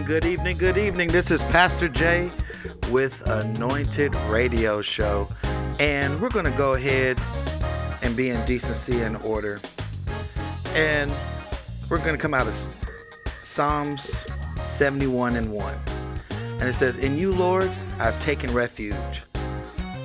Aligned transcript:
evening, 0.00 0.20
good 0.20 0.24
evening, 0.24 0.56
good 0.56 0.78
evening. 0.78 1.08
This 1.08 1.30
is 1.30 1.42
Pastor 1.44 1.86
Jay 1.86 2.30
with 2.90 3.20
Anointed 3.28 4.14
Radio 4.30 4.80
Show. 4.80 5.28
And 5.78 6.18
we're 6.20 6.30
going 6.30 6.46
to 6.46 6.50
go 6.52 6.72
ahead 6.72 7.20
and 8.00 8.16
be 8.16 8.30
in 8.30 8.42
decency 8.46 9.02
and 9.02 9.18
order. 9.18 9.60
And 10.74 11.12
we're 11.90 11.98
going 11.98 12.12
to 12.12 12.18
come 12.18 12.32
out 12.32 12.46
of 12.46 12.54
Psalms 13.42 14.24
71 14.62 15.36
and 15.36 15.52
1. 15.52 15.74
And 16.30 16.62
it 16.62 16.74
says, 16.74 16.96
In 16.96 17.18
you, 17.18 17.30
Lord, 17.32 17.70
I've 17.98 18.18
taken 18.22 18.54
refuge. 18.54 19.22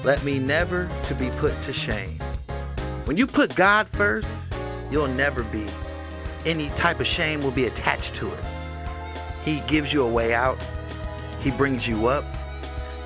Let 0.04 0.24
me 0.26 0.40
never 0.40 0.90
to 1.06 1.16
be 1.16 1.30
put 1.32 1.54
to 1.64 1.72
shame. 1.72 2.20
When 3.06 3.16
you 3.16 3.26
put 3.26 3.56
God 3.56 3.88
first, 3.88 4.54
you'll 4.92 5.08
never 5.08 5.44
be. 5.44 5.66
Any 6.46 6.68
type 6.70 7.00
of 7.00 7.08
shame 7.08 7.42
will 7.42 7.52
be 7.52 7.66
attached 7.66 8.14
to 8.16 8.28
it. 8.34 8.46
He 9.46 9.60
gives 9.62 9.94
you 9.94 10.04
a 10.04 10.12
way 10.12 10.34
out. 10.34 10.58
He 11.40 11.52
brings 11.52 11.88
you 11.88 12.08
up. 12.08 12.26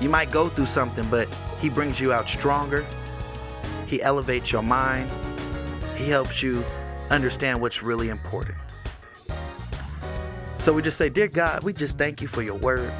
You 0.00 0.08
might 0.08 0.30
go 0.30 0.48
through 0.48 0.66
something, 0.66 1.06
but 1.10 1.28
He 1.60 1.68
brings 1.68 2.00
you 2.00 2.14
out 2.14 2.30
stronger. 2.30 2.86
He 3.86 4.00
elevates 4.00 4.50
your 4.50 4.62
mind. 4.62 5.10
He 5.96 6.08
helps 6.08 6.42
you 6.42 6.64
understand 7.10 7.60
what's 7.60 7.82
really 7.82 8.08
important. 8.08 8.56
So 10.58 10.72
we 10.72 10.80
just 10.80 10.96
say, 10.96 11.10
Dear 11.10 11.28
God, 11.28 11.62
we 11.62 11.74
just 11.74 11.98
thank 11.98 12.22
you 12.22 12.28
for 12.28 12.42
your 12.42 12.56
word. 12.56 12.90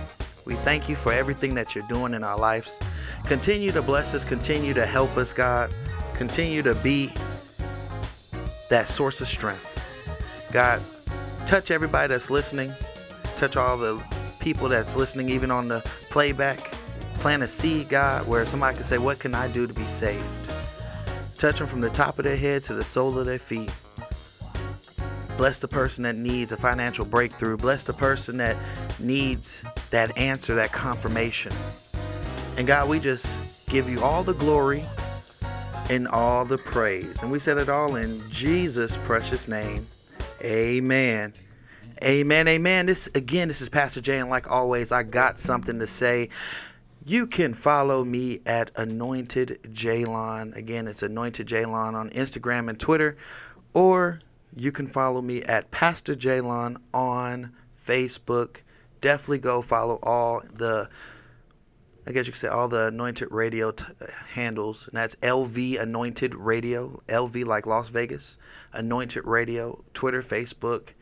We 0.44 0.56
thank 0.56 0.88
you 0.88 0.96
for 0.96 1.12
everything 1.12 1.54
that 1.54 1.74
you're 1.74 1.86
doing 1.88 2.12
in 2.12 2.22
our 2.22 2.36
lives. 2.36 2.78
Continue 3.24 3.72
to 3.72 3.80
bless 3.80 4.14
us, 4.14 4.24
continue 4.24 4.74
to 4.74 4.84
help 4.84 5.16
us, 5.16 5.32
God. 5.32 5.72
Continue 6.12 6.60
to 6.62 6.74
be 6.76 7.10
that 8.68 8.86
source 8.88 9.22
of 9.22 9.28
strength. 9.28 9.66
God, 10.52 10.82
touch 11.46 11.70
everybody 11.70 12.08
that's 12.08 12.28
listening 12.28 12.74
touch 13.40 13.56
all 13.56 13.78
the 13.78 14.02
people 14.38 14.68
that's 14.68 14.94
listening, 14.94 15.30
even 15.30 15.50
on 15.50 15.66
the 15.66 15.80
playback. 16.10 16.58
Plant 17.14 17.42
a 17.42 17.48
seed, 17.48 17.88
God, 17.88 18.26
where 18.28 18.44
somebody 18.44 18.76
can 18.76 18.84
say, 18.84 18.98
What 18.98 19.18
can 19.18 19.34
I 19.34 19.48
do 19.48 19.66
to 19.66 19.72
be 19.72 19.84
saved? 19.84 20.22
Touch 21.36 21.58
them 21.58 21.66
from 21.66 21.80
the 21.80 21.88
top 21.88 22.18
of 22.18 22.24
their 22.24 22.36
head 22.36 22.62
to 22.64 22.74
the 22.74 22.84
sole 22.84 23.18
of 23.18 23.24
their 23.24 23.38
feet. 23.38 23.72
Bless 25.38 25.58
the 25.58 25.68
person 25.68 26.04
that 26.04 26.16
needs 26.16 26.52
a 26.52 26.56
financial 26.58 27.06
breakthrough. 27.06 27.56
Bless 27.56 27.82
the 27.82 27.94
person 27.94 28.36
that 28.36 28.56
needs 28.98 29.64
that 29.88 30.16
answer, 30.18 30.54
that 30.54 30.70
confirmation. 30.70 31.52
And 32.58 32.66
God, 32.66 32.90
we 32.90 33.00
just 33.00 33.66
give 33.70 33.88
you 33.88 34.02
all 34.02 34.22
the 34.22 34.34
glory 34.34 34.84
and 35.88 36.06
all 36.08 36.44
the 36.44 36.58
praise. 36.58 37.22
And 37.22 37.32
we 37.32 37.38
said 37.38 37.56
it 37.56 37.70
all 37.70 37.96
in 37.96 38.20
Jesus' 38.28 38.98
precious 38.98 39.48
name. 39.48 39.86
Amen. 40.42 41.32
Amen, 42.02 42.48
amen. 42.48 42.86
This 42.86 43.10
again, 43.14 43.48
this 43.48 43.60
is 43.60 43.68
Pastor 43.68 44.00
Jay, 44.00 44.18
and 44.18 44.30
like 44.30 44.50
always, 44.50 44.90
I 44.90 45.02
got 45.02 45.38
something 45.38 45.78
to 45.80 45.86
say. 45.86 46.30
You 47.04 47.26
can 47.26 47.52
follow 47.52 48.04
me 48.04 48.40
at 48.46 48.70
Anointed 48.76 49.58
Jaylon. 49.64 50.56
Again, 50.56 50.88
it's 50.88 51.02
Anointed 51.02 51.46
Jaylon 51.46 51.92
on 51.92 52.08
Instagram 52.10 52.70
and 52.70 52.80
Twitter, 52.80 53.18
or 53.74 54.20
you 54.56 54.72
can 54.72 54.86
follow 54.86 55.20
me 55.20 55.42
at 55.42 55.70
Pastor 55.70 56.14
Jaylon 56.14 56.78
on 56.94 57.52
Facebook. 57.86 58.62
Definitely 59.02 59.38
go 59.38 59.60
follow 59.60 59.98
all 60.02 60.42
the, 60.54 60.88
I 62.06 62.12
guess 62.12 62.26
you 62.26 62.32
could 62.32 62.40
say 62.40 62.48
all 62.48 62.68
the 62.68 62.86
Anointed 62.86 63.28
Radio 63.30 63.72
t- 63.72 63.84
handles, 64.30 64.88
and 64.88 64.96
that's 64.96 65.16
LV 65.16 65.78
Anointed 65.80 66.34
Radio, 66.34 67.02
LV 67.08 67.44
like 67.44 67.66
Las 67.66 67.90
Vegas, 67.90 68.38
Anointed 68.72 69.26
Radio, 69.26 69.84
Twitter, 69.92 70.22
Facebook 70.22 70.94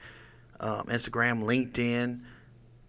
um, 0.61 0.85
Instagram, 0.87 1.43
LinkedIn, 1.43 2.21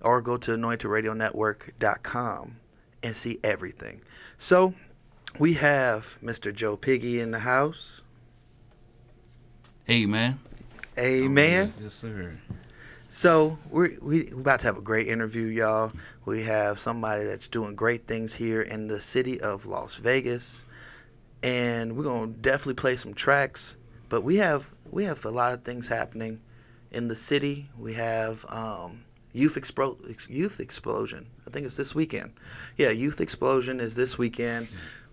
or 0.01 0.21
go 0.21 0.37
to 0.37 0.51
anointedradionetwork.com 0.51 2.55
and 3.03 3.15
see 3.15 3.39
everything. 3.43 4.01
So 4.37 4.73
we 5.37 5.53
have 5.53 6.17
Mr. 6.23 6.53
Joe 6.53 6.77
Piggy 6.77 7.19
in 7.19 7.31
the 7.31 7.39
house. 7.39 8.01
Hey, 9.85 10.05
man. 10.05 10.39
Amen. 10.97 11.73
Yes, 11.81 11.95
sir. 11.95 12.39
So 13.09 13.57
we're, 13.69 13.97
we, 14.01 14.29
we're 14.31 14.41
about 14.41 14.59
to 14.61 14.67
have 14.67 14.77
a 14.77 14.81
great 14.81 15.07
interview, 15.07 15.45
y'all. 15.45 15.91
We 16.25 16.43
have 16.43 16.77
somebody 16.77 17.25
that's 17.25 17.47
doing 17.47 17.75
great 17.75 18.05
things 18.05 18.35
here 18.35 18.61
in 18.61 18.87
the 18.87 18.99
city 18.99 19.41
of 19.41 19.65
Las 19.65 19.95
Vegas, 19.95 20.63
and 21.41 21.97
we're 21.97 22.03
gonna 22.03 22.27
definitely 22.27 22.75
play 22.75 22.95
some 22.95 23.15
tracks. 23.15 23.77
But 24.09 24.21
we 24.21 24.37
have 24.37 24.69
we 24.91 25.05
have 25.05 25.25
a 25.25 25.31
lot 25.31 25.53
of 25.53 25.63
things 25.63 25.87
happening 25.87 26.39
in 26.91 27.07
the 27.07 27.15
city. 27.15 27.69
We 27.77 27.93
have 27.93 28.45
um, 28.49 29.03
youth 29.33 29.57
youth 30.29 30.59
explosion. 30.59 31.27
I 31.47 31.51
think 31.51 31.65
it's 31.65 31.77
this 31.77 31.95
weekend. 31.95 32.33
Yeah, 32.77 32.89
youth 32.89 33.21
explosion 33.21 33.79
is 33.79 33.95
this 33.95 34.17
weekend. 34.17 34.67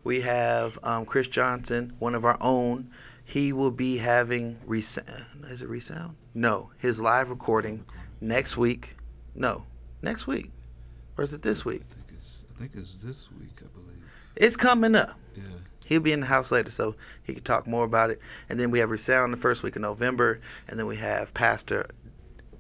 We 0.04 0.20
have 0.20 0.78
um, 0.82 1.04
Chris 1.04 1.28
Johnson, 1.28 1.94
one 1.98 2.14
of 2.14 2.24
our 2.24 2.38
own. 2.40 2.90
He 3.24 3.52
will 3.52 3.72
be 3.72 3.96
having 3.96 4.58
resound. 4.64 5.26
Is 5.48 5.62
it 5.62 5.68
resound? 5.68 6.14
No, 6.32 6.70
his 6.78 7.00
live 7.00 7.28
recording 7.30 7.84
next 8.20 8.56
week. 8.56 8.96
No, 9.34 9.64
next 10.02 10.26
week, 10.26 10.50
or 11.18 11.24
is 11.24 11.34
it 11.34 11.42
this 11.42 11.64
week? 11.64 11.82
I 11.90 11.94
think 11.94 12.06
it's, 12.16 12.44
I 12.54 12.58
think 12.58 12.70
it's 12.76 13.02
this 13.02 13.30
week, 13.32 13.58
I 13.58 13.66
believe. 13.76 14.02
It's 14.36 14.56
coming 14.56 14.94
up. 14.94 15.18
Yeah. 15.34 15.42
He'll 15.86 16.00
be 16.00 16.12
in 16.12 16.20
the 16.20 16.26
house 16.26 16.50
later, 16.50 16.70
so 16.70 16.96
he 17.22 17.34
can 17.34 17.44
talk 17.44 17.66
more 17.66 17.84
about 17.84 18.10
it. 18.10 18.20
And 18.48 18.58
then 18.58 18.72
we 18.72 18.80
have 18.80 18.90
Resound 18.90 19.32
the 19.32 19.36
first 19.36 19.62
week 19.62 19.76
of 19.76 19.82
November, 19.82 20.40
and 20.66 20.78
then 20.78 20.86
we 20.86 20.96
have 20.96 21.32
Pastor 21.32 21.88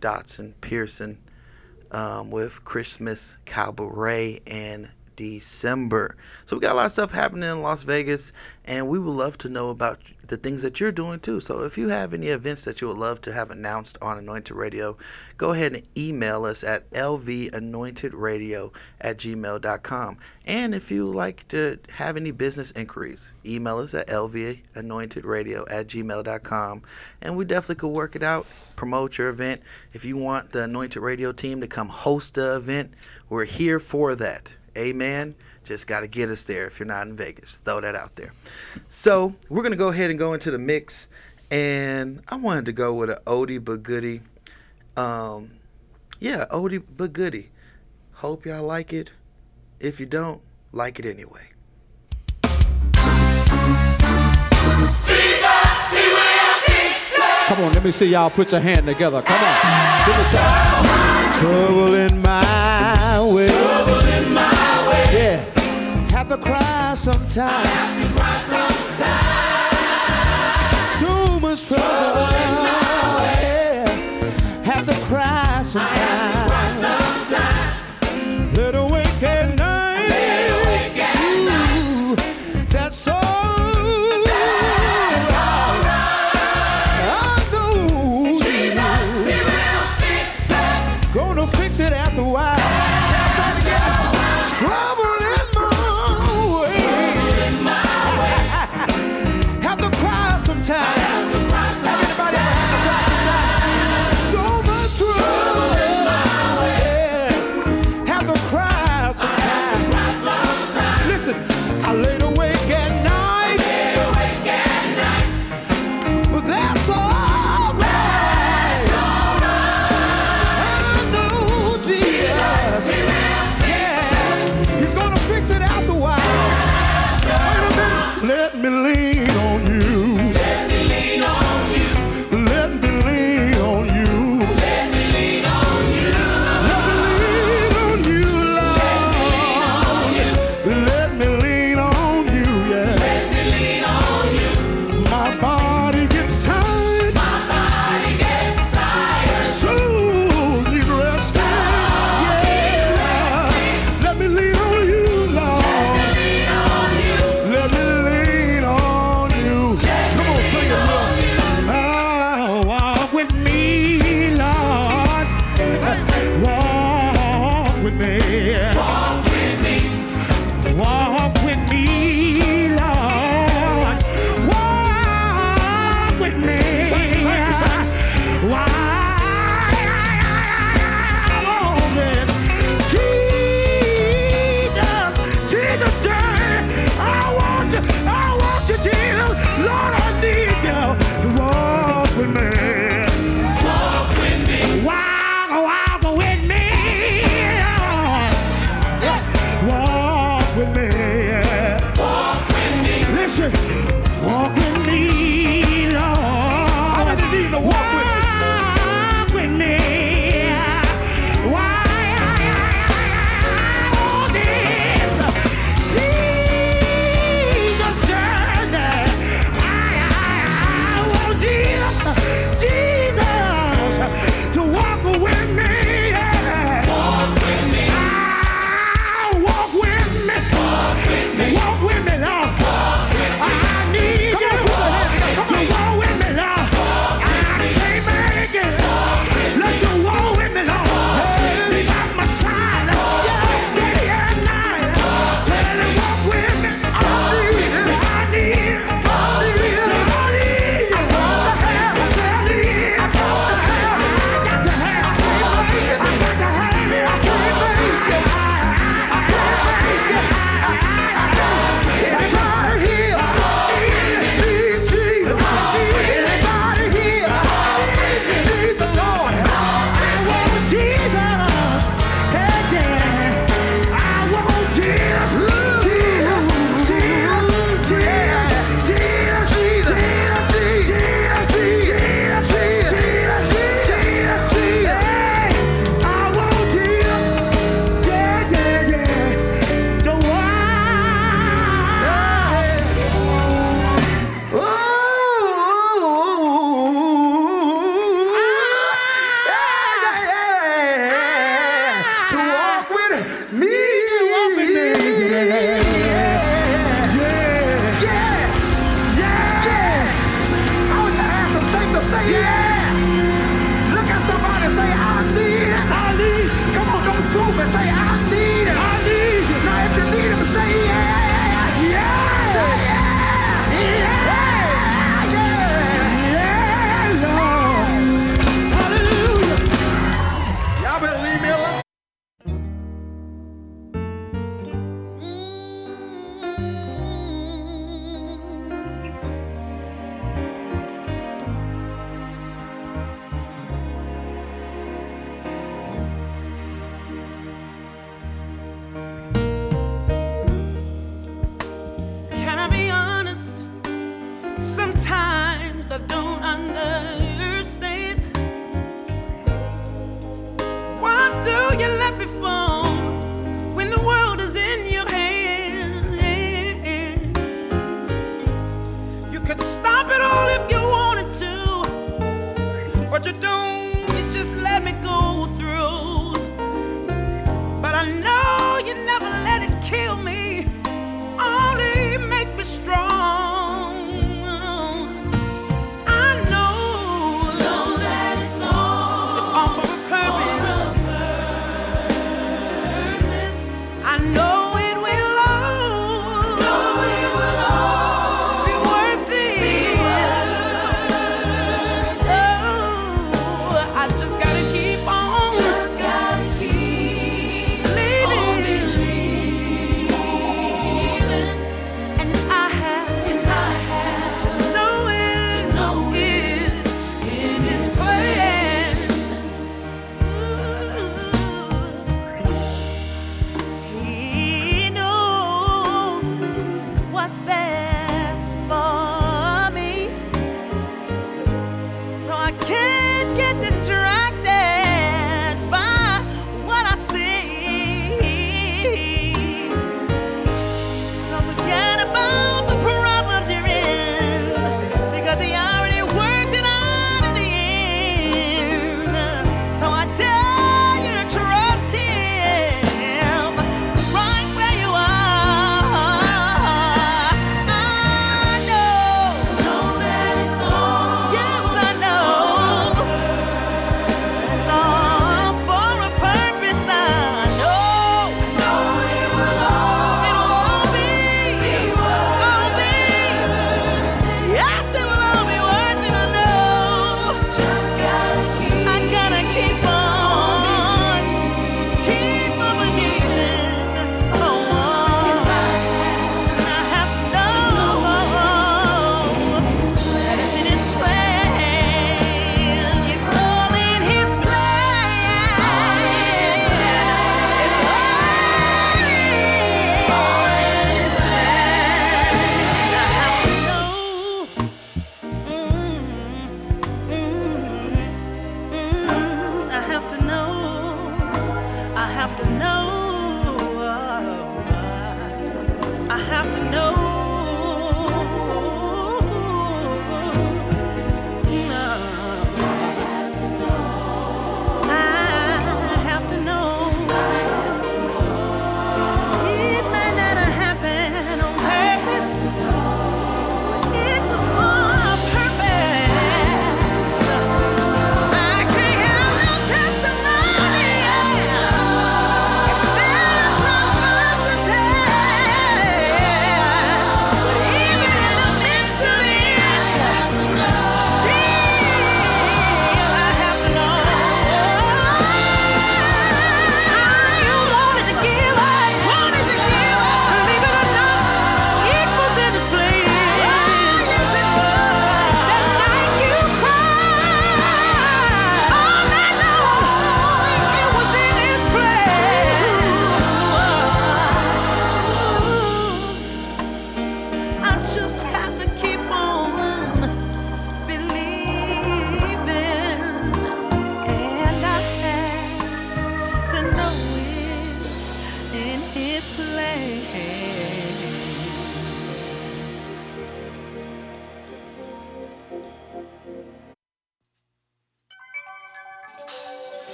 Dotson 0.00 0.54
Pearson 0.60 1.18
um, 1.90 2.30
with 2.30 2.64
Christmas 2.64 3.36
Cabaret 3.44 4.40
and 4.46 4.90
December. 5.16 6.16
So 6.44 6.56
we 6.56 6.60
got 6.60 6.72
a 6.72 6.76
lot 6.76 6.86
of 6.86 6.92
stuff 6.92 7.10
happening 7.10 7.48
in 7.48 7.62
Las 7.62 7.82
Vegas, 7.82 8.32
and 8.64 8.88
we 8.88 8.98
would 8.98 9.10
love 9.10 9.38
to 9.38 9.48
know 9.48 9.70
about 9.70 10.00
the 10.28 10.36
things 10.36 10.62
that 10.62 10.80
you're 10.80 10.92
doing 10.92 11.20
too. 11.20 11.40
So 11.40 11.62
if 11.62 11.78
you 11.78 11.88
have 11.88 12.12
any 12.12 12.28
events 12.28 12.64
that 12.64 12.80
you 12.80 12.88
would 12.88 12.98
love 12.98 13.20
to 13.22 13.32
have 13.32 13.50
announced 13.50 13.96
on 14.02 14.18
Anointed 14.18 14.56
Radio, 14.56 14.96
go 15.36 15.52
ahead 15.52 15.74
and 15.74 15.88
email 15.96 16.44
us 16.44 16.64
at 16.64 16.90
lvanointedradio 16.90 18.72
at 19.00 19.18
gmail.com. 19.18 20.18
And 20.44 20.74
if 20.74 20.90
you 20.90 21.10
like 21.10 21.46
to 21.48 21.78
have 21.94 22.16
any 22.16 22.30
business 22.30 22.70
inquiries, 22.72 23.32
email 23.44 23.78
us 23.78 23.94
at 23.94 24.08
lvanointedradio 24.08 25.64
at 25.70 25.86
gmail.com. 25.88 26.82
And 27.22 27.36
we 27.36 27.44
definitely 27.44 27.76
could 27.76 27.88
work 27.88 28.16
it 28.16 28.22
out, 28.22 28.46
promote 28.74 29.18
your 29.18 29.28
event. 29.28 29.62
If 29.92 30.04
you 30.04 30.16
want 30.16 30.50
the 30.50 30.64
Anointed 30.64 31.02
Radio 31.02 31.32
team 31.32 31.60
to 31.60 31.66
come 31.66 31.88
host 31.88 32.34
the 32.34 32.56
event, 32.56 32.92
we're 33.28 33.44
here 33.44 33.80
for 33.80 34.14
that. 34.16 34.56
Amen. 34.76 35.34
Just 35.64 35.86
got 35.86 36.00
to 36.00 36.06
get 36.06 36.28
us 36.28 36.44
there 36.44 36.66
if 36.66 36.78
you're 36.78 36.86
not 36.86 37.06
in 37.06 37.16
Vegas. 37.16 37.56
Throw 37.64 37.80
that 37.80 37.94
out 37.94 38.14
there. 38.16 38.32
So 38.88 39.34
we're 39.48 39.62
going 39.62 39.72
to 39.72 39.78
go 39.78 39.88
ahead 39.88 40.10
and 40.10 40.18
go 40.18 40.34
into 40.34 40.50
the 40.50 40.58
mix. 40.58 41.08
And 41.50 42.22
I 42.28 42.36
wanted 42.36 42.66
to 42.66 42.72
go 42.72 42.92
with 42.94 43.10
an 43.10 43.18
oldie 43.26 43.64
but 43.64 43.82
goodie. 43.82 44.20
Um, 44.96 45.52
yeah, 46.20 46.44
oldie 46.50 46.82
but 46.96 47.12
goodie. 47.12 47.50
Hope 48.12 48.46
y'all 48.46 48.64
like 48.64 48.92
it. 48.92 49.12
If 49.80 50.00
you 50.00 50.06
don't, 50.06 50.40
like 50.72 50.98
it 50.98 51.06
anyway. 51.06 51.42
Come 57.46 57.60
on, 57.60 57.72
let 57.72 57.84
me 57.84 57.92
see 57.92 58.08
y'all 58.08 58.28
put 58.28 58.50
your 58.50 58.60
hand 58.60 58.86
together. 58.86 59.22
Come 59.22 59.40
on. 59.40 60.06
Give 60.06 60.18
me 60.18 60.24
some. 60.24 61.40
Trouble 61.40 61.94
in 61.94 62.22
my 62.22 62.55
cry 67.36 68.15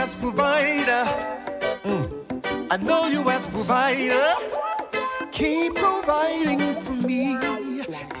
as 0.00 0.14
provider. 0.14 1.04
Mm. 1.84 2.68
I 2.70 2.76
know 2.78 3.06
you 3.08 3.28
as 3.28 3.46
provider. 3.46 4.28
Keep 5.30 5.74
providing 5.74 6.74
for 6.74 6.92
me. 7.06 7.36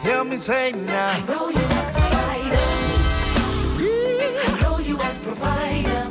Hear 0.02 0.22
me 0.24 0.36
say 0.36 0.72
now. 0.72 1.08
I 1.08 1.20
know 1.26 1.48
you 1.48 1.64
as 1.80 1.90
provider. 1.98 2.66
I 4.46 4.50
know 4.62 4.78
you 4.88 4.96
as 5.00 5.24
provider. 5.24 6.02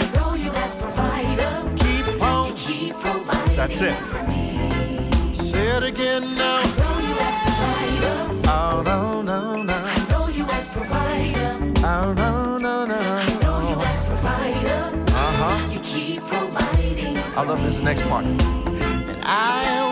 I 0.00 0.04
know 0.16 0.34
you 0.34 0.50
as 0.64 0.78
provider. 0.80 1.52
Keep 1.84 2.22
on. 2.22 2.48
You 2.48 2.54
keep 2.56 2.94
providing 2.96 3.56
That's 3.56 3.80
it. 3.80 3.96
for 4.10 4.22
me. 4.26 5.34
Say 5.34 5.66
it 5.76 5.84
again 5.84 6.22
now. 6.34 6.58
I 6.58 6.70
know 6.80 6.96
you 7.08 7.14
as 7.28 7.38
provider. 7.46 8.16
Oh, 8.58 8.82
no, 8.84 9.22
no, 9.22 9.62
no. 9.62 9.74
I 9.74 9.98
know 10.10 10.26
you 10.38 10.44
as 10.58 10.72
provider. 10.72 11.52
Oh, 11.86 12.14
no. 12.14 12.41
I 17.42 17.44
love 17.44 17.64
this 17.64 17.82
next 17.82 18.02
part. 18.02 18.24
And 18.24 19.20
I 19.24 19.91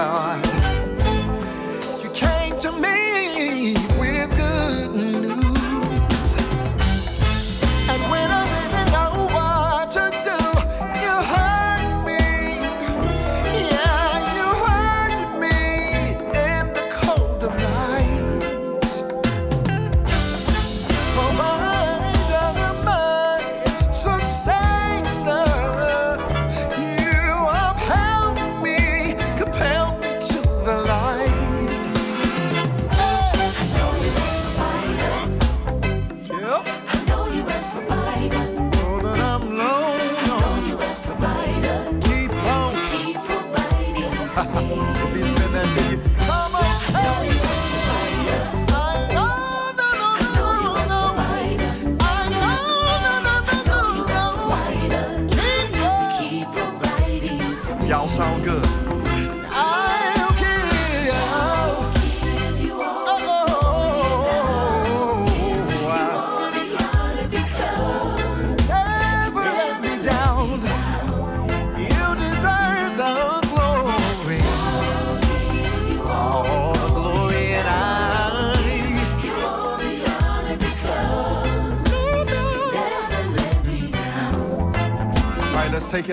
Lord. 0.00 0.49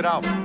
out 0.08 0.37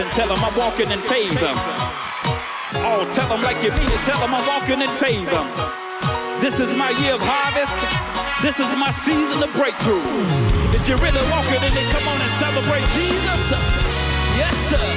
and 0.00 0.10
tell 0.12 0.28
them 0.28 0.42
I'm 0.42 0.56
walking 0.56 0.90
in 0.90 1.00
favor? 1.00 1.52
Oh, 2.88 3.04
tell 3.12 3.28
them 3.28 3.42
like 3.42 3.60
you 3.62 3.70
mean 3.70 3.84
it. 3.90 4.00
Tell 4.08 4.18
them 4.20 4.32
I'm 4.32 4.46
walking 4.48 4.80
in 4.80 4.88
favor. 4.96 5.42
This 6.40 6.58
is 6.58 6.74
my 6.74 6.90
year 7.04 7.14
of 7.14 7.22
harvest. 7.22 7.76
This 8.40 8.56
is 8.58 8.70
my 8.80 8.90
season 8.90 9.42
of 9.44 9.52
breakthrough. 9.52 10.00
If 10.72 10.88
you're 10.88 10.96
really 11.04 11.20
walking 11.28 11.60
in 11.60 11.74
it, 11.76 11.86
come 11.92 12.06
on 12.08 12.16
and 12.16 12.32
celebrate 12.40 12.86
Jesus. 12.96 13.52
Yes, 14.40 14.56
sir. 14.72 14.88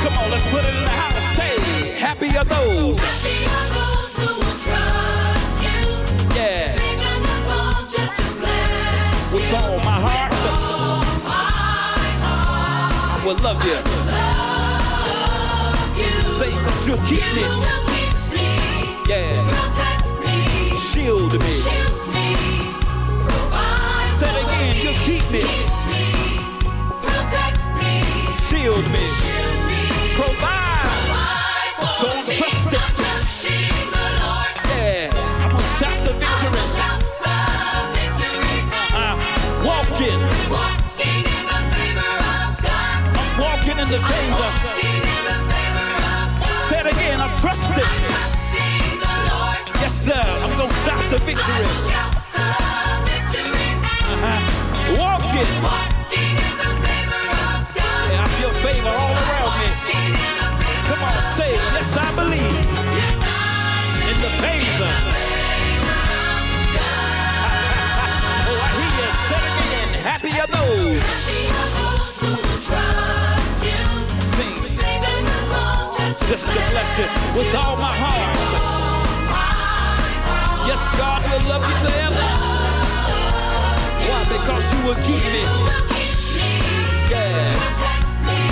Come 0.00 0.14
on, 0.16 0.26
let's 0.32 0.48
put 0.48 0.64
it 0.64 0.72
in 0.72 0.84
the 0.88 0.96
house. 0.96 1.20
Say, 1.36 1.52
happy 2.00 2.32
are 2.32 2.48
those. 2.48 2.96
Happy 2.96 3.44
are 3.44 3.68
those 3.76 4.12
who 4.16 4.30
will 4.40 4.58
trust 4.64 5.52
you. 5.60 5.84
Yeah. 6.32 6.72
Singing 6.80 7.22
the 7.28 7.38
song 7.44 7.80
just 7.92 8.14
to 8.16 8.28
bless 8.40 9.32
With 9.36 9.44
you. 9.44 9.56
all 9.60 9.76
my 9.84 9.98
heart, 10.00 10.17
will 13.28 13.36
love 13.42 13.62
you. 13.62 13.74
love 13.74 13.82
you. 15.98 16.10
Say 16.38 16.50
that 16.64 16.76
you'll 16.86 17.02
keep 17.04 17.20
You 17.20 17.34
me. 17.36 17.42
keep 17.92 18.14
me, 18.32 18.46
Yeah. 19.06 19.44
protect 19.52 20.06
me, 20.24 20.36
Shield 20.76 21.32
me. 21.34 21.38
shield 21.64 21.96
me, 22.14 22.26
provide 23.28 24.12
Say 24.16 24.30
it 24.32 24.36
again. 24.46 24.72
me. 24.76 24.80
You'll 24.82 25.00
keep 25.08 25.24
me. 25.30 25.42
Keep 25.44 25.72
me, 25.92 26.04
protect 27.04 27.62
me, 27.76 27.92
Shield 28.46 28.86
me. 28.94 29.04
shield 29.18 29.58
Provide. 30.16 30.88
provide 30.96 32.00
So 32.00 32.06
I'm 32.08 32.24
me. 32.26 32.32
In 43.88 43.94
the 43.94 44.06
favor. 44.06 44.36
Walking 44.36 44.84
in 44.84 45.00
the 45.24 45.36
favor 45.48 45.90
of 46.12 46.68
Say 46.68 46.80
it 46.80 46.86
again. 46.92 47.20
I'm 47.20 47.32
trusting. 47.40 47.72
I'm 47.72 48.04
trusting 48.04 49.00
the 49.00 49.14
Lord. 49.32 49.62
Yes, 49.80 49.94
sir. 50.04 50.24
I'm 50.44 50.52
gonna 50.58 50.74
shout 50.84 51.04
the 51.10 51.16
I 51.16 51.24
victory. 51.24 51.64
will 51.64 51.88
shout 51.88 52.12
the 52.36 52.48
victory. 53.08 53.70
Uh-huh. 54.12 54.98
Walking. 54.98 55.97
Just 76.38 76.52
to 76.52 76.70
bless 76.70 76.98
you 76.98 77.04
with 77.36 77.52
all 77.56 77.76
my 77.76 77.90
heart. 77.90 78.38
Yes, 80.68 80.82
God 80.96 81.20
will 81.26 81.48
love 81.50 81.64
you 81.66 81.76
forever. 81.82 82.28
Why? 84.06 84.22
Because 84.36 84.64
you 84.72 84.78
will 84.86 85.00
keep 85.02 85.24
me. 85.34 85.42
Yeah. 87.10 87.58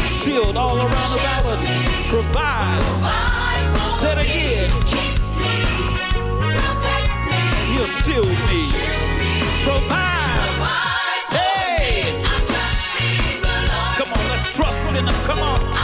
Shield 0.09 0.57
all 0.57 0.77
around 0.79 1.13
about 1.15 1.47
us. 1.47 1.63
Provide. 2.11 2.83
Say 4.01 4.13
it 4.13 4.19
again. 4.27 4.71
You'll 7.73 7.93
shield 8.03 8.27
me. 8.51 8.63
Provide. 9.63 10.51
Hey. 11.31 12.21
Come 13.97 14.13
on, 14.13 14.29
let's 14.31 14.57
trust 14.57 14.87
in 14.87 15.07
Him. 15.07 15.15
Come 15.27 15.39
on. 15.39 15.76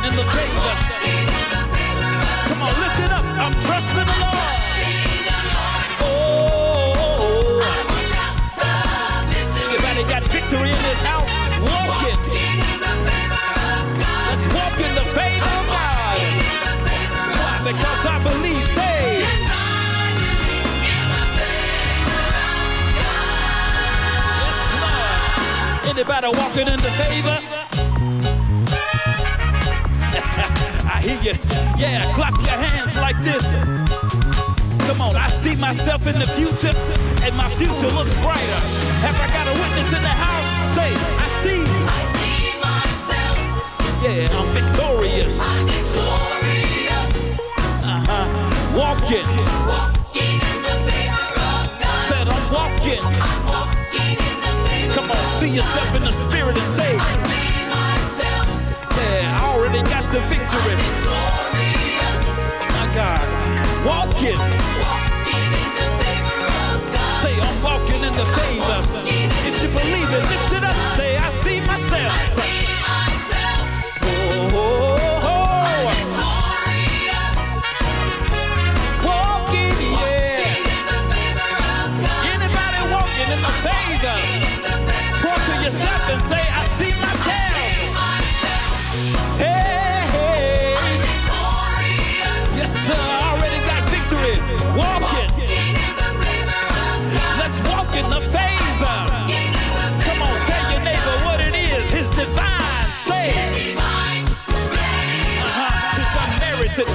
Walking 0.00 0.10
in 0.10 0.16
the 0.16 0.24
favor. 0.32 0.74
Come 2.48 2.62
on, 2.62 2.74
lift 2.80 3.00
it 3.00 3.12
up. 3.12 3.24
I'm 3.24 3.52
trusting 3.52 3.96
the 3.96 4.16
Lord. 4.20 4.60
Oh. 6.02 7.60
Anybody 9.68 10.02
got 10.08 10.22
victory 10.24 10.70
in 10.70 10.82
this 10.82 11.00
house? 11.02 11.30
Walking. 11.60 12.18
Let's 14.28 14.46
walk 14.54 14.78
in 14.80 14.94
the 14.94 15.04
favor 15.12 15.52
of 15.60 15.66
God. 15.68 16.18
Why? 17.36 17.72
Because 17.72 18.06
I 18.06 18.18
believe. 18.22 18.66
Say. 18.68 19.20
Yes, 24.40 24.60
Lord. 24.80 25.90
Anybody 25.90 26.28
walking 26.38 26.68
in 26.68 26.80
the 26.80 26.90
favor? 26.90 27.59
I 31.00 31.02
hear 31.02 31.32
you. 31.32 31.38
Yeah, 31.80 32.12
clap 32.12 32.36
your 32.44 32.60
hands 32.60 32.94
like 32.96 33.16
this. 33.24 33.40
Come 34.86 35.00
on, 35.00 35.16
I 35.16 35.28
see 35.28 35.56
myself 35.56 36.06
in 36.06 36.18
the 36.18 36.26
future, 36.36 36.76
and 37.24 37.34
my 37.40 37.48
future 37.56 37.88
looks 37.96 38.12
brighter. 38.20 38.60
Have 39.00 39.16
I 39.16 39.26
got 39.32 39.48
a 39.48 39.54
witness 39.56 39.96
in 39.96 40.02
the 40.04 40.12
house? 40.12 40.44
Say, 40.76 40.92
I 40.92 41.26
see. 41.40 41.64
I 41.64 42.00
see 42.20 42.52
myself. 42.60 43.36
Yeah, 44.04 44.28
I'm 44.36 44.52
victorious. 44.52 45.40
I'm 45.40 45.64
victorious. 45.64 47.08
Uh-huh. 47.80 48.76
Walking. 48.76 49.24
Walking 49.72 50.36
in 50.36 50.58
the 50.60 50.76
favor 50.84 51.32
of 51.48 51.64
God. 51.80 52.12
Said 52.12 52.28
I'm 52.28 52.44
walking. 52.52 53.00
I'm 53.00 53.40
walking 53.48 54.20
in 54.20 54.36
the 54.44 54.52
favor. 54.68 54.92
Come 54.92 55.08
on, 55.16 55.40
see 55.40 55.48
yourself 55.48 55.96
in 55.96 56.02
the 56.04 56.12
spirit 56.12 56.60
and 56.60 56.70
say, 56.76 56.92
myself. 56.92 58.44
Yeah, 59.00 59.40
I 59.40 59.48
already 59.48 59.80
got 59.88 60.04
the 60.12 60.20
victory. 60.28 60.69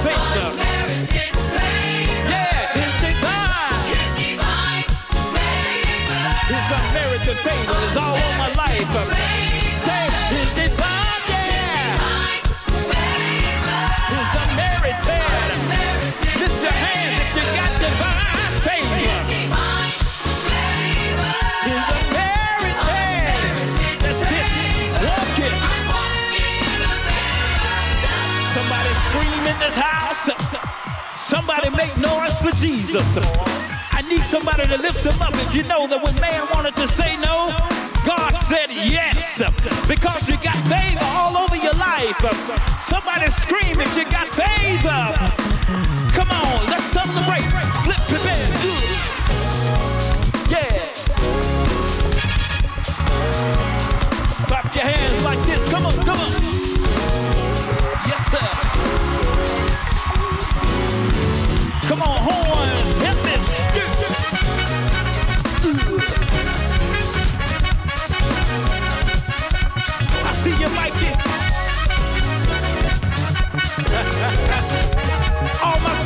Favor. 0.06 0.62
Yeah, 2.30 2.78
his 2.78 2.92
divine. 3.02 3.86
His 6.52 6.66
unmerited 6.78 7.38
favor 7.44 7.78
is 7.90 7.96
all 7.96 8.35
Jesus. 32.96 33.26
I 33.92 34.02
need 34.08 34.22
somebody 34.22 34.66
to 34.68 34.78
lift 34.78 35.04
him 35.04 35.20
up. 35.20 35.34
If 35.34 35.54
you 35.54 35.62
know 35.64 35.86
that 35.86 36.02
when 36.02 36.14
man 36.20 36.46
wanted 36.54 36.74
to 36.76 36.88
say 36.88 37.16
no, 37.16 37.48
God 38.06 38.32
said 38.36 38.70
yes. 38.70 39.42
Because 39.86 40.28
you 40.28 40.36
got 40.38 40.56
favor 40.64 41.04
all 41.04 41.36
over 41.36 41.56
your 41.56 41.74
life. 41.74 42.16
Somebody 42.80 43.30
scream 43.30 43.80
if 43.80 43.96
you 43.96 44.04
got 44.08 44.28
favor. 44.28 45.95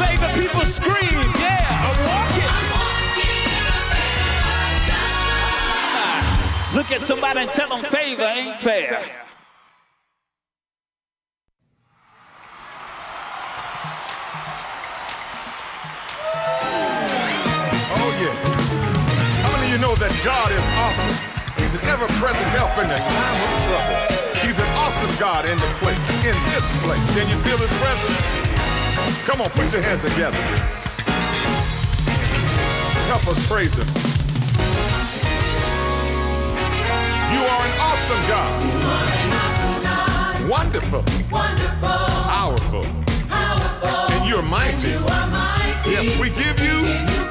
Favor, 0.00 0.28
people 0.32 0.64
scream. 0.64 1.20
Yeah, 1.36 1.84
I'm 1.84 1.98
walking. 2.08 2.52
Look 6.76 6.90
at 6.90 7.02
somebody 7.02 7.40
and 7.40 7.50
tell 7.50 7.68
them 7.68 7.84
favor 7.84 8.22
ain't 8.22 8.56
fair. 8.56 9.02
Oh, 17.92 18.10
yeah. 18.22 18.34
How 19.44 19.50
many 19.52 19.66
of 19.66 19.72
you 19.72 19.78
know 19.84 19.94
that 19.96 20.12
God 20.24 20.48
is 20.50 20.64
awesome? 20.80 21.16
He's 21.60 21.74
an 21.74 21.84
ever 21.92 22.06
present 22.16 22.48
help 22.56 22.72
in 22.80 22.88
the 22.88 22.96
time 22.96 23.36
of 23.44 23.50
trouble. 23.68 23.96
He's 24.40 24.58
an 24.58 24.70
awesome 24.80 25.12
God 25.20 25.44
in 25.44 25.58
the 25.58 25.70
place, 25.76 26.00
in 26.24 26.36
this 26.48 26.66
place. 26.82 27.04
Can 27.12 27.28
you 27.28 27.36
feel 27.44 27.58
his 27.58 27.72
presence? 27.78 28.39
Come 29.26 29.40
on, 29.42 29.50
put 29.50 29.72
your 29.72 29.83
hands 29.83 30.02
together. 30.02 30.37
Help 33.06 33.26
us 33.28 33.38
praise 33.50 33.74
him. 33.74 33.87
You 37.33 37.40
are 37.46 37.62
an 37.66 37.74
awesome 37.80 38.22
God. 38.28 38.52
Wonderful. 40.48 41.02
Powerful. 42.28 42.85
And 44.12 44.28
you're 44.28 44.42
mighty. 44.42 44.88
Yes, 45.90 46.09
we 46.20 46.30
give 46.30 46.59
you 46.61 46.87
an 46.87 47.29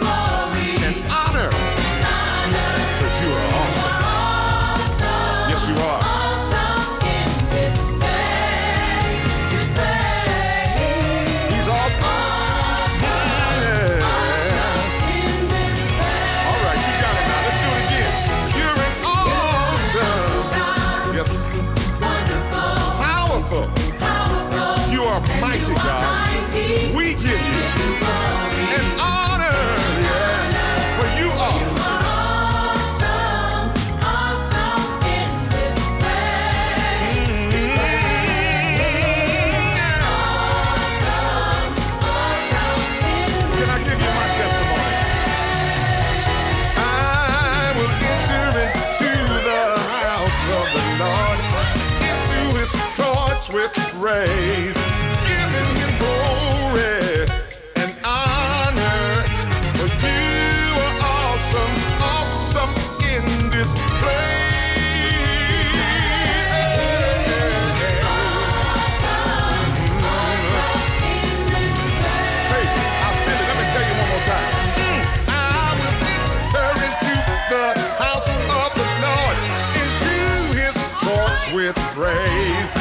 with 81.59 81.75
praise. 81.91 82.71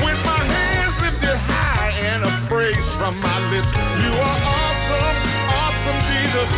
With 0.00 0.20
my 0.24 0.40
hands 0.40 0.96
lifted 1.04 1.36
high 1.44 1.92
and 2.08 2.24
a 2.24 2.32
praise 2.48 2.88
from 2.96 3.12
my 3.20 3.38
lips. 3.52 3.68
You 4.00 4.12
are 4.16 4.38
awesome, 4.48 5.16
awesome 5.60 5.98
Jesus, 6.08 6.48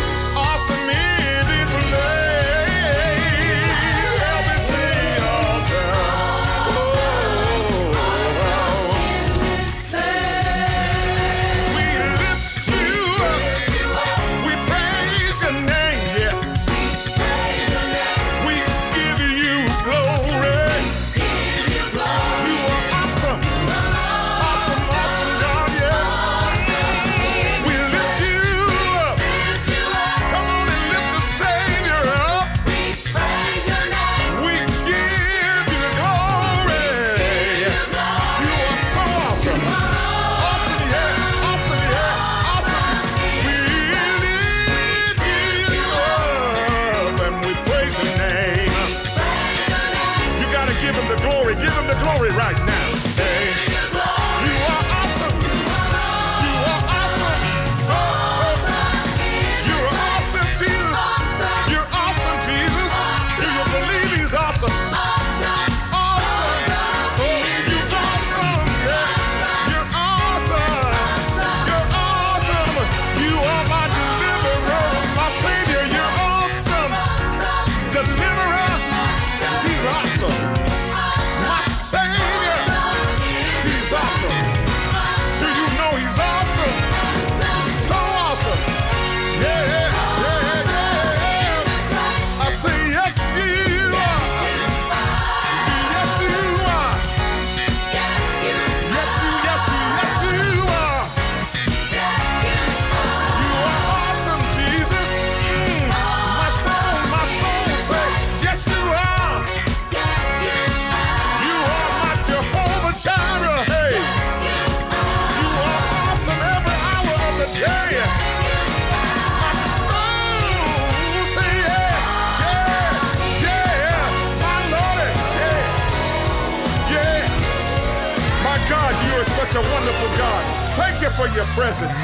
such 129.51 129.65
a 129.65 129.73
wonderful 129.73 130.07
God. 130.15 130.43
Thank 130.79 131.01
you 131.03 131.09
for 131.11 131.27
your 131.35 131.43
presence. 131.51 131.97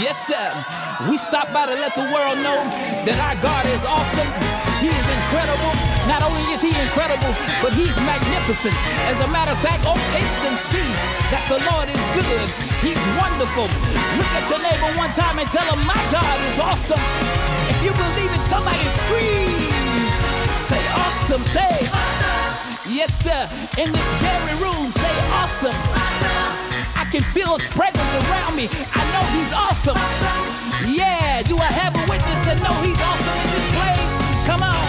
Yes, 0.00 0.16
sir. 0.24 0.48
We 1.08 1.20
stop 1.20 1.52
by 1.52 1.68
to 1.68 1.76
let 1.76 1.92
the 1.92 2.08
world 2.08 2.40
know 2.40 2.64
that 3.04 3.18
our 3.20 3.36
God 3.44 3.64
is 3.76 3.84
awesome. 3.84 4.30
He 4.80 4.88
is 4.88 5.06
incredible. 5.20 5.72
Not 6.08 6.24
only 6.24 6.40
is 6.56 6.64
he 6.64 6.72
incredible, 6.72 7.28
but 7.60 7.76
he's 7.76 7.92
magnificent. 8.08 8.72
As 9.04 9.20
a 9.20 9.28
matter 9.28 9.52
of 9.52 9.60
fact, 9.60 9.84
oh, 9.84 10.00
taste 10.16 10.42
and 10.48 10.56
see 10.56 10.88
that 11.28 11.44
the 11.52 11.60
Lord 11.68 11.92
is 11.92 12.04
good. 12.16 12.48
He's 12.80 13.00
wonderful. 13.20 13.68
Look 14.16 14.32
at 14.32 14.48
your 14.48 14.60
neighbor 14.64 14.90
one 14.96 15.12
time 15.12 15.36
and 15.36 15.48
tell 15.52 15.66
him, 15.68 15.84
My 15.84 16.00
God 16.08 16.36
is 16.48 16.56
awesome. 16.56 17.04
If 17.68 17.84
you 17.84 17.92
believe 17.92 18.32
it, 18.32 18.44
somebody 18.48 18.86
scream. 19.04 20.08
Say 20.64 20.80
awesome. 21.04 21.44
Say 21.52 22.45
Yes, 22.88 23.18
sir. 23.18 23.48
In 23.82 23.90
this 23.90 24.12
very 24.22 24.54
room, 24.62 24.92
say 24.92 25.14
awesome. 25.32 25.74
I 25.74 26.06
I 26.96 27.04
can 27.10 27.22
feel 27.22 27.58
his 27.58 27.66
presence 27.68 28.14
around 28.30 28.54
me. 28.54 28.68
I 28.94 29.02
know 29.12 29.24
he's 29.34 29.52
awesome. 29.52 29.96
Yeah, 30.94 31.42
do 31.42 31.58
I 31.58 31.66
have 31.66 31.94
a 31.96 32.10
witness 32.10 32.38
that 32.46 32.62
know 32.62 32.74
he's 32.86 33.00
awesome 33.02 33.38
in 33.42 33.50
this 33.50 33.66
place? 33.74 34.46
Come 34.46 34.62
on. 34.62 34.85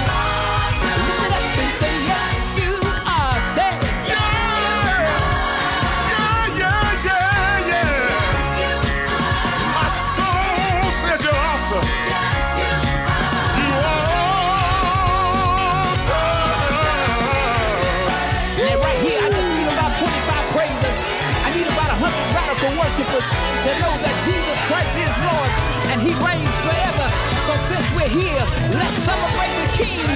That 23.68 23.76
know 23.84 23.96
that 24.00 24.16
Jesus 24.24 24.60
Christ 24.72 24.96
is 24.96 25.12
Lord 25.28 25.52
and 25.92 26.00
He 26.00 26.16
reigns 26.24 26.56
forever. 26.64 27.08
So 27.48 27.54
since 27.68 27.84
we're 28.00 28.08
here, 28.08 28.44
let's 28.72 28.96
celebrate 29.04 29.52
the 29.60 29.68
King. 29.76 30.08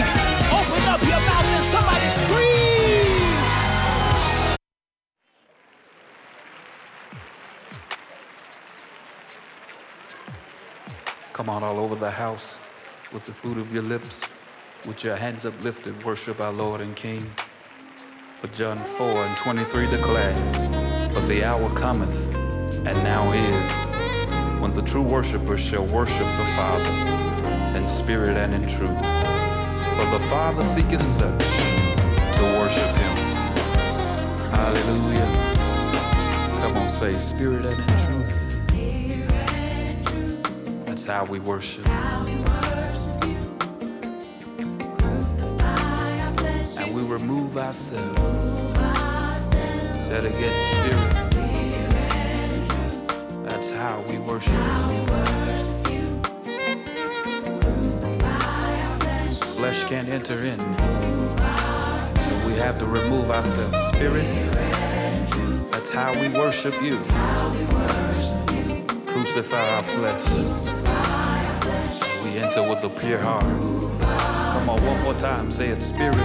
Open 0.55 0.81
up 0.87 1.03
your 1.03 1.19
mouth 1.27 1.51
and 1.51 1.67
somebody 1.75 2.07
scream. 2.23 2.71
Come 11.33 11.49
on 11.49 11.63
all 11.63 11.79
over 11.79 11.95
the 11.95 12.11
house 12.11 12.57
with 13.11 13.25
the 13.25 13.33
fruit 13.33 13.57
of 13.57 13.73
your 13.73 13.83
lips, 13.83 14.31
with 14.87 15.03
your 15.03 15.17
hands 15.17 15.45
uplifted, 15.45 16.05
worship 16.05 16.39
our 16.39 16.53
Lord 16.53 16.79
and 16.79 16.95
King. 16.95 17.29
For 18.37 18.47
John 18.47 18.77
4 18.77 19.25
and 19.25 19.37
23 19.37 19.89
declares, 19.89 20.39
But 21.13 21.27
the 21.27 21.43
hour 21.43 21.69
cometh, 21.71 22.40
and 22.77 23.03
now 23.03 23.31
is, 23.31 23.71
when 24.61 24.73
the 24.73 24.81
true 24.81 25.01
worshipers 25.01 25.59
shall 25.59 25.85
worship 25.87 26.17
the 26.17 26.45
Father 26.55 26.91
in 27.77 27.89
spirit 27.89 28.37
and 28.37 28.53
in 28.53 28.61
truth. 28.61 29.05
For 29.97 30.05
the 30.11 30.19
Father 30.29 30.63
seeketh 30.63 31.03
such 31.03 31.45
to 32.35 32.41
worship 32.59 32.95
him. 32.95 33.17
Hallelujah. 34.51 35.29
Come 36.61 36.77
on, 36.77 36.89
say 36.89 37.17
spirit 37.19 37.65
and 37.65 37.79
in 37.79 37.97
truth. 38.05 38.35
That's 40.85 41.05
how 41.05 41.25
we 41.25 41.39
worship. 41.39 41.87
And 46.77 46.93
we 46.93 47.01
remove 47.03 47.57
ourselves. 47.57 48.77
Said 50.03 50.25
again, 50.25 50.53
spirit. 50.71 51.30
How 53.81 53.99
we 54.01 54.19
worship. 54.19 54.53
You. 55.89 56.05
Flesh 59.55 59.83
can't 59.85 60.07
enter 60.07 60.45
in. 60.45 60.59
So 60.59 62.33
we 62.45 62.53
have 62.57 62.77
to 62.77 62.85
remove 62.85 63.31
ourselves. 63.31 63.75
Spirit. 63.87 64.27
That's 65.71 65.89
how 65.89 66.13
we 66.21 66.27
worship 66.29 66.79
you. 66.79 66.95
Crucify 69.07 69.69
our 69.75 69.83
flesh. 69.83 70.25
We 72.23 72.37
enter 72.37 72.61
with 72.61 72.83
a 72.83 72.89
pure 72.89 73.17
heart. 73.17 73.41
Come 73.41 74.69
on, 74.69 74.85
one 74.85 75.01
more 75.01 75.15
time. 75.15 75.51
Say 75.51 75.69
it, 75.69 75.81
Spirit. 75.81 76.17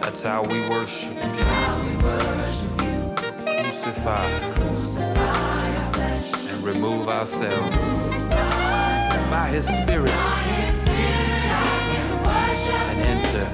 That's 0.00 0.22
how 0.22 0.44
we 0.44 0.60
worship. 0.68 1.16
You. 1.16 1.44
Crucify 3.44 4.59
remove 6.62 7.08
ourselves 7.08 8.10
by 9.30 9.48
His 9.50 9.66
Spirit 9.66 10.10
and 12.90 13.00
enter. 13.00 13.46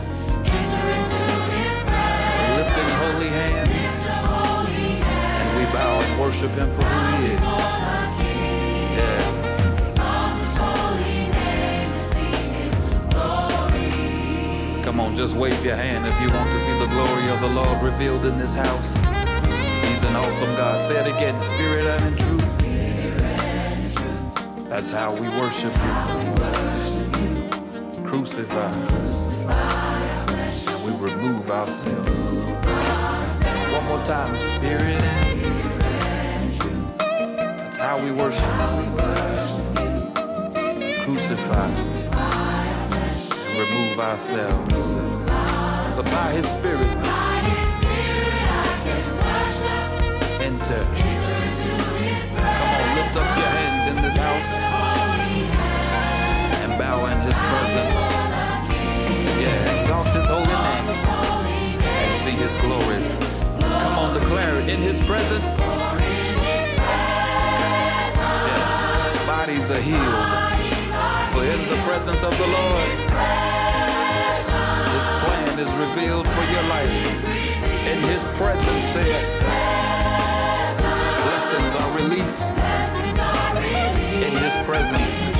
Lifting 2.56 2.90
holy 3.00 3.28
hands 3.28 4.10
and 5.40 5.56
we 5.56 5.64
bow 5.72 6.00
and 6.00 6.20
worship 6.20 6.50
Him 6.52 6.70
for 6.72 6.82
who 6.82 7.16
He 7.16 7.32
is. 7.32 7.40
Yeah. 8.98 9.46
Come 14.82 15.00
on, 15.00 15.16
just 15.16 15.36
wave 15.36 15.64
your 15.64 15.76
hand 15.76 16.06
if 16.06 16.20
you 16.20 16.30
want 16.30 16.50
to 16.52 16.60
see 16.60 16.78
the 16.78 16.86
glory 16.86 17.28
of 17.30 17.40
the 17.40 17.48
Lord 17.48 17.82
revealed 17.82 18.24
in 18.24 18.38
this 18.38 18.54
house. 18.54 18.96
He's 18.96 20.02
an 20.02 20.16
awesome 20.16 20.54
God. 20.56 20.82
Say 20.82 20.96
it 20.96 21.06
again, 21.06 21.40
spirit 21.42 21.86
and 21.86 22.18
truth. 22.18 22.45
That's 24.76 24.90
how 24.90 25.14
we 25.14 25.26
worship 25.30 25.72
you. 25.72 25.94
Crucify. 28.04 28.72
And 30.68 30.84
we 30.84 30.90
remove 31.02 31.50
ourselves. 31.50 32.42
One 33.72 33.84
more 33.86 34.04
time, 34.04 34.38
spirit. 34.38 35.00
That's 37.56 37.78
how 37.78 37.98
we 38.04 38.10
worship. 38.10 38.44
Crucify 41.04 41.70
And 43.46 43.58
remove 43.58 43.98
ourselves. 43.98 44.92
But 45.96 46.04
by 46.04 46.32
His 46.32 46.46
Spirit, 46.50 46.90
enter. 50.42 50.82
Come 52.36 52.68
on, 52.68 52.96
lift 52.96 53.16
up 53.16 53.38
your 53.38 53.45
house 54.36 54.52
and 56.62 56.78
bow 56.78 57.06
in 57.06 57.20
His 57.22 57.36
presence. 57.36 58.02
Yeah, 59.40 59.80
exalt 59.80 60.08
His 60.08 60.26
holy 60.26 60.46
name 60.46 60.88
and 61.80 62.16
see 62.18 62.36
His 62.36 62.52
glory. 62.60 63.02
Come 63.60 63.98
on, 63.98 64.14
declare 64.14 64.60
it 64.60 64.68
in 64.68 64.80
His 64.82 65.00
presence. 65.00 65.58
Yeah, 68.46 69.26
bodies 69.26 69.70
are 69.70 69.80
healed. 69.80 70.26
For 71.32 71.44
in 71.44 71.68
the 71.68 71.76
presence 71.84 72.22
of 72.22 72.36
the 72.38 72.46
Lord, 72.46 72.90
His 74.96 75.06
plan 75.22 75.58
is 75.58 75.72
revealed 75.84 76.26
for 76.28 76.44
your 76.52 76.62
life. 76.64 77.24
In 77.86 77.98
His 78.02 78.22
presence, 78.38 78.84
say 78.86 79.10
it. 79.10 79.26
Blessings 81.24 81.74
are 81.74 81.92
released. 81.96 82.85
In 84.16 84.32
His 84.32 84.54
presence, 84.64 85.20
you 85.20 85.38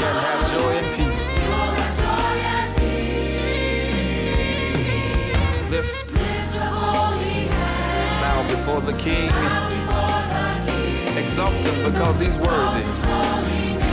can 0.00 0.14
have 0.26 0.40
joy 0.52 0.72
and 0.80 0.88
peace. 0.96 1.28
Lift, 5.70 6.14
bow 8.20 8.38
before 8.48 8.80
the 8.80 8.96
King. 8.98 9.30
Exalt 11.16 11.64
Him 11.64 11.90
because 11.90 12.20
He's 12.20 12.38
worthy 12.38 12.84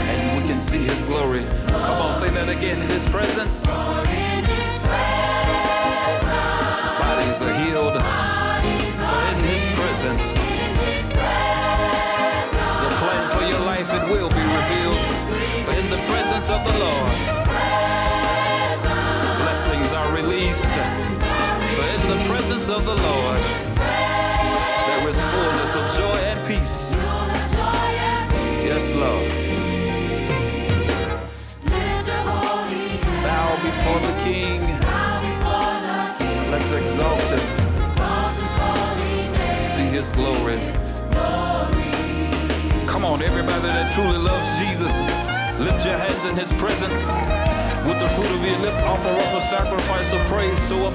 and 0.08 0.42
we 0.42 0.48
can 0.48 0.60
see 0.60 0.84
his 0.84 1.00
glory. 1.02 1.44
Come 1.66 2.00
on, 2.00 2.14
say 2.14 2.30
that 2.30 2.48
again. 2.48 2.82
In 2.82 2.88
his 2.88 3.04
presence, 3.06 3.66
bodies 7.00 7.42
are 7.42 7.54
healed. 7.64 7.96
For 9.00 9.20
in 9.32 9.38
his 9.44 9.64
presence, 9.74 10.45
will 14.10 14.28
be 14.28 14.46
revealed. 14.58 15.06
In 15.78 15.90
the 15.90 16.00
presence 16.08 16.48
of 16.48 16.64
the 16.64 16.78
Lord, 16.78 17.18
blessings 19.42 19.92
are 19.92 20.14
released. 20.14 20.64
For 21.74 21.86
in 21.94 22.02
the 22.14 22.20
presence 22.28 22.68
of 22.68 22.84
the 22.84 22.94
Lord, 22.94 23.40
there 24.86 25.08
is 25.08 25.18
fullness 25.32 25.74
of 25.74 25.84
joy 25.96 26.18
and 26.30 26.40
peace. 26.46 26.92
Yes, 28.64 28.84
Lord. 28.94 29.46
bow 33.22 33.56
before 33.56 34.00
the 34.00 34.14
King. 34.24 34.60
Let's 36.52 36.70
exalt 36.70 37.20
him. 37.22 37.44
See 39.74 39.88
his 39.96 40.08
glory. 40.10 40.85
On, 43.06 43.22
everybody 43.22 43.70
that 43.70 43.94
truly 43.94 44.18
loves 44.18 44.50
Jesus, 44.58 44.90
lift 45.62 45.86
your 45.86 45.94
hands 45.94 46.26
in 46.26 46.34
his 46.34 46.50
presence. 46.58 47.06
With 47.86 48.02
the 48.02 48.10
fruit 48.18 48.26
of 48.26 48.42
your 48.42 48.58
lip, 48.58 48.74
offer 48.82 49.14
up 49.14 49.30
a 49.38 49.42
sacrifice 49.46 50.10
of 50.10 50.18
praise 50.26 50.58
to 50.66 50.74
him. 50.74 50.94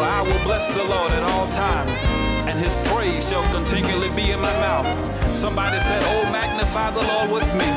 For 0.00 0.08
I 0.08 0.24
will 0.24 0.40
bless 0.48 0.64
the 0.72 0.80
Lord 0.88 1.12
at 1.12 1.20
all 1.28 1.44
times, 1.52 2.00
and 2.48 2.56
his 2.56 2.72
praise 2.88 3.28
shall 3.28 3.44
continually 3.52 4.08
be 4.16 4.32
in 4.32 4.40
my 4.40 4.52
mouth. 4.64 4.88
Somebody 5.36 5.76
said, 5.84 6.00
Oh, 6.08 6.24
magnify 6.32 6.90
the 6.96 7.04
Lord 7.04 7.28
with 7.28 7.48
me. 7.52 7.68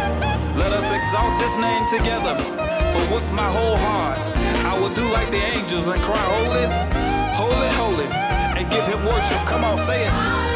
Let 0.56 0.72
us 0.72 0.88
exalt 0.88 1.36
his 1.36 1.52
name 1.60 1.84
together. 1.92 2.40
For 2.96 3.04
with 3.12 3.28
my 3.36 3.52
whole 3.52 3.76
heart, 3.76 4.18
I 4.72 4.80
will 4.80 4.94
do 4.96 5.04
like 5.12 5.36
the 5.36 5.44
angels 5.60 5.92
and 5.92 6.00
cry, 6.08 6.26
Holy, 6.40 6.64
holy, 7.36 7.70
holy. 7.76 8.08
and 8.56 8.64
give 8.72 8.88
him 8.88 9.04
worship. 9.04 9.44
Come 9.52 9.68
on, 9.68 9.78
say 9.84 10.08
it. 10.08 10.49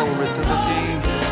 Glory 0.00 0.26
to 0.28 0.40
the 0.40 0.56
King. 0.66 1.29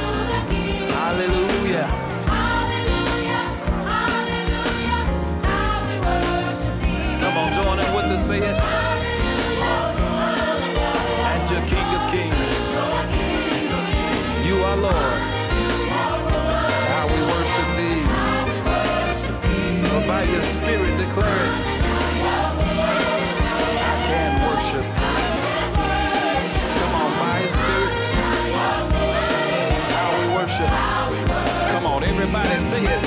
Say 32.79 32.85
it. 32.85 33.03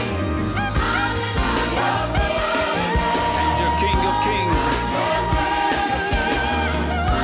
And 3.40 3.54
your 3.62 3.74
King 3.80 4.00
of 4.10 4.16
Kings. 4.28 4.62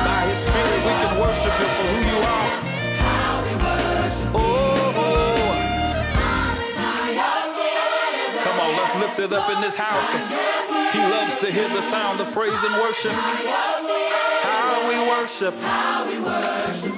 By 0.08 0.20
his 0.28 0.40
spirit 0.48 0.80
we 0.88 0.94
can 1.02 1.12
worship 1.20 1.54
him 1.60 1.70
for 1.76 1.86
who 1.92 1.98
you 2.10 2.18
are. 2.36 2.50
Oh. 4.34 4.44
Come 8.44 8.58
on, 8.60 8.70
let's 8.76 8.94
lift 8.96 9.18
it 9.18 9.32
up 9.32 9.50
in 9.50 9.60
this 9.60 9.74
house. 9.74 10.10
He 10.92 11.00
loves 11.00 11.40
to 11.40 11.52
hear 11.52 11.68
the 11.68 11.82
sound 11.82 12.20
of 12.20 12.32
praise 12.32 12.62
and 12.64 12.74
worship. 12.80 13.12
How 13.12 14.88
we 14.88 14.96
worship. 15.08 15.54
Oh. 15.60 16.97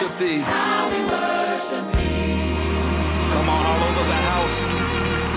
How 0.00 0.04
we 0.04 0.14
worship 0.14 0.18
thee. 0.20 0.42
Come 3.32 3.48
on, 3.48 3.66
all 3.66 3.82
over 3.82 4.04
the 4.06 4.14
house. 4.14 4.56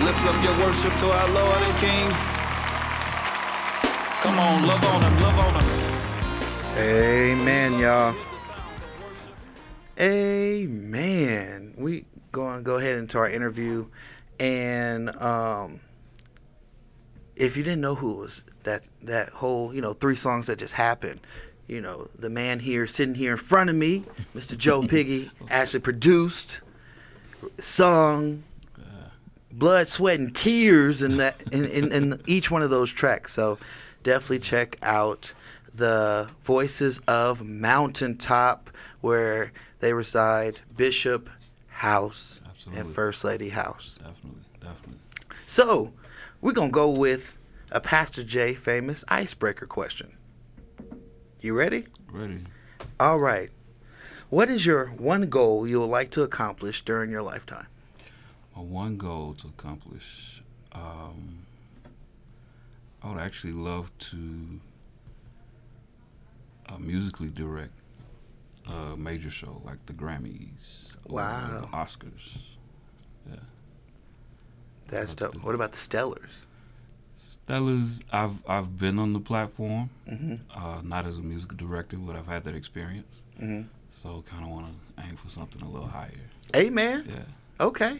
Lift 0.05 0.23
up 0.27 0.43
your 0.43 0.53
worship 0.63 0.93
to 0.99 1.09
our 1.09 1.29
Lord 1.31 1.57
and 1.63 1.77
King. 1.79 2.07
Come 4.21 4.37
on, 4.37 4.67
love 4.67 4.83
on 4.83 5.01
him, 5.01 5.19
love 5.19 5.39
on 5.39 5.53
him. 5.55 5.67
Amen, 6.77 7.79
y'all. 7.79 8.15
Amen. 9.99 11.73
We 11.75 12.05
going 12.31 12.61
go 12.61 12.77
ahead 12.77 12.97
into 12.97 13.17
our 13.17 13.29
interview, 13.29 13.87
and 14.39 15.09
um, 15.19 15.79
if 17.35 17.57
you 17.57 17.63
didn't 17.63 17.81
know 17.81 17.95
who 17.95 18.13
was 18.13 18.43
that 18.61 18.87
that 19.01 19.29
whole 19.29 19.73
you 19.73 19.81
know 19.81 19.93
three 19.93 20.15
songs 20.15 20.45
that 20.45 20.59
just 20.59 20.75
happened, 20.75 21.19
you 21.71 21.79
know 21.79 22.09
the 22.19 22.29
man 22.29 22.59
here 22.59 22.85
sitting 22.85 23.15
here 23.15 23.31
in 23.31 23.37
front 23.37 23.69
of 23.69 23.75
me, 23.75 24.03
Mr. 24.35 24.57
Joe 24.57 24.85
Piggy, 24.87 25.31
actually 25.49 25.79
produced, 25.79 26.61
sung, 27.59 28.43
blood, 29.53 29.87
sweat, 29.87 30.19
and 30.19 30.35
tears 30.35 31.01
in 31.01 31.17
that 31.17 31.41
in, 31.53 31.65
in, 31.65 31.91
in 31.93 32.21
each 32.27 32.51
one 32.51 32.61
of 32.61 32.69
those 32.69 32.91
tracks. 32.91 33.33
So 33.33 33.57
definitely 34.03 34.39
check 34.39 34.77
out 34.83 35.33
the 35.73 36.29
Voices 36.43 36.99
of 37.07 37.41
Mountaintop, 37.41 38.69
where 38.99 39.53
they 39.79 39.93
reside, 39.93 40.59
Bishop 40.75 41.29
House 41.69 42.41
Absolutely. 42.49 42.81
and 42.81 42.93
First 42.93 43.23
Lady 43.23 43.47
House. 43.47 43.97
Definitely, 43.97 44.41
definitely. 44.59 44.99
So 45.45 45.93
we're 46.41 46.51
gonna 46.51 46.69
go 46.69 46.89
with 46.89 47.37
a 47.71 47.79
Pastor 47.79 48.23
J 48.25 48.55
famous 48.55 49.05
icebreaker 49.07 49.65
question. 49.65 50.11
You 51.41 51.53
ready? 51.53 51.85
Ready. 52.11 52.39
All 52.99 53.19
right. 53.19 53.49
What 54.29 54.49
is 54.49 54.65
your 54.65 54.87
one 54.87 55.29
goal 55.29 55.67
you 55.67 55.79
would 55.79 55.87
like 55.89 56.11
to 56.11 56.23
accomplish 56.23 56.83
during 56.85 57.09
your 57.11 57.21
lifetime? 57.21 57.67
My 58.55 58.61
one 58.61 58.97
goal 58.97 59.33
to 59.39 59.47
accomplish. 59.47 60.41
Um, 60.71 61.39
I 63.03 63.09
would 63.11 63.19
actually 63.19 63.53
love 63.53 63.91
to 63.99 64.59
uh, 66.69 66.77
musically 66.77 67.29
direct 67.29 67.71
a 68.67 68.95
major 68.95 69.29
show 69.29 69.61
like 69.65 69.83
the 69.87 69.93
Grammys 69.93 70.95
or 71.09 71.15
Wow. 71.15 71.61
the 71.61 71.67
Oscars. 71.77 72.51
Yeah. 73.29 73.35
That's 74.87 75.13
I'd 75.13 75.21
love 75.21 75.31
to 75.31 75.37
dope. 75.39 75.43
What 75.45 75.55
about 75.55 75.71
the 75.71 75.77
Stellars? 75.77 76.45
Stellars, 77.47 78.03
I've 78.11 78.41
I've 78.47 78.77
been 78.77 78.97
on 78.99 79.13
the 79.13 79.19
platform, 79.19 79.89
Mhm. 80.09 80.39
uh, 80.55 80.81
not 80.83 81.05
as 81.05 81.17
a 81.17 81.21
music 81.21 81.57
director, 81.57 81.97
but 81.97 82.15
I've 82.15 82.27
had 82.27 82.43
that 82.45 82.55
experience. 82.55 83.21
Mhm. 83.41 83.65
So 83.91 84.23
kind 84.29 84.43
of 84.45 84.49
want 84.51 84.67
to 84.67 85.03
aim 85.03 85.17
for 85.17 85.29
something 85.29 85.61
a 85.61 85.69
little 85.69 85.87
higher. 85.89 86.11
Amen. 86.55 87.05
Yeah. 87.09 87.65
Okay. 87.65 87.99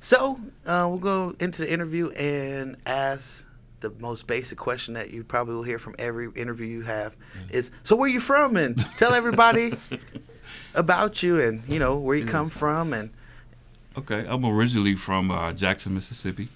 So 0.00 0.40
uh, 0.66 0.86
we'll 0.88 0.98
go 0.98 1.36
into 1.40 1.62
the 1.62 1.72
interview 1.72 2.08
and 2.10 2.76
ask 2.86 3.44
the 3.80 3.90
most 4.00 4.26
basic 4.26 4.58
question 4.58 4.94
that 4.94 5.10
you 5.10 5.22
probably 5.24 5.54
will 5.54 5.62
hear 5.62 5.78
from 5.78 5.94
every 5.98 6.28
interview 6.34 6.66
you 6.66 6.82
have 6.82 7.16
is 7.50 7.70
so 7.82 7.96
where 7.96 8.08
you 8.08 8.20
from 8.20 8.56
and 8.56 8.76
tell 8.98 9.12
everybody 9.14 9.74
about 10.74 11.22
you 11.22 11.40
and 11.40 11.62
you 11.72 11.78
know 11.78 11.96
where 11.96 12.16
you 12.16 12.24
Yeah. 12.24 12.30
come 12.30 12.50
from 12.50 12.92
and 12.92 13.10
Okay, 13.96 14.24
I'm 14.28 14.44
originally 14.44 14.94
from 14.94 15.30
uh, 15.32 15.52
Jackson, 15.52 15.92
Mississippi. 15.94 16.48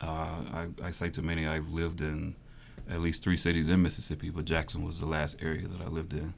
Uh, 0.00 0.06
I, 0.52 0.66
I 0.84 0.90
say 0.90 1.10
to 1.10 1.22
many, 1.22 1.46
I've 1.46 1.68
lived 1.70 2.00
in 2.00 2.34
at 2.90 3.00
least 3.00 3.22
three 3.22 3.36
cities 3.36 3.68
in 3.68 3.82
Mississippi, 3.82 4.30
but 4.30 4.44
Jackson 4.44 4.84
was 4.84 4.98
the 4.98 5.06
last 5.06 5.42
area 5.42 5.68
that 5.68 5.80
I 5.80 5.88
lived 5.88 6.12
in. 6.12 6.34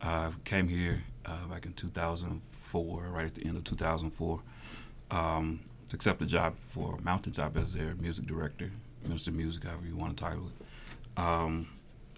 I 0.00 0.30
came 0.44 0.68
here 0.68 1.02
uh, 1.24 1.46
back 1.50 1.66
in 1.66 1.72
2004, 1.72 3.02
right 3.10 3.26
at 3.26 3.34
the 3.34 3.46
end 3.46 3.56
of 3.56 3.64
2004, 3.64 4.40
um, 5.10 5.60
to 5.88 5.96
accept 5.96 6.20
a 6.22 6.26
job 6.26 6.54
for 6.60 6.98
Mountaintop 7.02 7.56
as 7.56 7.72
their 7.74 7.94
music 7.94 8.26
director, 8.26 8.70
minister 9.04 9.32
music, 9.32 9.64
however 9.64 9.86
you 9.86 9.96
want 9.96 10.16
to 10.16 10.22
title 10.22 10.48
it. 10.48 11.20
Um, 11.20 11.68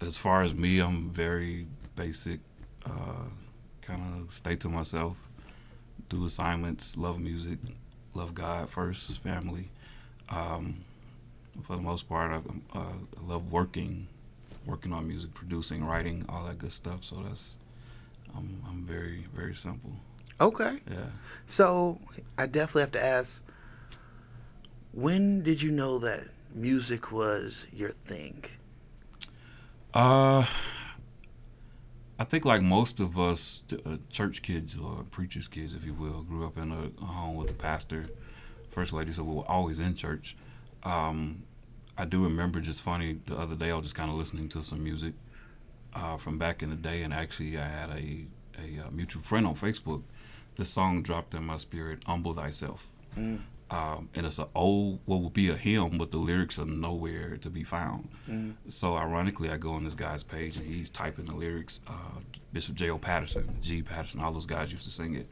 as 0.01 0.17
far 0.17 0.43
as 0.43 0.53
me, 0.53 0.79
I'm 0.79 1.09
very 1.09 1.67
basic, 1.95 2.39
uh, 2.85 3.29
kind 3.81 4.01
of 4.21 4.33
stay 4.33 4.55
to 4.57 4.69
myself, 4.69 5.17
do 6.09 6.25
assignments, 6.25 6.97
love 6.97 7.19
music, 7.19 7.59
love 8.13 8.33
God 8.33 8.69
first, 8.69 9.19
family. 9.19 9.69
Um, 10.29 10.83
for 11.63 11.75
the 11.75 11.81
most 11.81 12.07
part, 12.07 12.31
I, 12.31 12.77
uh, 12.77 12.81
I 13.17 13.27
love 13.27 13.51
working, 13.51 14.07
working 14.65 14.93
on 14.93 15.07
music, 15.07 15.33
producing, 15.33 15.85
writing, 15.85 16.25
all 16.29 16.45
that 16.45 16.57
good 16.57 16.71
stuff. 16.71 17.03
So 17.03 17.17
that's, 17.27 17.57
I'm, 18.35 18.61
I'm 18.67 18.83
very, 18.83 19.25
very 19.35 19.55
simple. 19.55 19.91
okay. 20.39 20.79
Yeah. 20.89 21.07
So 21.45 21.99
I 22.37 22.45
definitely 22.45 22.81
have 22.81 22.91
to 22.93 23.03
ask 23.03 23.43
when 24.91 25.43
did 25.43 25.61
you 25.61 25.71
know 25.71 25.99
that 25.99 26.23
music 26.53 27.11
was 27.11 27.67
your 27.71 27.91
thing? 27.91 28.43
Uh, 29.93 30.45
I 32.17 32.23
think 32.23 32.45
like 32.45 32.61
most 32.61 32.99
of 32.99 33.17
us, 33.19 33.63
uh, 33.85 33.97
church 34.09 34.41
kids 34.41 34.77
or 34.77 35.03
preachers' 35.11 35.47
kids, 35.47 35.73
if 35.73 35.85
you 35.85 35.93
will, 35.93 36.21
grew 36.23 36.45
up 36.45 36.57
in 36.57 36.71
a, 36.71 36.91
a 37.03 37.05
home 37.05 37.35
with 37.35 37.49
a 37.49 37.53
pastor, 37.53 38.05
first 38.71 38.93
lady, 38.93 39.11
so 39.11 39.23
we 39.23 39.35
were 39.35 39.47
always 39.47 39.79
in 39.79 39.95
church. 39.95 40.35
Um, 40.83 41.43
I 41.99 42.05
do 42.05 42.23
remember 42.23 42.61
just 42.61 42.81
funny 42.81 43.19
the 43.25 43.35
other 43.35 43.55
day 43.55 43.71
I 43.71 43.75
was 43.75 43.83
just 43.83 43.95
kind 43.95 44.09
of 44.09 44.17
listening 44.17 44.47
to 44.49 44.63
some 44.63 44.81
music 44.81 45.13
uh, 45.93 46.15
from 46.15 46.37
back 46.37 46.63
in 46.63 46.69
the 46.69 46.77
day, 46.77 47.03
and 47.03 47.13
actually 47.13 47.57
I 47.57 47.67
had 47.67 47.89
a 47.89 48.25
a 48.57 48.87
uh, 48.87 48.91
mutual 48.91 49.21
friend 49.21 49.45
on 49.45 49.55
Facebook. 49.55 50.03
This 50.55 50.69
song 50.69 51.03
dropped 51.03 51.33
in 51.33 51.43
my 51.43 51.57
spirit, 51.57 52.03
"Humble 52.05 52.33
Thyself." 52.33 52.87
Mm. 53.17 53.41
Um, 53.71 54.09
and 54.15 54.25
it's 54.25 54.39
an 54.39 54.47
old, 54.55 54.99
what 55.05 55.21
would 55.21 55.33
be 55.33 55.49
a 55.49 55.55
hymn, 55.55 55.99
but 55.99 56.09
the 56.09 56.17
lyrics 56.17 56.57
are 56.57 56.65
nowhere 56.65 57.37
to 57.37 57.49
be 57.51 57.63
found. 57.63 58.09
Mm. 58.27 58.53
So 58.69 58.95
ironically, 58.95 59.51
I 59.51 59.57
go 59.57 59.73
on 59.73 59.83
this 59.83 59.93
guy's 59.93 60.23
page 60.23 60.57
and 60.57 60.65
he's 60.65 60.89
typing 60.89 61.25
the 61.25 61.35
lyrics. 61.35 61.79
Uh, 61.87 62.21
Bishop 62.51 62.73
J.O. 62.73 62.97
Patterson, 62.97 63.57
G. 63.61 63.83
Patterson, 63.83 64.21
all 64.21 64.31
those 64.31 64.47
guys 64.47 64.71
used 64.71 64.85
to 64.85 64.89
sing 64.89 65.13
it. 65.13 65.29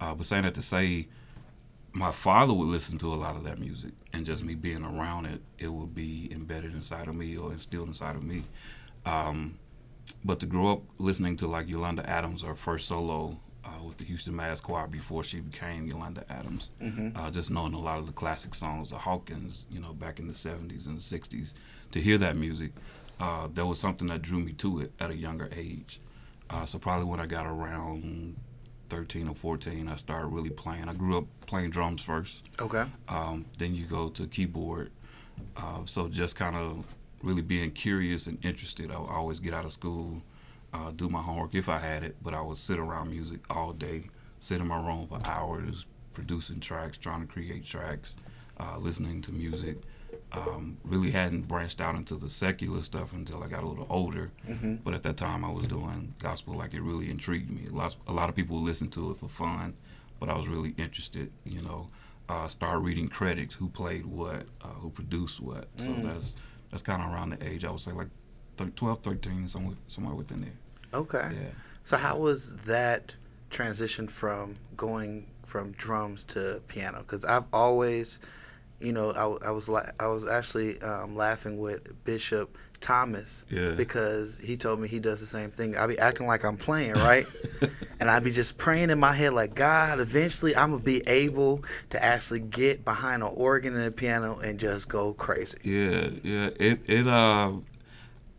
Uh, 0.00 0.14
but 0.14 0.24
saying 0.24 0.44
that 0.44 0.54
to 0.54 0.62
say, 0.62 1.08
my 1.96 2.10
father 2.10 2.52
would 2.52 2.68
listen 2.68 2.98
to 2.98 3.12
a 3.12 3.16
lot 3.16 3.36
of 3.36 3.44
that 3.44 3.58
music, 3.58 3.92
and 4.12 4.26
just 4.26 4.44
me 4.44 4.54
being 4.54 4.84
around 4.84 5.26
it, 5.26 5.40
it 5.58 5.68
would 5.68 5.94
be 5.94 6.28
embedded 6.32 6.72
inside 6.74 7.06
of 7.08 7.14
me 7.14 7.36
or 7.36 7.52
instilled 7.52 7.88
inside 7.88 8.16
of 8.16 8.22
me. 8.24 8.42
Um, 9.06 9.58
but 10.24 10.40
to 10.40 10.46
grow 10.46 10.72
up 10.72 10.82
listening 10.98 11.36
to 11.38 11.46
like 11.46 11.68
Yolanda 11.68 12.08
Adams, 12.08 12.42
her 12.42 12.54
first 12.54 12.88
solo 12.88 13.38
uh, 13.64 13.82
with 13.82 13.96
the 13.96 14.04
Houston 14.04 14.36
Mass 14.36 14.60
Choir 14.60 14.86
before 14.86 15.24
she 15.24 15.40
became 15.40 15.86
Yolanda 15.86 16.24
Adams, 16.28 16.70
Mhm. 16.82 17.16
uh, 17.16 17.30
just 17.30 17.50
knowing 17.50 17.72
a 17.72 17.78
lot 17.78 17.98
of 17.98 18.06
the 18.06 18.12
classic 18.12 18.54
songs 18.54 18.92
of 18.92 18.98
Hawkins, 19.02 19.64
you 19.70 19.80
know, 19.80 19.94
back 19.94 20.18
in 20.18 20.26
the 20.26 20.34
70s 20.34 20.86
and 20.86 20.98
the 20.98 21.02
60s, 21.02 21.54
to 21.92 22.00
hear 22.02 22.18
that 22.18 22.36
music, 22.36 22.72
uh, 23.20 23.48
there 23.54 23.64
was 23.64 23.78
something 23.80 24.08
that 24.08 24.20
drew 24.20 24.38
me 24.40 24.52
to 24.52 24.80
it 24.80 24.92
at 25.00 25.10
a 25.10 25.16
younger 25.16 25.48
age. 25.56 26.00
Uh, 26.50 26.66
so 26.66 26.78
probably 26.78 27.06
when 27.06 27.20
I 27.20 27.26
got 27.26 27.46
around 27.46 28.36
13 28.94 29.28
or 29.28 29.34
14, 29.34 29.88
I 29.88 29.96
started 29.96 30.28
really 30.28 30.50
playing. 30.50 30.88
I 30.88 30.94
grew 30.94 31.18
up 31.18 31.24
playing 31.46 31.70
drums 31.70 32.00
first. 32.00 32.44
Okay. 32.60 32.84
Um, 33.08 33.44
then 33.58 33.74
you 33.74 33.86
go 33.86 34.08
to 34.10 34.26
keyboard. 34.28 34.92
Uh, 35.56 35.80
so 35.84 36.06
just 36.06 36.36
kind 36.36 36.54
of 36.54 36.86
really 37.20 37.42
being 37.42 37.72
curious 37.72 38.28
and 38.28 38.38
interested. 38.44 38.92
I 38.92 38.98
would 39.00 39.10
always 39.10 39.40
get 39.40 39.52
out 39.52 39.64
of 39.64 39.72
school, 39.72 40.22
uh, 40.72 40.92
do 40.92 41.08
my 41.08 41.20
homework 41.20 41.56
if 41.56 41.68
I 41.68 41.78
had 41.78 42.04
it, 42.04 42.14
but 42.22 42.34
I 42.34 42.40
would 42.40 42.56
sit 42.56 42.78
around 42.78 43.10
music 43.10 43.40
all 43.50 43.72
day, 43.72 44.04
sit 44.38 44.60
in 44.60 44.68
my 44.68 44.76
room 44.76 45.08
for 45.08 45.18
hours, 45.26 45.86
producing 46.12 46.60
tracks, 46.60 46.96
trying 46.96 47.22
to 47.22 47.26
create 47.26 47.64
tracks, 47.64 48.14
uh, 48.60 48.78
listening 48.78 49.22
to 49.22 49.32
music. 49.32 49.78
Um, 50.36 50.78
really 50.84 51.12
hadn't 51.12 51.46
branched 51.46 51.80
out 51.80 51.94
into 51.94 52.16
the 52.16 52.28
secular 52.28 52.82
stuff 52.82 53.12
until 53.12 53.42
I 53.44 53.46
got 53.46 53.62
a 53.62 53.68
little 53.68 53.86
older. 53.88 54.32
Mhm. 54.48 54.82
But 54.82 54.92
at 54.94 55.04
that 55.04 55.16
time, 55.16 55.44
I 55.44 55.50
was 55.50 55.68
doing 55.68 56.14
gospel 56.18 56.54
like 56.54 56.74
it 56.74 56.82
really 56.82 57.08
intrigued 57.08 57.50
me. 57.50 57.68
A 57.68 57.72
lot, 57.72 57.94
a 58.08 58.12
lot 58.12 58.28
of 58.28 58.34
people 58.34 58.60
listen 58.60 58.88
to 58.90 59.12
it 59.12 59.18
for 59.18 59.28
fun, 59.28 59.74
but 60.18 60.28
I 60.28 60.36
was 60.36 60.48
really 60.48 60.74
interested. 60.76 61.30
You 61.44 61.62
know, 61.62 61.88
uh, 62.28 62.48
start 62.48 62.80
reading 62.82 63.08
credits, 63.08 63.54
who 63.54 63.68
played 63.68 64.06
what, 64.06 64.46
uh, 64.60 64.68
who 64.80 64.90
produced 64.90 65.40
what. 65.40 65.68
So 65.76 65.86
Mm. 65.88 66.02
that's 66.04 66.34
that's 66.70 66.82
kind 66.82 67.00
of 67.00 67.12
around 67.12 67.30
the 67.30 67.46
age 67.48 67.64
I 67.64 67.70
would 67.70 67.80
say 67.80 67.92
like 67.92 68.08
thir- 68.56 68.70
12, 68.74 68.98
13, 69.02 69.46
somewhere 69.46 69.76
somewhere 69.86 70.14
within 70.16 70.40
there. 70.40 70.58
Okay. 71.00 71.30
Yeah. 71.32 71.50
So 71.84 71.96
how 71.96 72.16
was 72.18 72.56
that 72.66 73.14
transition 73.50 74.08
from 74.08 74.56
going 74.76 75.26
from 75.46 75.70
drums 75.72 76.24
to 76.24 76.60
piano? 76.66 76.98
Because 77.06 77.24
I've 77.24 77.44
always, 77.52 78.18
you 78.80 78.92
know, 78.92 79.10
I, 79.12 79.48
I 79.48 79.50
was 79.50 79.68
la- 79.68 79.90
I 80.00 80.06
was 80.08 80.26
actually 80.26 80.80
um, 80.82 81.16
laughing 81.16 81.58
with 81.58 82.04
Bishop 82.04 82.56
Thomas 82.80 83.46
Yeah. 83.50 83.70
because 83.70 84.36
he 84.42 84.56
told 84.56 84.78
me 84.80 84.88
he 84.88 85.00
does 85.00 85.20
the 85.20 85.26
same 85.26 85.50
thing. 85.50 85.76
I 85.76 85.86
be 85.86 85.98
acting 85.98 86.26
like 86.26 86.44
I'm 86.44 86.56
playing, 86.58 86.92
right? 86.94 87.26
and 88.00 88.10
I'd 88.10 88.24
be 88.24 88.30
just 88.32 88.58
praying 88.58 88.90
in 88.90 88.98
my 88.98 89.12
head 89.12 89.32
like, 89.32 89.54
God, 89.54 90.00
eventually 90.00 90.54
I'm 90.54 90.72
gonna 90.72 90.82
be 90.82 91.02
able 91.06 91.64
to 91.90 92.04
actually 92.04 92.40
get 92.40 92.84
behind 92.84 93.22
an 93.22 93.30
organ 93.32 93.74
and 93.74 93.84
a 93.84 93.90
piano 93.90 94.38
and 94.40 94.60
just 94.60 94.88
go 94.88 95.14
crazy. 95.14 95.58
Yeah, 95.62 96.10
yeah. 96.22 96.50
It 96.60 96.80
it 96.86 97.06
uh 97.06 97.52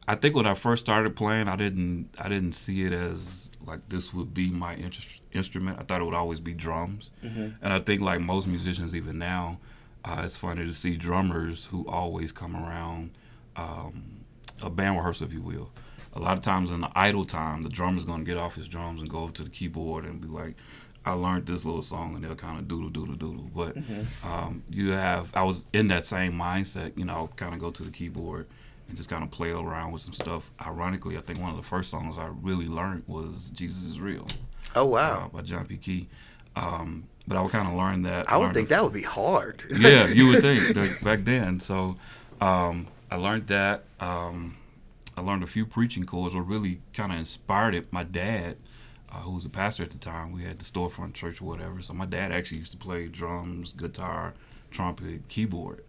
I 0.08 0.14
think 0.14 0.36
when 0.36 0.46
I 0.46 0.54
first 0.54 0.84
started 0.86 1.16
playing, 1.16 1.48
I 1.48 1.56
didn't 1.56 2.10
I 2.20 2.30
didn't 2.30 2.54
see 2.54 2.84
it 2.84 2.94
as 2.94 3.50
like 3.66 3.90
this 3.90 4.14
would 4.14 4.32
be 4.36 4.52
my 4.52 4.76
interest, 4.76 5.08
instrument. 5.32 5.80
I 5.80 5.84
thought 5.84 6.02
it 6.02 6.04
would 6.04 6.14
always 6.14 6.40
be 6.40 6.54
drums. 6.54 7.10
Mhm. 7.24 7.56
And 7.64 7.74
I 7.74 7.80
think 7.80 8.02
like 8.02 8.20
most 8.22 8.48
musicians 8.48 8.94
even 8.94 9.18
now, 9.18 9.58
uh, 10.06 10.22
it's 10.24 10.38
funny 10.38 10.64
to 10.66 10.74
see 10.74 10.96
drummers 10.96 11.66
who 11.66 11.86
always 11.88 12.32
come 12.32 12.56
around 12.56 13.12
um, 13.56 14.22
a 14.62 14.70
band 14.70 14.96
rehearsal, 14.98 15.28
if 15.28 15.34
you 15.34 15.42
will. 15.42 15.72
A 16.16 16.20
lot 16.20 16.38
of 16.38 16.44
times 16.44 16.72
in 16.72 16.80
the 16.82 16.92
idle 16.96 17.26
time, 17.26 17.62
the 17.62 17.70
drummer's 17.70 18.06
gonna 18.06 18.24
get 18.24 18.38
off 18.38 18.56
his 18.56 18.68
drums 18.68 19.02
and 19.02 19.10
go 19.10 19.20
over 19.20 19.34
to 19.34 19.44
the 19.44 19.50
keyboard 19.50 20.06
and 20.06 20.22
be 20.22 20.28
like, 20.28 20.56
"I 21.06 21.12
learned 21.12 21.46
this 21.46 21.66
little 21.66 21.82
song," 21.82 22.16
and 22.16 22.24
they'll 22.24 22.36
kind 22.36 22.58
of 22.60 22.68
doodle 22.68 22.90
doodle 22.90 23.16
doodle. 23.16 23.50
But 23.54 23.76
Mhm. 23.76 24.26
um, 24.26 24.64
you 24.70 24.92
have, 24.92 25.32
I 25.36 25.44
was 25.44 25.66
in 25.74 25.88
that 25.90 26.06
same 26.06 26.34
mindset, 26.34 26.98
you 26.98 27.04
know, 27.06 27.30
kind 27.36 27.54
of 27.54 27.60
go 27.60 27.70
to 27.72 27.84
the 27.84 27.92
keyboard 27.92 28.48
and 28.88 28.96
just 28.96 29.10
kind 29.10 29.24
of 29.24 29.32
play 29.32 29.50
around 29.50 29.92
with 29.92 30.04
some 30.04 30.14
stuff. 30.14 30.52
Ironically, 30.66 31.18
I 31.18 31.22
think 31.22 31.40
one 31.40 31.50
of 31.50 31.58
the 31.58 31.64
first 31.64 31.90
songs 31.90 32.18
I 32.18 32.28
really 32.42 32.68
learned 32.68 33.04
was 33.08 33.50
"Jesus 33.50 33.84
Is 33.84 34.00
Real." 34.00 34.28
Oh 34.76 34.86
wow! 34.86 35.26
uh, 35.26 35.28
by 35.30 35.42
John 35.42 35.66
P. 35.66 35.76
Kee. 35.78 36.08
Um, 36.56 37.06
but 37.28 37.38
I 37.38 37.42
would 37.42 37.52
kind 37.52 37.68
of 37.68 37.74
learn 37.74 38.04
that. 38.04 38.30
I 38.30 38.38
would 38.38 38.46
learned 38.46 38.56
think 38.56 38.70
that 38.70 38.84
would 38.84 38.94
be 38.94 39.02
hard. 39.02 39.64
yeah, 39.72 40.08
you 40.08 40.28
would 40.28 40.42
think 40.42 40.76
like, 40.76 41.02
back 41.02 41.20
then. 41.26 41.60
So 41.60 41.98
um, 42.42 42.88
I 43.10 43.16
learned 43.16 43.48
that. 43.48 43.86
Um, 44.00 44.58
I 45.18 45.22
learned 45.22 45.44
a 45.44 45.48
few 45.48 45.66
preaching 45.66 46.06
chords. 46.06 46.36
What 46.36 46.48
really 46.48 46.80
kind 46.94 47.12
of 47.12 47.20
inspired 47.20 47.74
it. 47.74 47.92
My 47.92 48.04
dad, 48.04 48.58
uh, 49.12 49.20
who 49.20 49.32
was 49.32 49.46
a 49.46 49.50
pastor 49.50 49.84
at 49.84 49.92
the 49.92 49.98
time, 49.98 50.32
we 50.32 50.44
had 50.44 50.60
the 50.60 50.66
storefront 50.66 51.14
church 51.14 51.42
or 51.42 51.46
whatever. 51.46 51.82
So 51.82 51.94
my 51.94 52.06
dad 52.06 52.32
actually 52.32 52.60
used 52.60 52.72
to 52.72 52.78
play 52.78 53.08
drums, 53.08 53.72
guitar, 53.72 54.34
trumpet, 54.72 55.28
keyboard. 55.30 55.84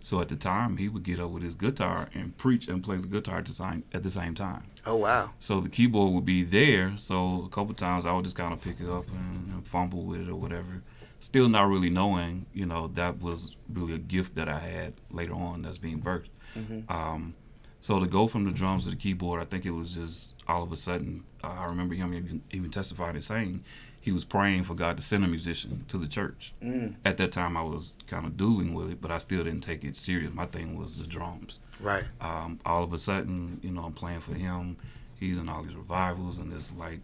So 0.00 0.20
at 0.20 0.28
the 0.28 0.36
time, 0.36 0.76
he 0.76 0.88
would 0.88 1.02
get 1.02 1.18
up 1.18 1.30
with 1.30 1.42
his 1.42 1.54
guitar 1.54 2.08
and 2.12 2.36
preach 2.36 2.68
and 2.68 2.82
play 2.82 2.98
the 2.98 3.06
guitar 3.06 3.38
at 3.38 3.46
the 3.46 3.54
same, 3.54 3.84
at 3.92 4.02
the 4.02 4.10
same 4.10 4.34
time. 4.34 4.64
Oh 4.86 4.96
wow! 4.96 5.30
So 5.38 5.60
the 5.60 5.68
keyboard 5.68 6.12
would 6.12 6.24
be 6.26 6.42
there. 6.42 6.92
So 6.96 7.44
a 7.44 7.48
couple 7.48 7.74
times 7.74 8.04
I 8.06 8.12
would 8.12 8.24
just 8.24 8.36
kind 8.36 8.52
of 8.52 8.60
pick 8.60 8.80
it 8.80 8.88
up 8.90 9.06
and, 9.08 9.52
and 9.52 9.66
fumble 9.66 10.02
with 10.04 10.20
it 10.20 10.28
or 10.28 10.36
whatever. 10.36 10.82
Still 11.20 11.48
not 11.48 11.68
really 11.68 11.88
knowing, 11.88 12.44
you 12.52 12.66
know, 12.66 12.88
that 12.88 13.20
was 13.22 13.56
really 13.72 13.94
a 13.94 13.98
gift 13.98 14.34
that 14.34 14.46
I 14.48 14.58
had 14.58 14.92
later 15.10 15.32
on 15.34 15.62
that's 15.62 15.78
being 15.78 16.00
birthed. 16.02 16.28
Mhm. 16.54 16.90
Um, 16.90 17.34
so 17.80 17.98
to 17.98 18.06
go 18.06 18.26
from 18.26 18.44
the 18.44 18.50
drums 18.50 18.84
to 18.84 18.90
the 18.90 18.96
keyboard, 18.96 19.40
I 19.40 19.44
think 19.46 19.64
it 19.64 19.70
was 19.70 19.94
just 19.94 20.34
all 20.46 20.62
of 20.62 20.70
a 20.70 20.76
sudden. 20.76 21.24
Uh, 21.42 21.48
I 21.48 21.64
remember 21.66 21.94
him 21.94 22.12
even, 22.12 22.42
even 22.50 22.70
testifying 22.70 23.14
and 23.14 23.24
saying 23.24 23.64
he 24.04 24.12
was 24.12 24.22
praying 24.26 24.64
for 24.64 24.74
God 24.74 24.98
to 24.98 25.02
send 25.02 25.24
a 25.24 25.26
musician 25.26 25.86
to 25.88 25.96
the 25.96 26.06
church. 26.06 26.52
Mm. 26.62 26.96
At 27.06 27.16
that 27.16 27.32
time, 27.32 27.56
I 27.56 27.62
was 27.62 27.96
kind 28.06 28.26
of 28.26 28.36
dueling 28.36 28.74
with 28.74 28.90
it, 28.90 29.00
but 29.00 29.10
I 29.10 29.16
still 29.16 29.42
didn't 29.42 29.62
take 29.62 29.82
it 29.82 29.96
serious. 29.96 30.34
My 30.34 30.44
thing 30.44 30.76
was 30.78 30.98
the 30.98 31.06
drums 31.06 31.58
Right. 31.80 32.04
um, 32.20 32.60
all 32.66 32.82
of 32.82 32.92
a 32.92 32.98
sudden, 32.98 33.60
you 33.62 33.70
know, 33.70 33.84
I'm 33.84 33.94
playing 33.94 34.20
for 34.20 34.34
him. 34.34 34.76
He's 35.18 35.38
in 35.38 35.48
all 35.48 35.62
these 35.62 35.74
revivals, 35.74 36.36
and 36.36 36.52
it's 36.52 36.70
like 36.74 37.00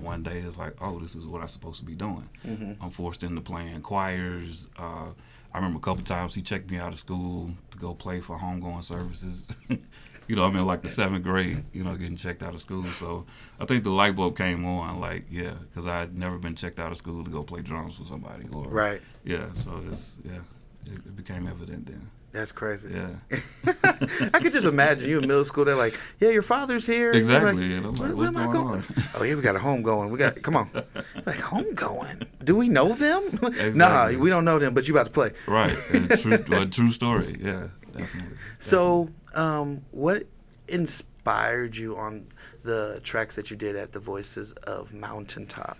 one 0.00 0.24
day 0.24 0.40
it's 0.40 0.58
like, 0.58 0.74
oh, 0.80 0.98
this 0.98 1.14
is 1.14 1.24
what 1.26 1.42
I'm 1.42 1.48
supposed 1.48 1.78
to 1.78 1.84
be 1.86 1.94
doing. 1.94 2.28
Mhm. 2.44 2.76
I'm 2.80 2.90
forced 2.90 3.22
into 3.22 3.40
playing 3.40 3.82
choirs. 3.82 4.68
Uh, 4.76 5.10
I 5.54 5.58
remember 5.58 5.78
a 5.78 5.80
couple 5.80 6.02
times 6.02 6.34
he 6.34 6.42
checked 6.42 6.68
me 6.72 6.78
out 6.78 6.92
of 6.92 6.98
school 6.98 7.52
to 7.70 7.78
go 7.78 7.94
play 7.94 8.20
for 8.20 8.36
homegoing 8.36 8.82
services. 8.82 9.46
you 10.28 10.36
know, 10.36 10.44
I'm 10.44 10.56
in 10.56 10.66
like 10.66 10.82
the 10.82 10.88
seventh 10.88 11.22
grade, 11.24 11.64
you 11.72 11.84
know, 11.84 11.94
getting 11.96 12.16
checked 12.16 12.42
out 12.42 12.54
of 12.54 12.60
school. 12.60 12.84
So 12.84 13.26
I 13.60 13.64
think 13.64 13.84
the 13.84 13.90
light 13.90 14.16
bulb 14.16 14.36
came 14.36 14.64
on, 14.66 15.00
like, 15.00 15.24
yeah, 15.30 15.54
because 15.68 15.86
I 15.86 15.98
had 15.98 16.16
never 16.16 16.38
been 16.38 16.54
checked 16.56 16.80
out 16.80 16.90
of 16.92 16.98
school 16.98 17.24
to 17.24 17.30
go 17.30 17.42
play 17.42 17.60
drums 17.62 17.96
for 17.96 18.04
somebody. 18.06 18.44
Or, 18.52 18.64
Right. 18.64 19.00
Yeah, 19.24 19.46
so 19.54 19.82
it's, 19.90 20.18
yeah, 20.24 20.40
it, 20.86 20.98
it 21.06 21.16
became 21.16 21.46
evident 21.48 21.86
then. 21.86 22.10
That's 22.32 22.52
crazy. 22.52 22.90
Yeah. 22.92 23.38
I 24.34 24.40
could 24.40 24.52
just 24.52 24.66
imagine 24.66 25.08
you 25.08 25.18
in 25.18 25.26
middle 25.26 25.44
school. 25.46 25.64
They're 25.64 25.74
like, 25.74 25.98
"Yeah, 26.20 26.28
your 26.28 26.42
father's 26.42 26.86
here." 26.86 27.10
Exactly, 27.12 27.54
Like, 27.54 27.78
and 27.78 27.86
I'm 27.86 27.94
like, 27.94 28.00
"What- 28.14 28.16
"What's 28.16 28.28
am 28.28 28.36
I 28.36 28.44
going 28.44 28.52
going?" 28.52 28.80
on?" 28.80 28.84
Oh, 29.14 29.22
yeah, 29.22 29.34
we 29.36 29.40
got 29.40 29.56
a 29.56 29.58
home 29.58 29.80
going. 29.82 30.10
We 30.10 30.18
got. 30.18 30.42
Come 30.42 30.54
on. 30.54 30.68
like 31.26 31.40
home 31.40 31.72
going. 31.74 32.20
Do 32.44 32.54
we 32.54 32.68
know 32.68 32.92
them? 32.92 33.22
Exactly. 33.42 33.72
Nah, 33.72 34.10
we 34.18 34.28
don't 34.28 34.44
know 34.44 34.58
them. 34.58 34.74
But 34.74 34.86
you 34.86 34.92
about 34.92 35.06
to 35.06 35.12
play. 35.12 35.30
Right. 35.48 35.72
True, 36.18 36.44
well, 36.48 36.66
true 36.66 36.92
story. 36.92 37.38
Yeah, 37.42 37.68
definitely. 37.96 38.36
So, 38.58 39.08
um, 39.36 39.82
what 39.92 40.26
inspired 40.68 41.76
you 41.76 41.96
on 41.96 42.26
the 42.62 43.00
tracks 43.04 43.36
that 43.36 43.50
you 43.50 43.56
did 43.56 43.76
at 43.76 43.92
the 43.92 44.00
Voices 44.00 44.52
of 44.64 44.92
Mountaintop? 44.92 45.78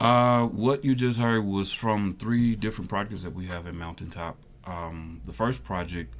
Uh, 0.00 0.46
what 0.46 0.84
you 0.84 0.94
just 0.94 1.18
heard 1.18 1.44
was 1.44 1.72
from 1.72 2.14
three 2.14 2.56
different 2.56 2.88
projects 2.88 3.22
that 3.22 3.34
we 3.34 3.46
have 3.46 3.66
at 3.66 3.74
Mountaintop. 3.74 4.36
Um, 4.64 5.20
the 5.26 5.32
first 5.32 5.62
project, 5.62 6.14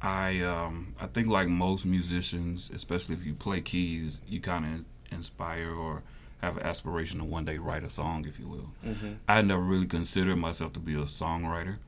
I 0.00 0.40
um, 0.42 0.94
I 1.00 1.06
think 1.06 1.26
like 1.26 1.48
most 1.48 1.84
musicians, 1.84 2.70
especially 2.72 3.16
if 3.16 3.26
you 3.26 3.34
play 3.34 3.60
keys, 3.60 4.20
you 4.28 4.40
kind 4.40 4.64
of 4.64 4.84
inspire 5.12 5.72
or 5.72 6.02
have 6.40 6.56
an 6.56 6.62
aspiration 6.62 7.18
to 7.18 7.24
one 7.24 7.44
day 7.44 7.58
write 7.58 7.82
a 7.82 7.90
song, 7.90 8.24
if 8.24 8.38
you 8.38 8.46
will. 8.46 8.70
Mhm. 8.86 9.16
I 9.28 9.42
never 9.42 9.60
really 9.62 9.86
considered 9.86 10.36
myself 10.36 10.72
to 10.74 10.80
be 10.80 10.94
a 10.94 10.98
songwriter, 11.04 11.78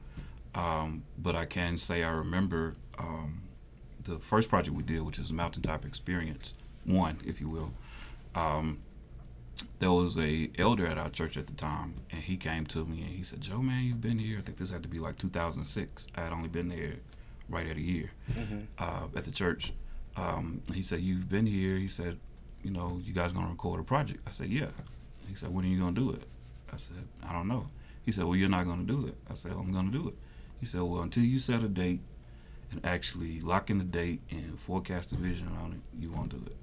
um, 0.55 1.05
but 1.19 1.37
I 1.37 1.45
can 1.47 1.77
say 1.77 2.03
I 2.03 2.11
remember 2.11 2.75
um, 2.99 3.43
the 4.05 4.19
first 4.19 4.49
project 4.49 4.77
we 4.77 4.83
did, 4.83 5.03
which 5.03 5.19
is 5.19 5.33
Mountaintop 5.33 5.85
Experience 5.85 6.55
One, 6.85 7.19
if 7.25 7.41
you 7.41 7.49
will. 7.49 7.73
Um, 8.35 8.79
there 9.79 9.93
was 9.93 10.17
a 10.19 10.51
elder 10.59 10.87
at 10.87 10.97
our 10.99 11.11
church 11.11 11.37
at 11.37 11.47
the 11.47 11.53
time, 11.53 11.95
and 12.11 12.23
he 12.23 12.37
came 12.37 12.65
to 12.67 12.85
me 12.87 13.03
and 13.03 13.11
he 13.11 13.23
said, 13.23 13.41
"Joe, 13.43 13.61
man, 13.61 13.85
you've 13.85 14.01
been 14.01 14.19
here. 14.19 14.39
I 14.39 14.41
think 14.43 14.57
this 14.59 14.71
had 14.71 14.83
to 14.83 14.89
be 14.89 14.99
like 14.99 15.19
2006. 15.19 16.07
I 16.15 16.23
had 16.23 16.33
only 16.33 16.49
been 16.49 16.69
there 16.69 16.95
right 17.49 17.67
at 17.67 17.77
a 17.77 17.81
year 17.81 18.13
Mhm. 18.31 18.67
uh, 18.79 19.09
at 19.15 19.25
the 19.25 19.31
church." 19.31 19.73
Um, 20.17 20.63
he 20.75 20.83
said, 20.83 21.01
"You've 21.03 21.29
been 21.29 21.47
here." 21.47 21.77
He 21.77 21.89
said, 21.89 22.19
"You 22.63 22.71
know, 22.71 23.01
you 23.05 23.13
guys 23.13 23.33
gonna 23.33 23.49
record 23.51 23.81
a 23.81 23.85
project?" 23.85 24.27
I 24.27 24.31
said, 24.31 24.49
"Yeah." 24.51 24.71
He 25.29 25.35
said, 25.35 25.51
"When 25.53 25.65
are 25.65 25.69
you 25.69 25.79
gonna 25.79 25.93
do 25.93 26.11
it?" 26.13 26.27
I 26.73 26.77
said, 26.79 27.07
"I 27.23 27.33
don't 27.33 27.47
know." 27.49 27.69
He 28.05 28.13
said, 28.13 28.25
"Well, 28.25 28.37
you're 28.37 28.49
not 28.49 28.65
gonna 28.67 28.85
do 28.85 29.07
it." 29.07 29.17
I 29.29 29.35
said, 29.35 29.53
"I'm 29.53 29.71
gonna 29.73 29.91
do 29.91 30.09
it." 30.09 30.17
He 30.61 30.67
said, 30.67 30.83
"Well, 30.83 31.03
until 31.03 31.25
you 31.25 31.39
set 31.39 31.63
a 31.63 31.69
date 31.69 32.01
and 32.71 32.85
actually 32.85 33.41
lock 33.41 33.71
in 33.71 33.79
the 33.79 33.85
date 33.85 34.21
and 34.31 34.61
forecast 34.61 35.11
a 35.13 35.17
vision 35.17 35.49
on 35.61 35.73
it, 35.73 36.01
you 36.01 36.11
won't 36.13 36.29
do 36.29 36.43
it." 36.47 36.57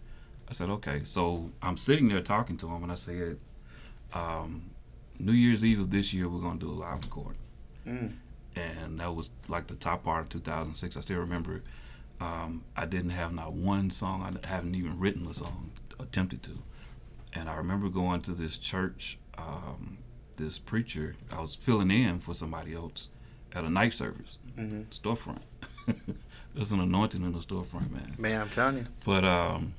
I 0.50 0.54
said, 0.54 0.70
okay. 0.70 1.02
So 1.04 1.52
I'm 1.62 1.78
sitting 1.78 2.08
there 2.08 2.22
talking 2.22 2.58
to 2.58 2.68
him, 2.68 2.84
and 2.84 2.92
I 2.92 2.96
said, 2.96 3.38
um, 4.14 4.72
New 5.20 5.34
Year's 5.34 5.66
Eve 5.66 5.82
of 5.82 5.92
this 5.92 6.14
year, 6.14 6.30
we're 6.30 6.42
going 6.42 6.60
to 6.60 6.66
do 6.66 6.72
a 6.72 6.74
live 6.74 7.04
recording. 7.04 7.42
Mm. 7.86 8.14
And 8.56 9.00
that 9.00 9.14
was 9.14 9.30
like 9.48 9.68
the 9.68 9.76
top 9.76 10.04
part 10.04 10.24
of 10.24 10.30
2006. 10.30 10.96
I 10.96 11.00
still 11.02 11.20
remember 11.20 11.64
um, 12.20 12.64
I 12.76 12.86
didn't 12.86 13.12
have 13.12 13.34
not 13.34 13.54
one 13.54 13.90
song. 13.90 14.40
I 14.44 14.48
haven't 14.48 14.76
even 14.76 15.00
written 15.00 15.28
a 15.28 15.34
song, 15.34 15.72
attempted 16.00 16.44
to. 16.44 16.52
And 17.34 17.50
I 17.50 17.56
remember 17.56 17.90
going 17.90 18.22
to 18.22 18.32
this 18.32 18.58
church, 18.58 19.20
um, 19.38 19.98
this 20.38 20.58
preacher, 20.58 21.16
I 21.32 21.42
was 21.42 21.56
filling 21.56 21.92
in 21.92 22.20
for 22.20 22.34
somebody 22.34 22.74
else 22.74 23.10
at 23.54 23.64
a 23.64 23.70
night 23.70 23.94
service, 23.94 24.38
Mhm. 24.58 24.86
storefront. 24.88 25.42
There's 26.56 26.72
an 26.72 26.80
anointing 26.80 27.22
in 27.24 27.32
the 27.34 27.40
storefront, 27.40 27.92
man. 27.92 28.16
Man, 28.18 28.42
I'm 28.42 28.50
telling 28.50 28.78
you. 28.78 28.86
But 29.06 29.24
um, 29.24 29.74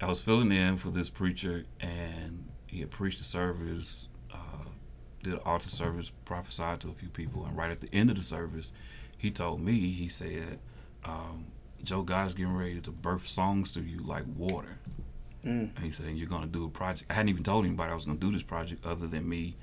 I 0.00 0.06
was 0.08 0.22
filling 0.22 0.52
in 0.52 0.76
for 0.76 0.90
this 0.90 1.10
preacher, 1.10 1.64
and 1.80 2.48
he 2.66 2.80
had 2.80 2.90
preached 2.90 3.18
the 3.18 3.24
service, 3.24 4.08
uh, 4.32 4.64
did 5.22 5.34
an 5.34 5.40
altar 5.44 5.68
service, 5.68 6.10
prophesied 6.24 6.80
to 6.80 6.88
a 6.88 6.92
few 6.92 7.08
people, 7.08 7.44
and 7.44 7.56
right 7.56 7.70
at 7.70 7.80
the 7.80 7.88
end 7.92 8.10
of 8.10 8.16
the 8.16 8.22
service, 8.22 8.72
he 9.18 9.30
told 9.30 9.60
me, 9.60 9.90
he 9.92 10.08
said, 10.08 10.60
um, 11.04 11.46
Joe, 11.82 12.02
God's 12.02 12.34
getting 12.34 12.54
ready 12.56 12.80
to 12.80 12.90
birth 12.90 13.26
songs 13.26 13.72
through 13.72 13.84
you 13.84 14.00
like 14.00 14.24
water. 14.36 14.78
Mm. 15.44 15.74
And 15.74 15.78
he 15.84 15.90
said, 15.90 16.14
You're 16.16 16.28
going 16.28 16.42
to 16.42 16.48
do 16.48 16.66
a 16.66 16.68
project. 16.68 17.10
I 17.10 17.14
hadn't 17.14 17.30
even 17.30 17.42
told 17.42 17.64
anybody 17.64 17.90
I 17.90 17.94
was 17.94 18.04
going 18.04 18.18
to 18.18 18.26
do 18.26 18.30
this 18.30 18.42
project 18.42 18.84
other 18.84 19.06
than 19.06 19.26
me, 19.26 19.56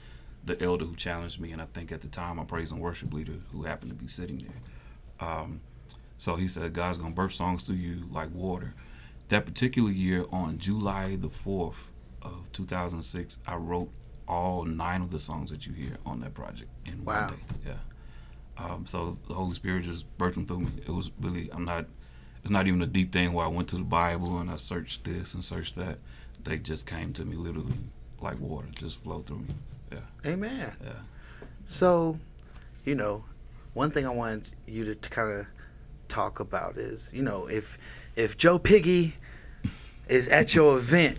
the 0.47 0.61
elder 0.63 0.85
who 0.85 0.95
challenged 0.95 1.39
me, 1.39 1.51
and 1.51 1.61
I 1.61 1.65
think 1.73 1.91
at 1.91 2.01
the 2.01 2.07
time, 2.07 2.39
a 2.39 2.45
praise 2.45 2.71
and 2.71 2.81
worship 2.81 3.13
leader 3.13 3.33
who 3.51 3.63
happened 3.63 3.91
to 3.91 3.95
be 3.95 4.07
sitting 4.07 4.39
there. 5.19 5.27
Um, 5.29 5.61
so 6.17 6.35
he 6.35 6.47
said, 6.47 6.73
God's 6.73 6.97
going 6.97 7.11
to 7.11 7.15
birth 7.15 7.33
songs 7.33 7.65
through 7.65 7.75
you 7.75 8.07
like 8.11 8.33
water. 8.33 8.73
That 9.29 9.45
particular 9.45 9.91
year, 9.91 10.25
on 10.31 10.57
July 10.57 11.15
the 11.15 11.27
4th 11.29 11.75
of 12.21 12.51
2006, 12.53 13.37
I 13.45 13.55
wrote 13.55 13.89
all 14.27 14.63
nine 14.65 15.01
of 15.01 15.11
the 15.11 15.19
songs 15.19 15.51
that 15.51 15.67
you 15.67 15.73
hear 15.73 15.97
on 16.05 16.19
that 16.21 16.33
project 16.33 16.69
in 16.85 17.03
Wow. 17.05 17.27
one 17.27 17.33
day. 17.35 17.43
Yeah. 17.67 17.73
Um, 18.65 18.85
so 18.85 19.15
the 19.27 19.35
Holy 19.35 19.53
Spirit 19.53 19.83
just 19.83 20.05
birthed 20.17 20.33
them 20.35 20.45
through 20.45 20.61
me. 20.61 20.71
It 20.85 20.91
was 20.91 21.11
really, 21.21 21.49
I'm 21.53 21.63
not, 21.65 21.85
it's 22.41 22.51
not 22.51 22.67
even 22.67 22.81
a 22.81 22.87
deep 22.87 23.11
thing 23.11 23.33
where 23.33 23.45
I 23.45 23.49
went 23.49 23.67
to 23.69 23.75
the 23.77 23.83
Bible 23.83 24.39
and 24.39 24.49
I 24.49 24.55
searched 24.57 25.03
this 25.03 25.33
and 25.33 25.43
searched 25.43 25.75
that. 25.75 25.99
They 26.43 26.57
just 26.57 26.87
came 26.87 27.13
to 27.13 27.25
me 27.25 27.35
literally 27.35 27.75
like 28.21 28.39
water, 28.39 28.67
just 28.73 29.03
flowed 29.03 29.25
through 29.27 29.39
me. 29.39 29.45
Yeah. 29.91 29.99
Amen. 30.25 30.71
Yeah. 30.83 30.91
So, 31.65 32.17
you 32.85 32.95
know, 32.95 33.23
one 33.73 33.91
thing 33.91 34.05
I 34.05 34.09
wanted 34.09 34.49
you 34.67 34.93
to, 34.95 35.09
kind 35.09 35.39
of 35.39 35.47
talk 36.07 36.39
about 36.39 36.77
is, 36.77 37.09
you 37.13 37.21
know, 37.21 37.47
if 37.47 37.77
if 38.15 38.37
Joe 38.37 38.57
Piggy 38.59 39.13
is 40.07 40.27
at 40.29 40.55
your 40.55 40.77
event, 40.77 41.17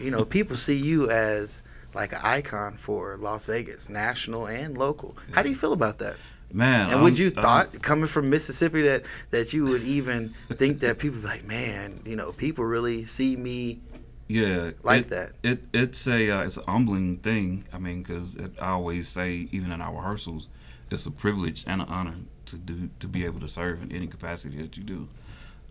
you 0.00 0.10
know, 0.10 0.24
people 0.24 0.56
see 0.56 0.76
you 0.76 1.10
as 1.10 1.62
like 1.94 2.12
an 2.12 2.20
icon 2.22 2.76
for 2.76 3.16
Las 3.16 3.46
Vegas, 3.46 3.88
national 3.88 4.46
and 4.46 4.76
local. 4.76 5.16
How 5.32 5.42
do 5.42 5.48
you 5.48 5.56
feel 5.56 5.72
about 5.72 5.98
that? 5.98 6.16
Man, 6.52 6.90
And 6.90 7.02
would 7.02 7.14
I'm- 7.14 7.22
you 7.22 7.30
thought 7.30 7.82
coming 7.82 8.06
from 8.06 8.28
Mississippi 8.30 8.82
that 8.82 9.02
that 9.30 9.52
you 9.52 9.64
would 9.64 9.82
even 9.82 10.34
think 10.54 10.80
that 10.80 10.98
people 10.98 11.20
be 11.20 11.26
like, 11.26 11.44
man, 11.44 12.00
you 12.04 12.14
know, 12.16 12.32
people 12.32 12.64
really 12.64 13.04
see 13.04 13.36
me 13.36 13.80
yeah 14.28 14.70
like 14.82 15.02
it- 15.02 15.10
that? 15.10 15.32
it 15.42 15.64
it's 15.72 16.06
a 16.06 16.30
uh, 16.30 16.42
it's 16.42 16.56
a 16.56 16.62
humbling 16.70 17.18
thing. 17.18 17.64
I 17.72 17.78
mean 17.78 18.02
because 18.02 18.36
i 18.60 18.68
always 18.70 19.08
say 19.08 19.48
even 19.52 19.70
in 19.72 19.80
our 19.80 19.94
rehearsals 19.94 20.48
it's 20.90 21.06
a 21.06 21.10
privilege 21.10 21.64
and 21.66 21.80
an 21.82 21.88
honor 21.88 22.16
to 22.46 22.56
do 22.56 22.90
to 23.00 23.08
be 23.08 23.24
able 23.24 23.40
to 23.40 23.48
serve 23.48 23.82
in 23.82 23.92
any 23.92 24.06
capacity 24.06 24.60
that 24.62 24.76
you 24.76 24.82
do. 24.84 25.08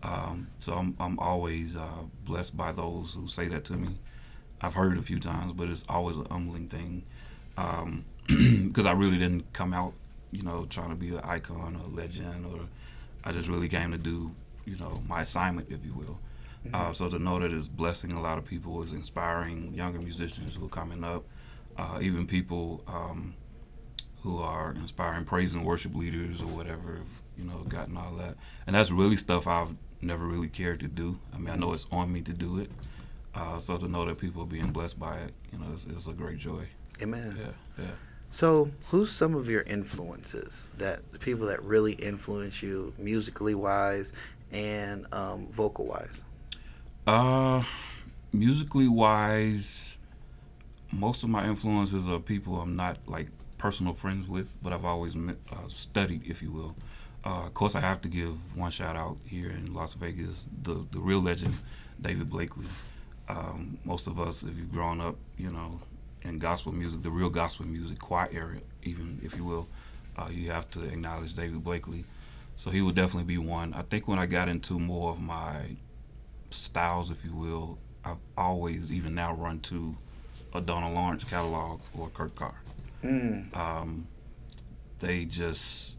Um, 0.02 0.48
so 0.60 0.74
i'm, 0.74 0.96
I'm 1.00 1.18
always 1.18 1.76
uh, 1.76 2.04
blessed 2.24 2.56
by 2.56 2.72
those 2.72 3.14
who 3.14 3.28
say 3.28 3.48
that 3.48 3.64
to 3.66 3.74
me. 3.74 3.96
I've 4.60 4.74
heard 4.74 4.92
it 4.92 4.98
a 4.98 5.02
few 5.02 5.20
times 5.20 5.52
but 5.54 5.68
it's 5.68 5.84
always 5.88 6.16
a 6.18 6.24
humbling 6.30 6.68
thing. 6.68 7.04
Because 8.28 8.86
i 8.86 8.92
really 8.92 9.18
didn't 9.18 9.52
come 9.52 9.72
out 9.72 9.94
you 10.32 10.42
know 10.42 10.66
trying 10.68 10.90
to 10.90 10.96
be 10.96 11.10
an 11.10 11.20
icon 11.22 11.76
or 11.76 11.84
a 11.84 11.88
legend 11.94 12.44
or 12.46 12.60
i 13.24 13.30
just 13.32 13.48
really 13.48 13.68
came 13.68 13.92
to 13.92 13.98
do 13.98 14.32
you 14.64 14.76
know 14.76 14.92
my 15.08 15.22
assignment 15.22 15.68
if 15.70 15.84
you 15.84 15.94
will 15.94 16.18
uh, 16.74 16.92
so 16.92 17.08
to 17.08 17.18
know 17.18 17.38
that 17.38 17.52
it's 17.52 17.68
blessing 17.68 18.12
a 18.12 18.20
lot 18.20 18.38
of 18.38 18.44
people, 18.44 18.82
is 18.82 18.92
inspiring 18.92 19.72
younger 19.74 19.98
musicians 19.98 20.56
who 20.56 20.66
are 20.66 20.70
coming 20.70 21.04
up, 21.04 21.24
uh, 21.76 21.98
even 22.00 22.26
people 22.26 22.82
um, 22.86 23.34
who 24.22 24.38
are 24.38 24.72
inspiring 24.72 25.24
praise 25.24 25.54
and 25.54 25.64
worship 25.64 25.94
leaders 25.94 26.40
or 26.40 26.46
whatever, 26.46 27.00
you 27.36 27.44
know, 27.44 27.58
gotten 27.68 27.96
all 27.96 28.12
that. 28.16 28.36
And 28.66 28.74
that's 28.74 28.90
really 28.90 29.16
stuff 29.16 29.46
I've 29.46 29.74
never 30.00 30.26
really 30.26 30.48
cared 30.48 30.80
to 30.80 30.88
do. 30.88 31.18
I 31.34 31.38
mean, 31.38 31.50
I 31.50 31.56
know 31.56 31.72
it's 31.72 31.86
on 31.92 32.12
me 32.12 32.22
to 32.22 32.32
do 32.32 32.58
it. 32.58 32.70
Uh, 33.34 33.60
so 33.60 33.76
to 33.76 33.86
know 33.86 34.06
that 34.06 34.18
people 34.18 34.42
are 34.42 34.46
being 34.46 34.70
blessed 34.70 34.98
by 34.98 35.16
it, 35.18 35.34
you 35.52 35.58
know, 35.58 35.66
it's, 35.72 35.84
it's 35.86 36.06
a 36.06 36.12
great 36.12 36.38
joy. 36.38 36.66
Amen. 37.02 37.36
Yeah, 37.38 37.84
yeah. 37.84 37.90
So, 38.30 38.70
who's 38.88 39.12
some 39.12 39.34
of 39.34 39.48
your 39.48 39.62
influences 39.62 40.66
that 40.78 41.00
the 41.12 41.18
people 41.18 41.46
that 41.46 41.62
really 41.62 41.92
influence 41.92 42.62
you 42.62 42.92
musically 42.98 43.54
wise 43.54 44.12
and 44.52 45.06
um, 45.12 45.46
vocal 45.48 45.86
wise? 45.86 46.22
Uh, 47.06 47.62
musically 48.32 48.88
wise, 48.88 49.96
most 50.92 51.22
of 51.22 51.30
my 51.30 51.46
influences 51.46 52.08
are 52.08 52.18
people 52.18 52.60
I'm 52.60 52.74
not 52.74 52.98
like 53.06 53.28
personal 53.58 53.94
friends 53.94 54.28
with, 54.28 54.56
but 54.62 54.72
I've 54.72 54.84
always 54.84 55.14
met, 55.14 55.36
uh, 55.52 55.68
studied, 55.68 56.22
if 56.26 56.42
you 56.42 56.50
will. 56.50 56.74
Uh, 57.24 57.46
of 57.46 57.54
course, 57.54 57.74
I 57.74 57.80
have 57.80 58.00
to 58.02 58.08
give 58.08 58.36
one 58.56 58.70
shout 58.70 58.96
out 58.96 59.18
here 59.24 59.50
in 59.50 59.72
Las 59.72 59.94
Vegas, 59.94 60.48
the 60.62 60.84
the 60.90 61.00
real 61.00 61.20
legend, 61.20 61.54
David 62.00 62.28
Blakely. 62.30 62.66
Um, 63.28 63.78
most 63.84 64.06
of 64.06 64.20
us, 64.20 64.42
if 64.42 64.56
you've 64.56 64.72
grown 64.72 65.00
up, 65.00 65.16
you 65.36 65.50
know, 65.50 65.80
in 66.22 66.38
gospel 66.38 66.72
music, 66.72 67.02
the 67.02 67.10
real 67.10 67.30
gospel 67.30 67.66
music, 67.66 67.98
choir 67.98 68.28
area, 68.32 68.60
even 68.82 69.20
if 69.24 69.36
you 69.36 69.44
will, 69.44 69.66
uh, 70.16 70.28
you 70.30 70.50
have 70.50 70.70
to 70.72 70.82
acknowledge 70.84 71.34
David 71.34 71.64
Blakely. 71.64 72.04
So 72.56 72.70
he 72.70 72.80
would 72.82 72.94
definitely 72.94 73.24
be 73.24 73.38
one. 73.38 73.74
I 73.74 73.82
think 73.82 74.08
when 74.08 74.18
I 74.18 74.26
got 74.26 74.48
into 74.48 74.78
more 74.78 75.10
of 75.10 75.20
my 75.20 75.76
styles, 76.50 77.10
if 77.10 77.24
you 77.24 77.34
will, 77.34 77.78
I've 78.04 78.18
always, 78.36 78.92
even 78.92 79.14
now, 79.14 79.34
run 79.34 79.60
to 79.60 79.96
a 80.54 80.60
Donald 80.60 80.94
Lawrence 80.94 81.24
catalog 81.24 81.80
or 81.96 82.08
Kurt 82.08 82.34
Carr. 82.34 82.62
Mm. 83.02 83.56
Um, 83.56 84.06
they 84.98 85.24
just, 85.24 85.96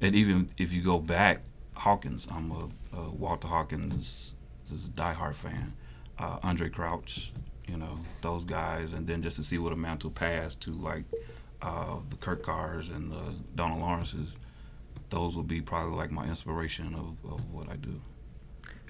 and 0.00 0.14
even 0.14 0.48
if 0.58 0.72
you 0.72 0.82
go 0.82 0.98
back, 0.98 1.42
Hawkins, 1.74 2.28
I'm 2.30 2.50
a, 2.52 2.68
a 2.96 3.10
Walter 3.10 3.48
Hawkins, 3.48 4.34
just 4.70 4.88
a 4.88 4.90
diehard 4.92 5.34
fan. 5.34 5.74
Uh, 6.18 6.38
Andraé 6.40 6.72
Crouch, 6.72 7.32
you 7.66 7.76
know, 7.76 7.98
those 8.20 8.44
guys, 8.44 8.92
and 8.92 9.06
then 9.06 9.22
just 9.22 9.36
to 9.36 9.42
see 9.42 9.58
what 9.58 9.72
a 9.72 9.76
mantle 9.76 10.10
passed 10.10 10.60
to 10.62 10.70
like 10.70 11.04
uh, 11.60 11.96
the 12.10 12.16
Kurt 12.16 12.42
Carrs 12.42 12.94
and 12.94 13.10
the 13.10 13.34
Donald 13.54 13.80
Lawrences, 13.80 14.38
those 15.10 15.36
would 15.36 15.48
be 15.48 15.60
probably 15.60 15.96
like 15.96 16.10
my 16.10 16.26
inspiration 16.26 16.94
of, 16.94 17.30
of 17.30 17.50
what 17.52 17.68
I 17.68 17.76
do. 17.76 18.00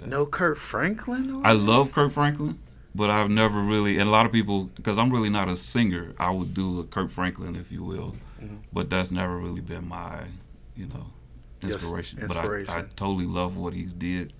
No 0.06 0.26
Kirk 0.26 0.56
Franklin? 0.58 1.30
on 1.30 1.46
I 1.46 1.52
love 1.52 1.92
Kirk 1.92 2.12
Franklin, 2.12 2.58
but 2.94 3.10
I've 3.10 3.30
never 3.30 3.60
really, 3.62 3.98
and 3.98 4.08
a 4.08 4.12
lot 4.12 4.26
of 4.26 4.32
people, 4.32 4.64
because 4.74 4.98
I'm 4.98 5.10
really 5.10 5.30
not 5.30 5.48
a 5.48 5.56
singer, 5.56 6.14
I 6.18 6.30
would 6.30 6.54
do 6.54 6.80
a 6.80 6.84
Kirk 6.84 7.10
Franklin, 7.10 7.56
if 7.56 7.70
you 7.72 7.82
will, 7.82 8.16
Mhm. 8.42 8.58
but 8.72 8.90
that's 8.90 9.10
never 9.10 9.36
really 9.38 9.60
been 9.60 9.88
my, 9.88 10.24
you 10.76 10.86
know, 10.88 11.06
Yes, 11.60 11.74
inspiration. 11.74 12.18
inspiration. 12.20 12.66
But 12.66 12.74
I, 12.74 12.80
I 12.80 12.88
totally 12.96 13.26
love 13.26 13.56
what 13.56 13.72
he's 13.72 13.92
did 13.92 14.32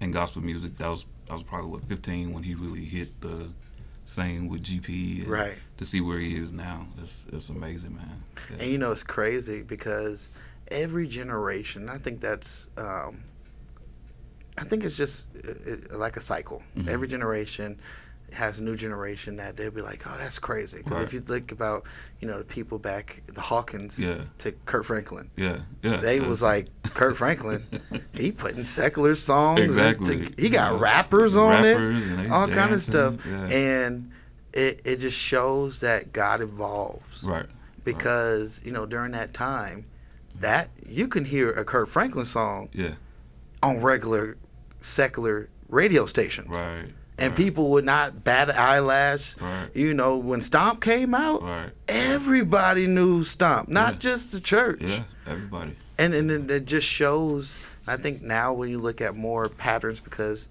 in 0.00 0.10
gospel 0.12 0.42
music. 0.42 0.76
That 0.78 0.88
was 0.88 1.04
I 1.30 1.34
was 1.34 1.42
probably 1.42 1.68
what 1.70 1.84
15 1.84 2.32
when 2.32 2.42
he 2.44 2.54
really 2.54 2.86
hit 2.86 3.20
the 3.20 3.48
same 4.06 4.48
with 4.48 4.62
GP. 4.62 5.22
And 5.22 5.28
Right. 5.28 5.54
To 5.76 5.84
see 5.84 6.00
where 6.00 6.18
he 6.18 6.36
is 6.36 6.52
now, 6.52 6.86
it's 7.02 7.26
it's 7.32 7.50
amazing, 7.50 7.96
man. 7.96 8.22
Yeah. 8.50 8.56
And 8.60 8.70
you 8.72 8.78
know, 8.78 8.92
it's 8.92 9.02
crazy 9.02 9.60
because 9.62 10.30
every 10.70 11.06
generation, 11.08 11.88
I 11.90 11.98
think 11.98 12.20
that's, 12.20 12.66
um, 12.78 13.24
I 14.58 14.64
think 14.64 14.84
it's 14.84 14.96
just 14.96 15.26
uh, 15.46 15.50
uh, 15.94 15.96
like 15.98 16.16
a 16.16 16.20
cycle. 16.20 16.62
Mhm. 16.76 16.88
Every 16.88 17.08
generation 17.08 17.78
has 18.32 18.58
a 18.58 18.62
new 18.62 18.76
generation 18.76 19.36
that 19.36 19.56
they'll 19.56 19.70
be 19.70 19.80
like, 19.80 20.06
oh, 20.06 20.14
that's 20.18 20.38
crazy. 20.38 20.78
Because 20.84 21.02
if 21.02 21.14
you 21.14 21.20
think 21.20 21.50
about, 21.50 21.84
you 22.20 22.28
know, 22.28 22.36
the 22.36 22.44
people 22.44 22.78
back, 22.78 23.22
the 23.26 23.40
Hawkins 23.40 23.98
Yeah. 23.98 24.24
to 24.38 24.52
Kirk 24.66 24.84
Franklin. 24.84 25.30
Yeah, 25.36 25.60
yeah, 25.82 25.96
They 25.96 26.20
was 26.20 26.42
like, 26.42 26.66
Kirk 26.82 27.16
Franklin, 27.16 27.64
he 28.12 28.30
putting 28.42 28.64
secular 28.64 29.14
songs. 29.14 29.60
and 29.60 29.64
Exactly. 29.70 30.26
to- 30.26 30.42
he 30.42 30.50
got 30.50 30.72
Yeah. 30.74 30.78
rappers 30.82 31.36
on 31.36 31.62
Rappers 31.62 32.04
it, 32.04 32.30
all 32.30 32.48
kind 32.48 32.74
of 32.74 32.82
stuff. 32.82 33.14
yeah. 33.26 33.46
And 33.46 34.10
it, 34.52 34.82
it 34.84 34.96
just 34.96 35.16
shows 35.18 35.80
that 35.80 36.12
God 36.12 36.40
evolves 36.42 37.22
Right. 37.24 37.46
because 37.84 38.60
you 38.64 38.72
know 38.72 38.84
during 38.86 39.12
that 39.12 39.32
time 39.32 39.86
that 40.40 40.68
you 40.86 41.08
can 41.08 41.24
hear 41.24 41.50
a 41.52 41.64
Kirk 41.64 41.88
Franklin 41.88 42.26
song 42.26 42.68
Yeah. 42.74 42.94
on 43.62 43.80
regular 43.80 44.36
secular 44.80 45.48
radio 45.68 46.06
stations 46.06 46.48
Right. 46.48 46.86
and 47.18 47.30
right, 47.32 47.36
people 47.36 47.70
would 47.72 47.84
not 47.84 48.24
bat 48.24 48.48
an 48.48 48.56
eyelash 48.56 49.36
Right. 49.40 49.68
you 49.74 49.92
know 49.94 50.16
when 50.16 50.40
Stomp 50.40 50.80
came 50.80 51.14
out 51.14 51.42
Right. 51.42 51.70
everybody 51.88 52.86
knew 52.86 53.24
Stomp 53.24 53.68
not 53.68 53.94
Yeah. 53.94 53.98
just 53.98 54.32
the 54.32 54.40
church 54.40 54.80
Yeah. 54.80 55.02
Everybody. 55.26 55.76
and 55.98 56.14
and 56.14 56.30
it, 56.30 56.50
it 56.50 56.64
just 56.66 56.86
shows 56.86 57.58
I 57.86 57.96
think 57.96 58.22
now 58.22 58.52
when 58.52 58.68
you 58.70 58.78
look 58.78 59.00
at 59.00 59.16
more 59.16 59.48
patterns 59.48 60.00
because 60.00 60.48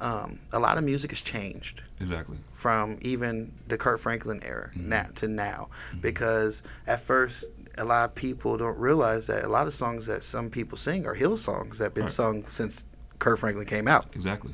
um, 0.00 0.38
a 0.52 0.58
lot 0.58 0.78
of 0.78 0.84
music 0.84 1.10
has 1.10 1.20
changed 1.20 1.82
Exactly. 2.00 2.38
from 2.54 2.96
even 3.02 3.52
the 3.68 3.76
Kirk 3.76 4.00
Franklin 4.00 4.40
era 4.42 4.70
na 4.74 5.04
to 5.16 5.28
now 5.28 5.68
because 6.00 6.62
at 6.86 7.00
first 7.02 7.44
a 7.78 7.84
lot 7.84 8.04
of 8.08 8.14
people 8.14 8.56
don't 8.56 8.78
realize 8.78 9.26
that 9.28 9.44
a 9.44 9.48
lot 9.48 9.66
of 9.66 9.74
songs 9.74 10.06
that 10.06 10.22
some 10.22 10.48
people 10.50 10.76
sing 10.78 11.06
are 11.06 11.14
hill 11.14 11.36
songs 11.36 11.78
that 11.78 11.84
have 11.84 11.94
been 11.94 12.04
Right. 12.04 12.10
sung 12.10 12.44
since 12.48 12.84
Kirk 13.20 13.38
Franklin 13.38 13.66
came 13.66 13.86
out 13.86 14.06
Exactly. 14.14 14.52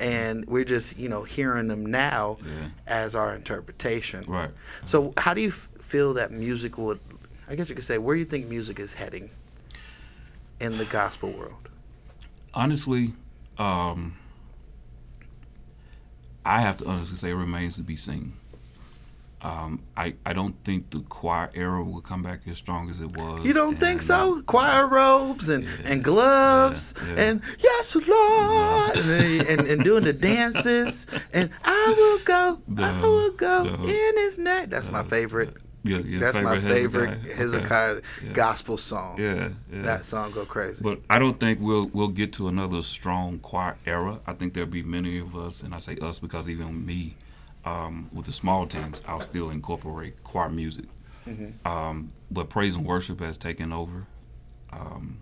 and 0.00 0.44
we're 0.46 0.64
just 0.64 0.98
you 0.98 1.08
know 1.08 1.22
hearing 1.22 1.68
them 1.68 1.86
now 1.86 2.38
Yeah. 2.44 2.68
as 2.88 3.14
our 3.14 3.32
interpretation 3.34 4.24
Right. 4.26 4.50
so 4.84 5.12
how 5.16 5.32
do 5.34 5.40
you 5.42 5.48
f- 5.50 5.68
feel 5.80 6.14
that 6.14 6.32
music 6.32 6.76
would 6.78 6.98
I 7.48 7.54
guess 7.54 7.68
you 7.68 7.76
could 7.76 7.84
say 7.84 7.98
where 7.98 8.16
do 8.16 8.18
you 8.18 8.24
think 8.24 8.46
music 8.48 8.80
is 8.80 8.94
heading 8.94 9.30
in 10.58 10.76
the 10.78 10.84
gospel 10.86 11.30
world 11.30 11.68
honestly, 12.54 13.12
um, 13.58 14.16
I 16.44 16.60
have 16.60 16.76
to 16.78 16.86
honestly 16.86 17.16
say 17.16 17.30
it 17.30 17.34
remains 17.34 17.76
to 17.76 17.82
be 17.82 17.96
seen. 17.96 18.32
Um, 19.42 19.82
I, 19.96 20.14
I 20.24 20.32
don't 20.32 20.56
think 20.64 20.90
the 20.90 21.00
choir 21.00 21.50
era 21.54 21.84
will 21.84 22.00
come 22.00 22.22
back 22.22 22.40
as 22.48 22.56
strong 22.56 22.88
as 22.88 23.00
it 23.00 23.16
was. 23.18 23.44
You 23.44 23.52
don't 23.52 23.78
think 23.78 24.00
so? 24.02 24.42
Choir 24.46 24.86
robes 24.86 25.48
and, 25.50 25.68
and 25.84 26.02
gloves 26.02 26.94
Yeah, 27.02 27.14
yeah. 27.14 27.22
and 27.22 27.42
yes, 27.58 27.94
Lord, 27.94 28.96
and, 28.98 29.42
and, 29.48 29.68
and 29.68 29.84
doing 29.84 30.04
the 30.04 30.12
dances 30.30 31.06
and 31.32 31.50
I 31.64 31.94
will 31.96 32.18
go, 32.24 32.60
I 32.82 33.00
will 33.02 33.30
go 33.32 33.64
the- 33.76 34.08
in 34.08 34.16
His 34.24 34.38
name. 34.38 34.70
That's 34.70 34.90
my 34.90 35.02
favorite. 35.04 35.54
Your, 35.84 36.00
your 36.00 36.18
That's 36.20 36.40
my 36.40 36.60
favorite 36.60 37.10
Hezekiah? 37.20 37.36
Hezekiah 37.36 37.90
Okay. 37.92 38.06
Yeah. 38.24 38.32
gospel 38.32 38.76
song. 38.76 39.20
Yeah, 39.20 39.50
yeah. 39.72 39.82
That 39.82 40.04
song 40.04 40.32
go 40.32 40.44
crazy. 40.44 40.82
But 40.82 41.00
I 41.08 41.20
don't 41.20 41.38
think 41.38 41.60
we'll 41.60 41.86
we'll 41.92 42.08
get 42.08 42.32
to 42.34 42.48
another 42.48 42.82
strong 42.82 43.38
choir 43.38 43.76
era. 43.86 44.18
I 44.26 44.32
think 44.32 44.54
there'll 44.54 44.68
be 44.68 44.82
many 44.82 45.18
of 45.20 45.36
us, 45.36 45.62
and 45.62 45.72
I 45.72 45.78
say 45.78 45.96
us 45.98 46.18
because 46.18 46.48
even 46.48 46.84
me, 46.84 47.14
um, 47.66 48.08
with 48.14 48.24
the 48.26 48.32
small 48.32 48.66
teams, 48.66 49.02
I'll 49.06 49.20
still 49.20 49.50
incorporate 49.50 50.22
choir 50.24 50.48
music. 50.48 50.86
Mhm. 51.26 51.66
Um, 51.66 52.12
but 52.30 52.48
praise 52.48 52.74
and 52.76 52.86
worship 52.86 53.20
has 53.20 53.36
taken 53.36 53.72
over. 53.72 54.06
Um, 54.72 55.18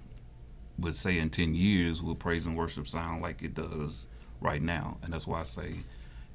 but 0.78 0.94
say 0.96 1.18
in 1.18 1.30
ten 1.30 1.54
years, 1.54 2.02
will 2.02 2.14
praise 2.14 2.46
and 2.46 2.56
worship 2.56 2.86
sound 2.86 3.22
like 3.22 3.42
it 3.42 3.54
does 3.54 4.06
right 4.40 4.60
now? 4.62 4.98
And 5.02 5.12
that's 5.12 5.26
why 5.26 5.40
I 5.40 5.44
say 5.44 5.74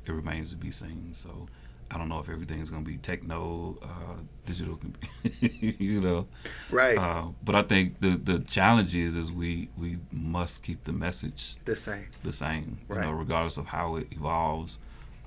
it 0.05 0.11
remains 0.11 0.49
to 0.51 0.57
be 0.57 0.71
seen. 0.71 1.13
So. 1.13 1.47
I 1.91 1.97
don't 1.97 2.07
know 2.07 2.19
if 2.19 2.29
everything's 2.29 2.69
gonna 2.69 2.83
be 2.85 2.97
techno, 2.97 3.75
uh, 3.81 4.21
digital, 4.45 4.79
you 5.41 5.99
know, 5.99 6.27
Right. 6.69 6.95
Uh, 6.95 7.29
but 7.43 7.55
I 7.55 7.63
think 7.63 7.99
the 7.99 8.09
the 8.15 8.37
challenge 8.37 8.95
is 8.95 9.15
is 9.15 9.31
we 9.31 9.69
we 9.75 9.97
must 10.11 10.61
keep 10.61 10.83
the 10.83 10.93
message 10.93 11.57
The 11.65 11.75
same. 11.75 12.05
the 12.21 12.31
same, 12.31 12.77
you 12.87 12.93
Right. 12.95 13.05
know, 13.05 13.11
regardless 13.11 13.57
of 13.57 13.65
how 13.69 13.95
it 13.95 14.07
evolves. 14.11 14.77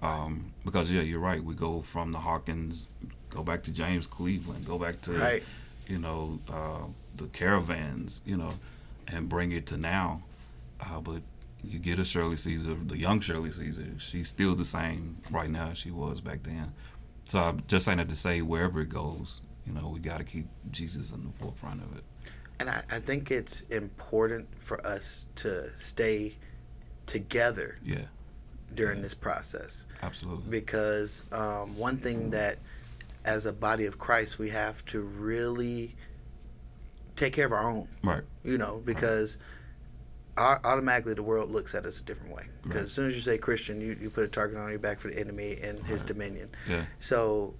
Um, 0.02 0.52
because 0.64 0.90
yeah, 0.90 1.02
you're 1.02 1.20
right. 1.20 1.42
We 1.42 1.54
go 1.54 1.80
from 1.82 2.12
the 2.12 2.18
Hawkins, 2.18 2.88
go 3.30 3.42
back 3.42 3.62
to 3.64 3.70
James 3.70 4.06
Cleveland, 4.06 4.66
go 4.66 4.78
back 4.78 5.00
to 5.02 5.12
Right. 5.12 5.42
you 5.86 5.98
know 5.98 6.38
uh, 6.50 6.86
the 7.16 7.26
caravans, 7.28 8.20
you 8.26 8.36
know, 8.36 8.54
and 9.08 9.28
bring 9.28 9.52
it 9.52 9.66
to 9.66 9.76
now. 9.76 10.22
Uh, 10.80 11.00
but 11.00 11.22
you 11.62 11.78
get 11.78 11.98
a 12.00 12.04
Shirley 12.04 12.36
Caesar, 12.36 12.74
the 12.74 12.98
young 12.98 13.20
Shirley 13.20 13.52
Caesar. 13.52 13.86
She's 13.98 14.28
still 14.28 14.54
the 14.56 14.64
same 14.64 15.16
right 15.30 15.48
now 15.48 15.68
as 15.70 15.78
she 15.78 15.92
was 15.92 16.20
back 16.20 16.42
then. 16.42 16.72
So 17.24 17.38
I'm 17.38 17.62
just 17.68 17.84
saying 17.84 17.98
that 17.98 18.08
to 18.08 18.16
say 18.16 18.42
wherever 18.42 18.80
it 18.80 18.88
goes, 18.88 19.42
you 19.64 19.72
know, 19.72 19.88
we 19.88 20.00
got 20.00 20.18
to 20.18 20.24
keep 20.24 20.48
Jesus 20.72 21.12
in 21.12 21.22
the 21.24 21.30
forefront 21.38 21.80
of 21.80 21.96
it. 21.96 22.02
And 22.58 22.68
I, 22.68 22.82
I 22.90 22.98
think 22.98 23.30
it's 23.30 23.60
important 23.62 24.48
for 24.58 24.84
us 24.84 25.24
to 25.36 25.70
stay 25.76 26.34
together 27.06 27.78
Yeah, 27.84 28.06
during 28.74 29.02
this 29.02 29.14
process. 29.14 29.84
absolutely. 30.02 30.44
because 30.50 31.22
um, 31.32 31.76
one 31.76 31.96
thing 31.96 32.30
that 32.30 32.58
as 33.24 33.46
a 33.46 33.52
body 33.52 33.86
of 33.86 33.98
christ 33.98 34.38
we 34.38 34.48
have 34.50 34.84
to 34.84 35.00
really 35.00 35.94
take 37.16 37.32
care 37.32 37.46
of 37.46 37.52
our 37.52 37.68
own 37.70 37.86
Right. 38.02 38.22
you 38.44 38.58
know 38.58 38.82
because 38.84 39.38
au- 40.36 40.58
automatically 40.64 41.14
the 41.14 41.22
world 41.22 41.50
looks 41.50 41.74
at 41.74 41.86
us 41.86 42.00
a 42.00 42.02
different 42.02 42.34
way 42.34 42.44
because 42.62 42.76
Right. 42.76 42.84
as 42.86 42.92
soon 42.92 43.06
as 43.06 43.14
you 43.14 43.20
say 43.22 43.38
christian 43.38 43.80
you, 43.80 43.96
you 44.00 44.10
put 44.10 44.24
a 44.24 44.28
target 44.28 44.58
on 44.58 44.68
your 44.70 44.78
back 44.80 44.98
for 44.98 45.08
the 45.08 45.18
enemy 45.18 45.58
and 45.62 45.78
his 45.86 46.02
dominion 46.02 46.48
Yeah. 46.68 46.84
so 46.98 47.54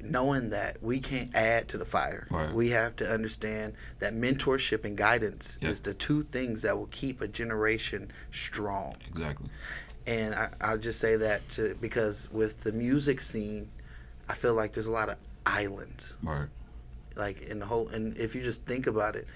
knowing 0.00 0.50
that 0.50 0.80
we 0.80 1.00
can't 1.00 1.34
add 1.34 1.66
to 1.70 1.78
the 1.78 1.84
fire 1.84 2.28
Right. 2.30 2.54
we 2.54 2.70
have 2.70 2.94
to 2.96 3.12
understand 3.12 3.74
that 3.98 4.14
mentorship 4.14 4.84
and 4.84 4.96
guidance 4.96 5.58
Yeah. 5.60 5.70
is 5.70 5.80
the 5.80 5.94
two 5.94 6.22
things 6.22 6.62
that 6.62 6.76
will 6.78 6.86
keep 6.92 7.20
a 7.20 7.26
generation 7.26 8.12
strong 8.30 8.94
Exactly. 9.08 9.48
And 10.08 10.34
I, 10.34 10.48
I'll 10.62 10.78
just 10.78 10.98
say 11.00 11.16
that 11.16 11.46
to, 11.50 11.76
because 11.80 12.28
with 12.32 12.62
the 12.64 12.72
music 12.72 13.20
scene, 13.20 13.68
I 14.28 14.34
feel 14.34 14.54
like 14.54 14.72
there's 14.72 14.86
a 14.86 14.90
lot 14.90 15.10
of 15.10 15.16
islands, 15.44 16.14
Right. 16.22 16.48
like 17.14 17.42
in 17.42 17.58
the 17.58 17.66
whole. 17.66 17.88
And 17.88 18.16
if 18.16 18.34
you 18.34 18.42
just 18.42 18.62
think 18.64 18.86
about 18.86 19.16
it, 19.16 19.26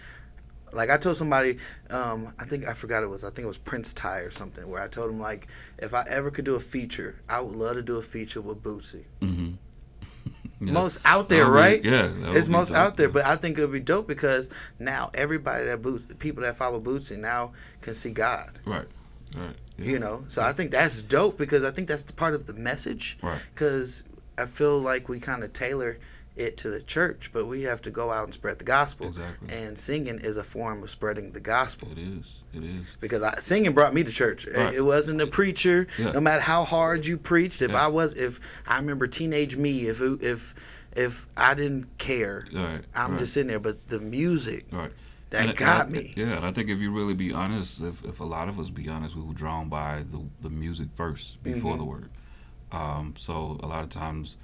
like 0.73 0.89
I 0.89 0.97
told 0.97 1.19
somebody, 1.19 1.59
um, 1.91 2.33
I 2.39 2.45
think 2.47 2.67
I 2.67 2.73
forgot 2.73 3.03
it 3.03 3.07
was, 3.07 3.23
I 3.23 3.29
think 3.29 3.41
it 3.45 3.49
was 3.49 3.59
Prince 3.59 3.93
Ty 3.93 4.21
or 4.21 4.31
something, 4.31 4.67
where 4.67 4.81
I 4.83 4.89
told 4.89 5.11
him 5.11 5.21
like, 5.21 5.49
if 5.79 5.93
I 5.93 6.07
ever 6.09 6.31
could 6.31 6.47
do 6.47 6.55
a 6.55 6.61
feature, 6.61 7.21
I 7.29 7.41
would 7.43 7.55
love 7.55 7.75
to 7.77 7.83
do 7.83 7.97
a 7.97 8.03
feature 8.03 8.41
with 8.41 8.63
Bootsy. 8.63 9.05
Mm-hmm. 9.21 9.53
Most 10.73 11.01
out 11.05 11.29
there, 11.29 11.51
right? 11.51 11.85
Yeah. 11.85 12.09
It's 12.31 12.49
most 12.49 12.69
dope, 12.69 12.77
out 12.79 12.97
there, 12.97 13.09
yeah. 13.09 13.13
but 13.13 13.25
I 13.27 13.35
think 13.37 13.59
it 13.59 13.63
would 13.63 13.73
be 13.73 13.81
dope 13.81 14.07
because 14.07 14.49
now 14.79 15.11
everybody 15.13 15.67
that 15.67 15.83
Boots, 15.83 16.05
people 16.21 16.45
that 16.45 16.57
follow 16.57 16.81
Bootsy 16.81 17.19
now 17.19 17.53
can 17.81 17.95
see 17.97 18.11
God. 18.11 18.59
Right. 18.65 18.87
Right. 19.37 19.57
Yeah. 19.79 19.87
you 19.87 19.99
know 19.99 20.25
so 20.29 20.43
i 20.43 20.53
think 20.53 20.71
that's 20.71 21.03
dope 21.03 21.39
because 21.39 21.65
i 21.65 21.71
think 21.71 21.89
that's 21.89 22.03
the 22.03 22.13
part 22.13 22.35
of 22.35 22.47
the 22.47 22.53
message 22.55 23.19
Right. 23.23 23.41
because 23.55 24.03
i 24.39 24.47
feel 24.47 24.79
like 24.81 25.09
we 25.09 25.19
kind 25.21 25.43
of 25.43 25.53
tailor 25.53 25.99
it 26.37 26.57
to 26.59 26.71
the 26.71 26.81
church 26.81 27.31
but 27.33 27.47
we 27.47 27.63
have 27.65 27.83
to 27.83 27.91
go 27.91 28.11
out 28.11 28.25
and 28.25 28.33
spread 28.35 28.59
the 28.59 28.65
gospel 28.65 29.07
Exactly. 29.09 29.49
and 29.55 29.79
singing 29.79 30.19
is 30.19 30.37
a 30.39 30.43
form 30.45 30.83
of 30.83 30.91
spreading 30.91 31.31
the 31.33 31.41
gospel 31.41 31.89
It 31.93 31.99
is. 31.99 32.43
It 32.55 32.65
is. 32.65 32.87
because 33.01 33.23
I, 33.23 33.39
singing 33.39 33.73
brought 33.73 33.93
me 33.93 34.03
to 34.03 34.11
church 34.11 34.47
It- 34.47 34.57
Right. 34.57 34.75
it 34.75 34.81
wasn't 34.81 35.21
a 35.21 35.27
preacher 35.27 35.87
Yeah. 35.99 36.13
no 36.13 36.21
matter 36.21 36.41
how 36.41 36.65
hard 36.65 37.05
you 37.07 37.19
preached 37.19 37.61
if 37.61 37.71
Yeah. 37.73 37.85
i 37.85 37.87
was 37.87 38.15
if 38.15 38.41
i 38.67 38.77
remember 38.77 39.07
teenage 39.07 39.57
me 39.57 39.87
if 39.89 40.01
if 40.23 40.55
if 40.97 41.27
i 41.37 41.53
didn't 41.55 41.87
care 41.99 42.47
Right. 42.53 42.83
i'm 42.95 43.13
right. 43.13 43.21
just 43.21 43.35
sitting 43.35 43.49
there 43.49 43.59
but 43.61 43.87
the 43.89 43.99
music 44.01 44.65
Right. 44.73 44.93
That 45.33 45.49
And 45.49 45.57
got 45.59 45.87
I- 45.87 45.91
me 45.91 46.13
Yeah, 46.17 46.37
and 46.37 46.47
I 46.47 46.53
think 46.53 46.71
if 46.71 46.79
you 46.79 46.91
really 46.93 47.15
be 47.15 47.33
honest, 47.33 47.81
if, 47.81 48.05
if 48.05 48.21
a 48.21 48.25
lot 48.25 48.49
of 48.49 48.59
us 48.61 48.71
be 48.71 48.89
honest, 48.89 49.15
we 49.17 49.23
were 49.23 49.35
drawn 49.35 49.69
by 49.69 50.05
the 50.11 50.21
the 50.41 50.51
music 50.51 50.89
first 50.95 51.43
before 51.43 51.75
Mhm. 51.75 51.79
the 51.79 51.85
word. 51.85 52.11
Um, 52.71 53.15
so 53.19 53.59
a 53.63 53.67
lot 53.67 53.83
of 53.83 53.91
times, 53.91 54.39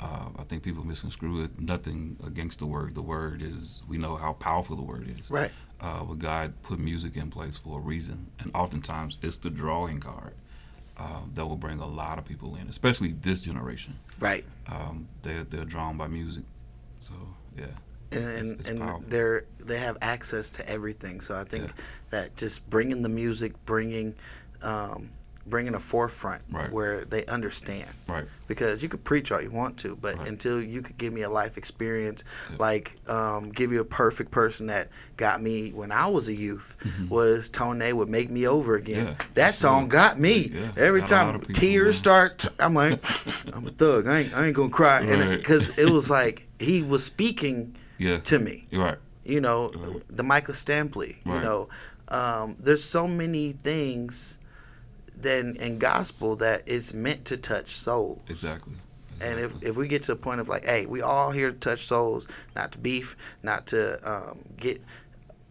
uh, 0.00 0.28
I 0.38 0.44
think 0.44 0.62
people 0.62 0.84
misconstrue 0.84 1.42
it. 1.44 1.58
Nothing 1.60 2.16
against 2.26 2.58
the 2.58 2.66
word. 2.66 2.94
The 2.94 3.02
word 3.02 3.40
is 3.42 3.82
we 3.88 3.96
know 3.98 4.16
how 4.16 4.32
powerful 4.34 4.76
the 4.76 4.82
word 4.82 5.08
is. 5.08 5.30
right 5.30 5.50
Uh, 5.80 6.04
but 6.04 6.18
God 6.18 6.52
put 6.62 6.78
music 6.78 7.16
in 7.16 7.30
place 7.30 7.56
for 7.56 7.78
a 7.78 7.82
reason, 7.82 8.26
and 8.38 8.50
oftentimes 8.54 9.16
it's 9.22 9.38
the 9.38 9.48
drawing 9.50 9.98
card 10.00 10.34
uh, 10.98 11.22
that 11.34 11.46
will 11.46 11.56
bring 11.56 11.80
a 11.80 11.86
lot 11.86 12.18
of 12.18 12.24
people 12.26 12.54
in, 12.56 12.68
especially 12.68 13.12
this 13.12 13.40
generation. 13.40 13.96
right 14.18 14.44
Um, 14.66 15.08
they're 15.22 15.44
they're 15.44 15.64
drawn 15.64 15.96
by 15.96 16.08
music. 16.08 16.44
So 17.00 17.14
yeah. 17.56 17.66
And 18.12 18.24
and, 18.28 18.60
it's 18.60 18.68
and 18.68 19.04
they're 19.08 19.44
they 19.58 19.78
have 19.78 19.96
access 20.02 20.50
to 20.50 20.68
everything. 20.68 21.20
So 21.20 21.36
I 21.38 21.44
think 21.44 21.66
Yeah. 21.66 21.72
that 22.10 22.36
just 22.36 22.68
bringing 22.70 23.02
the 23.02 23.08
music, 23.08 23.52
bringing 23.66 24.14
um, 24.62 25.10
bringing 25.46 25.74
a 25.74 25.80
forefront 25.80 26.42
Right. 26.50 26.70
where 26.70 27.04
they 27.06 27.24
understand. 27.26 27.88
Right. 28.06 28.24
Because 28.46 28.82
you 28.82 28.88
could 28.90 29.02
preach 29.04 29.32
all 29.32 29.40
you 29.40 29.50
want 29.50 29.78
to, 29.78 29.96
but 29.96 30.18
Right. 30.18 30.28
until 30.28 30.60
you 30.60 30.82
could 30.82 30.98
give 30.98 31.12
me 31.14 31.22
a 31.22 31.30
life 31.30 31.56
experience, 31.56 32.24
Yeah. 32.50 32.56
like 32.58 32.98
um, 33.08 33.50
give 33.50 33.72
you 33.72 33.80
a 33.80 33.84
perfect 33.84 34.30
person 34.32 34.66
that 34.66 34.90
got 35.16 35.42
me 35.42 35.70
when 35.70 35.92
I 35.92 36.06
was 36.08 36.28
a 36.28 36.34
youth, 36.34 36.76
Mhm. 36.84 37.08
was 37.08 37.48
Tone 37.48 37.80
would 37.96 38.08
make 38.10 38.28
me 38.30 38.46
over 38.46 38.74
again. 38.74 39.06
Yeah, 39.06 39.14
that 39.34 39.54
song 39.54 39.88
got 39.88 40.18
me. 40.18 40.52
Yeah, 40.54 40.72
Every 40.76 41.02
time 41.02 41.32
people, 41.40 41.54
tears 41.54 41.96
start, 41.96 42.46
I'm 42.58 42.74
like, 42.74 43.02
I'm 43.54 43.66
a 43.66 43.70
thug. 43.70 44.06
I 44.06 44.18
ain't, 44.20 44.34
I 44.34 44.44
ain't 44.46 44.54
gonna 44.54 44.68
cry, 44.68 45.26
because 45.36 45.70
it 45.70 45.86
was 45.86 46.10
like 46.20 46.48
he 46.58 46.82
was 46.82 47.02
speaking 47.02 47.74
Yeah. 48.00 48.18
to 48.20 48.38
me 48.38 48.66
You're 48.70 48.84
right. 48.84 48.98
you 49.24 49.40
know 49.40 49.70
Right. 49.76 50.02
the 50.08 50.22
michael 50.22 50.54
stampley 50.54 51.16
you 51.24 51.40
know 51.40 51.68
um, 52.08 52.56
there's 52.58 52.82
so 52.82 53.06
many 53.06 53.52
things 53.52 54.38
then 55.16 55.54
in 55.56 55.78
gospel 55.78 56.34
that 56.36 56.66
is 56.66 56.92
meant 56.94 57.24
to 57.26 57.36
touch 57.36 57.76
souls 57.76 58.20
Exactly. 58.28 58.72
and 59.20 59.38
if, 59.38 59.52
if 59.62 59.76
we 59.76 59.86
get 59.86 60.02
to 60.04 60.12
a 60.12 60.16
point 60.16 60.40
of 60.40 60.48
like 60.48 60.64
hey 60.64 60.86
we 60.86 61.02
all 61.02 61.30
here 61.30 61.50
to 61.52 61.58
touch 61.58 61.86
souls 61.86 62.26
not 62.56 62.72
to 62.72 62.78
beef 62.78 63.16
not 63.42 63.66
to 63.66 63.80
um, 64.10 64.38
get 64.56 64.80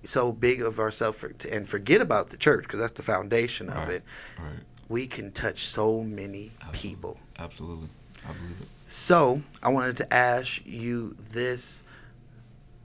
so 0.06 0.32
big 0.32 0.62
of 0.62 0.80
ourselves 0.80 1.18
for, 1.20 1.32
and 1.52 1.68
forget 1.70 2.02
about 2.02 2.30
the 2.30 2.38
church 2.38 2.64
because 2.64 2.80
that's 2.80 2.94
the 2.94 3.04
foundation 3.04 3.70
of 3.70 3.76
Right. 3.78 3.90
it 3.92 4.04
right. 4.40 4.60
we 4.90 5.06
can 5.06 5.32
touch 5.32 5.68
so 5.68 6.02
many 6.04 6.52
Absolutely. 6.62 6.90
people 6.90 7.18
Absolutely. 7.38 7.90
I 8.28 8.34
believe 8.34 8.60
it. 8.62 8.68
so 8.88 9.42
i 9.64 9.70
wanted 9.70 9.96
to 9.98 10.12
ask 10.14 10.66
you 10.66 11.16
this 11.32 11.84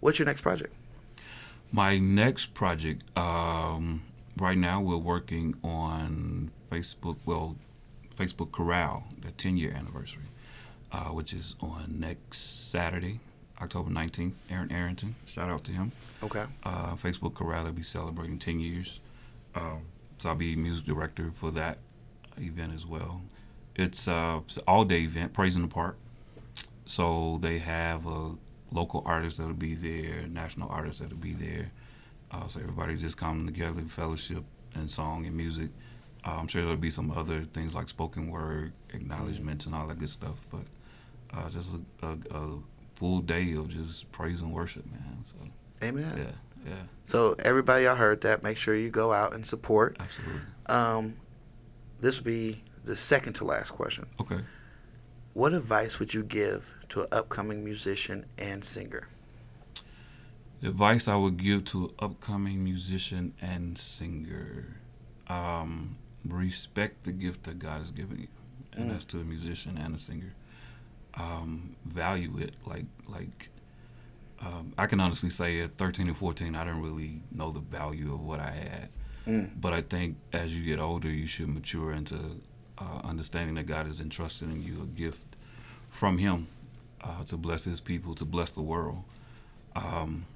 what's 0.04 0.18
your 0.18 0.26
next 0.26 0.42
project 0.42 0.72
My 1.72 1.96
next 1.98 2.52
project, 2.52 3.02
um, 3.16 4.02
right 4.36 4.58
now 4.58 4.80
we're 4.80 4.98
working 4.98 5.54
on 5.64 6.50
Facebook, 6.70 7.16
well, 7.24 7.56
Facebook 8.14 8.52
Corral, 8.52 9.04
the 9.18 9.30
10 9.30 9.56
year 9.56 9.72
anniversary, 9.72 10.28
uh, 10.92 11.06
which 11.06 11.32
is 11.32 11.56
on 11.60 11.96
next 11.98 12.70
Saturday, 12.70 13.18
October 13.62 13.90
19th. 13.90 14.34
Aaron 14.50 14.70
Arrington, 14.70 15.14
shout 15.24 15.48
out 15.48 15.64
to 15.64 15.72
him. 15.72 15.92
okay 16.22 16.44
Uh, 16.62 16.94
Facebook 16.96 17.34
Corral 17.34 17.64
will 17.64 17.72
be 17.72 17.82
celebrating 17.82 18.38
10 18.38 18.60
years. 18.60 19.00
Um, 19.54 19.80
so 20.18 20.28
I'll 20.28 20.34
be 20.36 20.54
music 20.54 20.84
director 20.84 21.30
for 21.32 21.50
that 21.52 21.78
event 22.36 22.74
as 22.74 22.84
well. 22.84 23.22
It's, 23.74 24.06
uh, 24.06 24.40
it's 24.46 24.58
an 24.58 24.64
all 24.68 24.84
day 24.84 25.00
event, 25.00 25.32
Praise 25.32 25.56
in 25.56 25.62
the 25.62 25.68
Park. 25.68 25.96
So 26.84 27.38
they 27.40 27.58
have 27.58 28.06
uh, 28.06 28.32
local 28.74 29.02
artists 29.06 29.38
that'll 29.38 29.54
be 29.54 29.74
there, 29.74 30.26
national 30.26 30.68
artists 30.68 31.00
that'll 31.00 31.16
be 31.16 31.32
there. 31.32 31.70
Uh, 32.30 32.46
so 32.48 32.60
everybody 32.60 32.96
just 32.96 33.16
coming 33.16 33.46
together, 33.46 33.80
fellowship 33.88 34.42
and 34.74 34.90
song 34.90 35.24
and 35.24 35.36
music. 35.36 35.70
Uh, 36.26 36.36
I'm 36.38 36.48
sure 36.48 36.62
there'll 36.62 36.76
be 36.76 36.90
some 36.90 37.10
other 37.12 37.44
things 37.52 37.74
like 37.74 37.88
spoken 37.88 38.30
word, 38.30 38.72
acknowledgments, 38.92 39.66
and 39.66 39.74
all 39.74 39.86
that 39.86 39.98
good 39.98 40.10
stuff. 40.10 40.44
But 40.50 40.62
uh, 41.32 41.48
just 41.48 41.76
a, 42.02 42.06
a, 42.06 42.36
a 42.36 42.58
full 42.94 43.20
day 43.20 43.52
of 43.54 43.68
just 43.68 44.10
praise 44.10 44.40
and 44.40 44.52
worship, 44.52 44.84
man. 44.90 45.18
So 45.24 45.36
Amen. 45.82 46.14
yeah, 46.16 46.70
yeah, 46.70 46.82
So 47.04 47.36
everybody, 47.38 47.84
y'all 47.84 47.94
heard 47.94 48.22
that. 48.22 48.42
Make 48.42 48.56
sure 48.56 48.74
you 48.74 48.90
go 48.90 49.12
out 49.12 49.34
and 49.34 49.46
support. 49.46 49.96
absolutely. 50.00 50.40
Um, 50.66 51.14
this 52.00 52.18
will 52.18 52.24
be 52.24 52.62
the 52.84 52.96
second 52.96 53.34
to 53.34 53.44
last 53.44 53.70
question. 53.70 54.06
Okay. 54.20 54.40
What 55.34 55.52
advice 55.52 55.98
would 55.98 56.12
you 56.14 56.22
give 56.22 56.73
to 56.90 57.02
an 57.02 57.08
upcoming 57.12 57.64
musician 57.64 58.26
and 58.38 58.64
singer? 58.64 59.08
The 60.60 60.68
advice 60.70 61.08
I 61.08 61.16
would 61.16 61.36
give 61.36 61.64
to 61.66 61.86
an 61.86 61.90
upcoming 61.98 62.64
musician 62.64 63.34
and 63.40 63.76
singer: 63.76 64.76
um, 65.28 65.96
respect 66.26 67.04
the 67.04 67.12
gift 67.12 67.44
that 67.44 67.58
God 67.58 67.78
has 67.80 67.90
given 67.90 68.18
you, 68.18 68.28
and 68.72 68.88
Mm. 68.88 68.92
that's 68.92 69.04
to 69.06 69.20
a 69.20 69.24
musician 69.24 69.76
and 69.78 69.94
a 69.94 69.98
singer. 69.98 70.34
Um, 71.14 71.76
value 71.84 72.38
it, 72.38 72.54
like 72.66 72.86
like. 73.08 73.50
Um, 74.40 74.74
I 74.76 74.86
can 74.86 75.00
honestly 75.00 75.30
say 75.30 75.60
at 75.60 75.78
13 75.78 76.08
and 76.08 76.16
14, 76.16 76.54
I 76.54 76.64
didn't 76.64 76.82
really 76.82 77.22
know 77.30 77.50
the 77.50 77.60
value 77.60 78.12
of 78.12 78.20
what 78.20 78.40
I 78.40 78.50
had. 78.50 78.88
Mm. 79.26 79.52
But 79.58 79.72
I 79.72 79.80
think 79.80 80.16
as 80.34 80.58
you 80.58 80.64
get 80.66 80.78
older, 80.78 81.08
you 81.08 81.26
should 81.26 81.48
mature 81.48 81.94
into 81.94 82.42
uh, 82.76 83.00
understanding 83.04 83.54
that 83.54 83.64
God 83.64 83.86
has 83.86 84.00
entrusted 84.00 84.50
in 84.50 84.62
you 84.62 84.82
a 84.82 84.86
gift 84.86 85.36
from 85.88 86.18
Him 86.18 86.48
uh, 87.04 87.24
to 87.26 87.36
bless 87.36 87.64
His 87.64 87.80
people, 87.80 88.14
to 88.16 88.24
bless 88.24 88.52
the 88.52 88.62
world. 88.62 89.04
Um, 89.76 90.26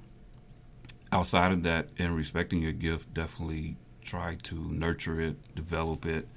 outside 1.10 1.52
of 1.52 1.62
that, 1.64 1.88
in 1.96 2.14
respecting 2.14 2.62
your 2.62 2.72
gift, 2.72 3.12
definitely 3.14 3.76
try 4.04 4.36
to 4.42 4.54
nurture 4.54 5.20
it, 5.20 5.54
develop 5.54 6.06
it, 6.06 6.28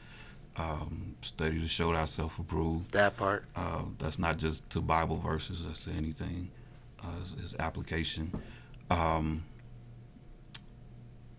um, 0.57 1.15
study 1.21 1.59
to 1.59 1.67
show 1.67 1.93
thyself 1.93 2.39
approved. 2.39 2.91
That 2.91 3.17
part. 3.17 3.45
Uh, 3.55 3.83
that's 3.97 4.19
not 4.19 4.37
just 4.37 4.69
to 4.71 4.81
Bible 4.81 5.17
verses, 5.17 5.65
that's 5.65 5.85
to 5.85 5.91
anything. 5.91 6.49
Uh, 7.01 7.07
it's, 7.21 7.35
it's 7.41 7.55
application. 7.59 8.31
Um, 8.89 9.43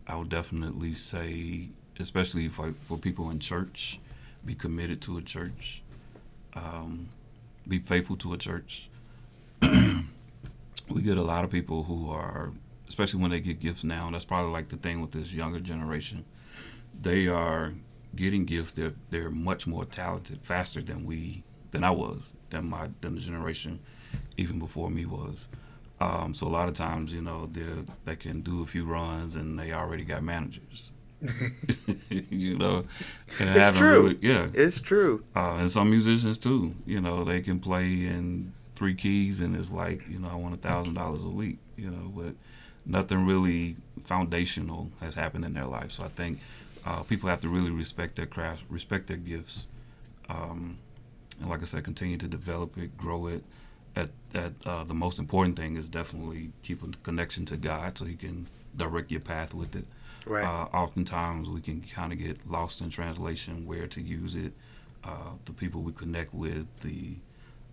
I 0.06 0.16
would 0.16 0.28
definitely 0.28 0.94
say, 0.94 1.68
especially 2.00 2.48
for, 2.48 2.74
for 2.88 2.98
people 2.98 3.30
in 3.30 3.38
church, 3.38 4.00
be 4.44 4.54
committed 4.54 5.00
to 5.02 5.18
a 5.18 5.22
church, 5.22 5.82
um, 6.54 7.08
be 7.66 7.78
faithful 7.78 8.16
to 8.16 8.32
a 8.32 8.38
church. 8.38 8.88
we 9.62 11.02
get 11.02 11.16
a 11.16 11.22
lot 11.22 11.44
of 11.44 11.50
people 11.50 11.84
who 11.84 12.10
are, 12.10 12.52
especially 12.88 13.20
when 13.20 13.30
they 13.30 13.40
get 13.40 13.60
gifts 13.60 13.84
now, 13.84 14.10
that's 14.10 14.24
probably 14.24 14.52
like 14.52 14.68
the 14.68 14.76
thing 14.76 15.00
with 15.00 15.12
this 15.12 15.32
younger 15.32 15.60
generation. 15.60 16.24
They 17.00 17.26
are 17.28 17.74
getting 18.14 18.44
gifts. 18.44 18.72
They're 18.72 18.94
they're 19.10 19.30
much 19.30 19.66
more 19.66 19.84
talented, 19.84 20.40
faster 20.42 20.82
than 20.82 21.04
we 21.04 21.44
than 21.70 21.84
I 21.84 21.90
was, 21.90 22.36
than 22.50 22.68
my 22.68 22.90
than 23.00 23.14
the 23.14 23.20
generation 23.20 23.80
even 24.36 24.58
before 24.58 24.90
me 24.90 25.06
was. 25.06 25.48
Um, 26.00 26.34
so 26.34 26.46
a 26.46 26.50
lot 26.50 26.68
of 26.68 26.74
times, 26.74 27.12
you 27.12 27.22
know, 27.22 27.46
they 27.46 27.62
they 28.04 28.16
can 28.16 28.40
do 28.40 28.62
a 28.62 28.66
few 28.66 28.84
runs 28.84 29.36
and 29.36 29.58
they 29.58 29.72
already 29.72 30.04
got 30.04 30.22
managers. 30.22 30.91
you 32.10 32.56
know, 32.58 32.84
and 33.38 33.56
It's 33.56 33.78
true. 33.78 34.02
really- 34.02 34.18
yeah, 34.20 34.48
It's 34.54 34.80
true. 34.80 35.24
uh, 35.36 35.56
and 35.58 35.70
some 35.70 35.90
musicians 35.90 36.38
too. 36.38 36.74
You 36.86 37.00
know, 37.00 37.24
they 37.24 37.40
can 37.40 37.58
play 37.60 37.86
in 38.06 38.52
three 38.74 38.94
keys, 38.94 39.40
and 39.40 39.54
it's 39.56 39.70
like, 39.70 40.02
you 40.08 40.18
know, 40.18 40.28
I 40.28 40.34
want 40.34 40.54
a 40.54 40.58
thousand 40.58 40.94
dollars 40.94 41.24
a 41.24 41.28
week. 41.28 41.58
You 41.76 41.90
know, 41.90 42.12
but 42.14 42.34
nothing 42.84 43.26
really 43.26 43.76
foundational 44.04 44.90
has 45.00 45.14
happened 45.14 45.44
in 45.44 45.54
their 45.54 45.66
life. 45.66 45.92
So 45.92 46.04
I 46.04 46.08
think 46.08 46.40
uh, 46.84 47.02
people 47.02 47.28
have 47.28 47.40
to 47.42 47.48
really 47.48 47.70
respect 47.70 48.16
their 48.16 48.26
craft, 48.26 48.64
respect 48.68 49.06
their 49.06 49.16
gifts, 49.16 49.66
um, 50.28 50.78
and 51.40 51.48
like 51.48 51.62
I 51.62 51.64
said, 51.64 51.84
continue 51.84 52.16
to 52.18 52.28
develop 52.28 52.76
it, 52.78 52.96
grow 52.96 53.26
it. 53.28 53.44
At, 53.94 54.08
at 54.34 54.52
uh, 54.64 54.84
the 54.84 54.94
most 54.94 55.18
important 55.18 55.56
thing 55.56 55.76
is 55.76 55.90
definitely 55.90 56.50
keep 56.62 56.82
a 56.82 56.88
connection 57.02 57.44
to 57.46 57.56
God, 57.58 57.98
so 57.98 58.06
He 58.06 58.14
can 58.14 58.46
direct 58.76 59.10
your 59.10 59.20
path 59.20 59.52
with 59.52 59.76
it. 59.76 59.84
Right. 60.26 60.44
Uh, 60.44 60.76
oftentimes 60.76 61.48
we 61.48 61.60
can 61.60 61.80
kind 61.80 62.12
of 62.12 62.18
get 62.18 62.48
lost 62.50 62.80
in 62.80 62.90
translation 62.90 63.66
where 63.66 63.86
to 63.88 64.00
use 64.00 64.34
it. 64.34 64.52
Uh, 65.04 65.32
the 65.46 65.52
people 65.52 65.82
we 65.82 65.92
connect 65.92 66.32
with, 66.32 66.66
the 66.80 67.16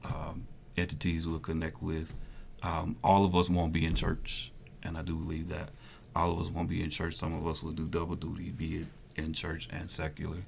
um, 0.04 0.48
entities 0.78 1.28
we'll 1.28 1.40
connect 1.40 1.82
with. 1.82 2.16
Um, 2.64 2.96
all 3.04 3.24
of 3.24 3.36
us 3.36 3.50
won't 3.50 3.72
be 3.72 3.86
in 3.86 3.96
church, 3.96 4.52
and 4.84 4.98
I 4.98 5.02
do 5.02 5.16
believe 5.16 5.50
that. 5.50 5.70
All 6.16 6.32
of 6.32 6.40
us 6.40 6.50
won't 6.50 6.68
be 6.68 6.82
in 6.84 6.90
church. 6.90 7.16
Some 7.16 7.36
of 7.36 7.46
us 7.48 7.62
will 7.62 7.72
do 7.72 7.86
double 7.88 8.16
duty, 8.16 8.50
be 8.50 8.78
it 8.78 8.88
in 9.16 9.34
church 9.34 9.70
and 9.72 9.90
secular. 9.92 10.40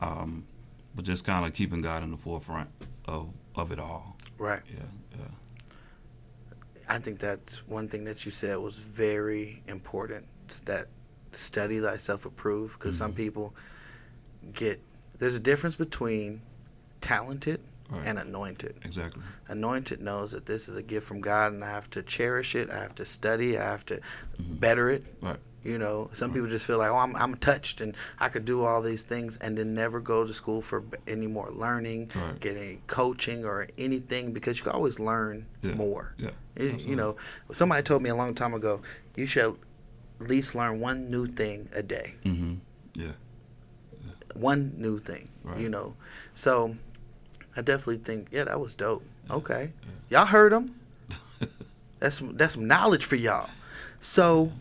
Um, 0.00 0.44
but 0.94 1.04
just 1.04 1.24
kind 1.24 1.46
of 1.46 1.54
keeping 1.54 1.80
God 1.80 2.02
in 2.02 2.10
the 2.10 2.16
forefront 2.16 2.68
of, 3.06 3.30
of 3.54 3.72
it 3.72 3.78
all. 3.78 4.16
Right. 4.38 4.60
Yeah, 4.68 4.82
yeah. 5.18 5.24
I 6.88 6.98
think 6.98 7.18
that's 7.18 7.66
one 7.68 7.88
thing 7.88 8.04
that 8.04 8.26
you 8.26 8.30
said 8.32 8.58
was 8.58 8.76
very 8.76 9.62
important. 9.68 10.26
That 10.64 10.88
study 11.32 11.80
thyself 11.80 12.24
approved 12.26 12.78
because 12.78 12.96
some 12.98 13.12
Mhm. 13.12 13.16
people 13.16 13.54
get 14.52 14.80
there's 15.18 15.34
a 15.36 15.40
difference 15.40 15.76
between 15.76 16.40
talented 17.02 17.60
Right. 17.90 18.06
and 18.06 18.18
anointed. 18.20 18.76
Exactly. 18.84 19.22
Anointed 19.48 20.00
knows 20.00 20.30
that 20.30 20.46
this 20.46 20.68
is 20.68 20.76
a 20.76 20.82
gift 20.82 21.06
from 21.08 21.20
God 21.20 21.52
and 21.52 21.64
I 21.64 21.70
have 21.70 21.90
to 21.90 22.02
cherish 22.04 22.54
it. 22.54 22.70
I 22.70 22.78
have 22.78 22.94
to 22.94 23.04
study. 23.04 23.58
I 23.58 23.64
have 23.64 23.84
to 23.86 23.96
Mhm. 24.40 24.60
better 24.60 24.88
it. 24.90 25.04
Right. 25.20 25.40
You 25.64 25.76
know, 25.76 26.08
some 26.12 26.30
Right. 26.30 26.36
people 26.36 26.48
just 26.48 26.64
feel 26.66 26.78
like, 26.78 26.88
oh, 26.90 26.96
I'm, 26.96 27.14
I'm 27.16 27.34
touched 27.34 27.80
and 27.80 27.94
I 28.20 28.28
could 28.28 28.44
do 28.44 28.62
all 28.62 28.80
these 28.80 29.02
things 29.02 29.36
and 29.38 29.58
then 29.58 29.74
never 29.74 29.98
go 30.00 30.24
to 30.26 30.32
school 30.32 30.62
for 30.62 30.84
any 31.08 31.26
more 31.26 31.50
learning, 31.50 32.12
Right. 32.14 32.38
get 32.40 32.56
any 32.56 32.80
coaching 32.86 33.44
or 33.44 33.66
anything 33.76 34.32
because 34.32 34.56
you 34.58 34.62
can 34.64 34.72
always 34.72 34.98
learn 35.00 35.46
Yeah. 35.60 35.74
more. 35.74 36.14
Yeah. 36.16 36.30
You- 36.56 36.76
You 36.78 36.96
know, 36.96 37.16
somebody 37.52 37.82
told 37.82 38.02
me 38.02 38.08
a 38.08 38.14
long 38.14 38.34
time 38.36 38.54
ago, 38.54 38.80
you 39.16 39.26
should 39.26 39.56
at 40.20 40.28
least 40.28 40.54
learn 40.54 40.80
one 40.80 41.10
new 41.10 41.26
thing 41.26 41.68
a 41.74 41.82
day. 41.82 42.14
Mm-hmm. 42.24 42.54
Yeah. 42.94 43.12
One 44.34 44.72
new 44.76 44.98
thing, 45.00 45.28
Right. 45.42 45.58
you 45.58 45.68
know. 45.68 45.94
So 46.34 46.76
I 47.56 47.62
definitely 47.62 47.98
think, 47.98 48.28
yeah, 48.30 48.44
that 48.44 48.60
was 48.60 48.74
dope. 48.74 49.04
Okay. 49.30 49.72
yeah. 50.10 50.18
Y'all 50.20 50.26
heard 50.26 50.52
them. 50.52 50.74
that's 51.98 52.16
some, 52.18 52.36
that's 52.36 52.54
some 52.54 52.66
knowledge 52.66 53.04
for 53.04 53.16
y'all. 53.16 53.48
So, 54.00 54.52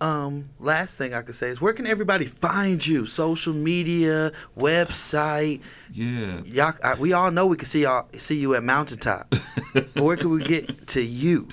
um, 0.00 0.48
last 0.58 0.98
thing 0.98 1.14
I 1.14 1.22
could 1.22 1.36
say 1.36 1.48
is 1.48 1.60
where 1.60 1.72
can 1.72 1.86
everybody 1.86 2.24
find 2.26 2.84
you? 2.84 3.06
Social 3.06 3.52
media, 3.54 4.32
website. 4.58 5.60
Yeah. 5.92 6.40
Y'all, 6.44 6.74
I, 6.82 6.94
we 6.94 7.12
all 7.12 7.30
know 7.30 7.46
we 7.46 7.56
can 7.56 7.66
see 7.66 7.82
y'all 7.82 8.08
see 8.18 8.36
you 8.36 8.54
at 8.56 8.64
Mountaintop. 8.64 9.32
where 9.94 10.16
can 10.16 10.30
we 10.30 10.42
get 10.42 10.88
to 10.88 11.00
you? 11.00 11.48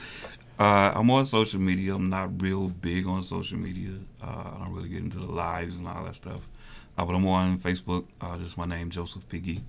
Uh, 0.60 0.92
I'm 0.94 1.10
on 1.10 1.26
social 1.26 1.62
media. 1.62 1.96
I'm 1.96 2.10
not 2.10 2.42
real 2.42 2.68
big 2.68 3.08
on 3.08 3.24
social 3.24 3.58
media. 3.58 3.92
Uh, 4.22 4.26
I 4.26 4.64
don't 4.66 4.74
really 4.74 4.90
get 4.90 5.00
into 5.02 5.18
the 5.18 5.32
lives 5.32 5.80
and 5.80 5.88
all 5.88 6.04
that 6.04 6.16
stuff. 6.16 6.48
Uh, 6.98 7.06
but 7.06 7.16
I'm 7.16 7.26
on 7.28 7.58
Facebook. 7.60 8.06
Uh, 8.20 8.38
just 8.38 8.58
my 8.58 8.66
name, 8.66 8.90
Joseph 8.90 9.28
Piggy. 9.30 9.62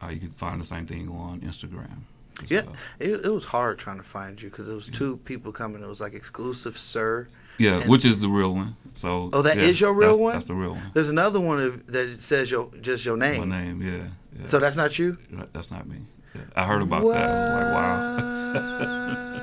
Uh, 0.00 0.08
you 0.08 0.20
can 0.20 0.30
find 0.30 0.60
the 0.60 0.64
same 0.64 0.86
thing 0.86 1.08
on 1.08 1.40
Instagram. 1.40 2.02
Yeah, 2.48 2.62
it, 2.98 3.24
it 3.24 3.32
was 3.32 3.46
hard 3.46 3.78
trying 3.78 3.96
to 3.96 4.02
find 4.02 4.40
you 4.40 4.50
because 4.50 4.68
it 4.68 4.74
was 4.74 4.88
two 4.88 5.16
people 5.24 5.52
coming. 5.52 5.82
It 5.82 5.88
was 5.88 6.02
like 6.02 6.12
exclusive, 6.12 6.78
sir. 6.78 7.28
Yeah, 7.58 7.80
And- 7.80 7.90
which 7.90 8.04
is 8.04 8.20
the 8.20 8.28
real 8.28 8.54
one. 8.54 8.76
So. 8.94 9.30
Oh, 9.32 9.42
that 9.42 9.56
yeah, 9.56 9.62
is 9.62 9.80
your 9.80 9.94
real 9.94 10.10
that's, 10.10 10.18
one? 10.18 10.32
That's 10.34 10.44
the 10.44 10.54
real 10.54 10.72
one. 10.72 10.90
There's 10.92 11.08
another 11.10 11.40
one 11.40 11.82
that 11.86 12.22
says 12.22 12.50
your 12.50 12.70
just 12.82 13.04
your 13.04 13.16
name. 13.16 13.48
My 13.48 13.62
name, 13.62 13.82
yeah. 13.82 14.08
yeah. 14.38 14.46
So 14.46 14.58
that's 14.58 14.76
not 14.76 14.98
you. 14.98 15.18
That's 15.52 15.70
not 15.70 15.88
me. 15.88 16.02
Yeah. 16.34 16.42
I 16.54 16.64
heard 16.66 16.82
about 16.82 17.02
that. 17.10 17.30
I 17.30 18.52
was 18.52 18.84
like, 18.84 19.16
wow. 19.16 19.32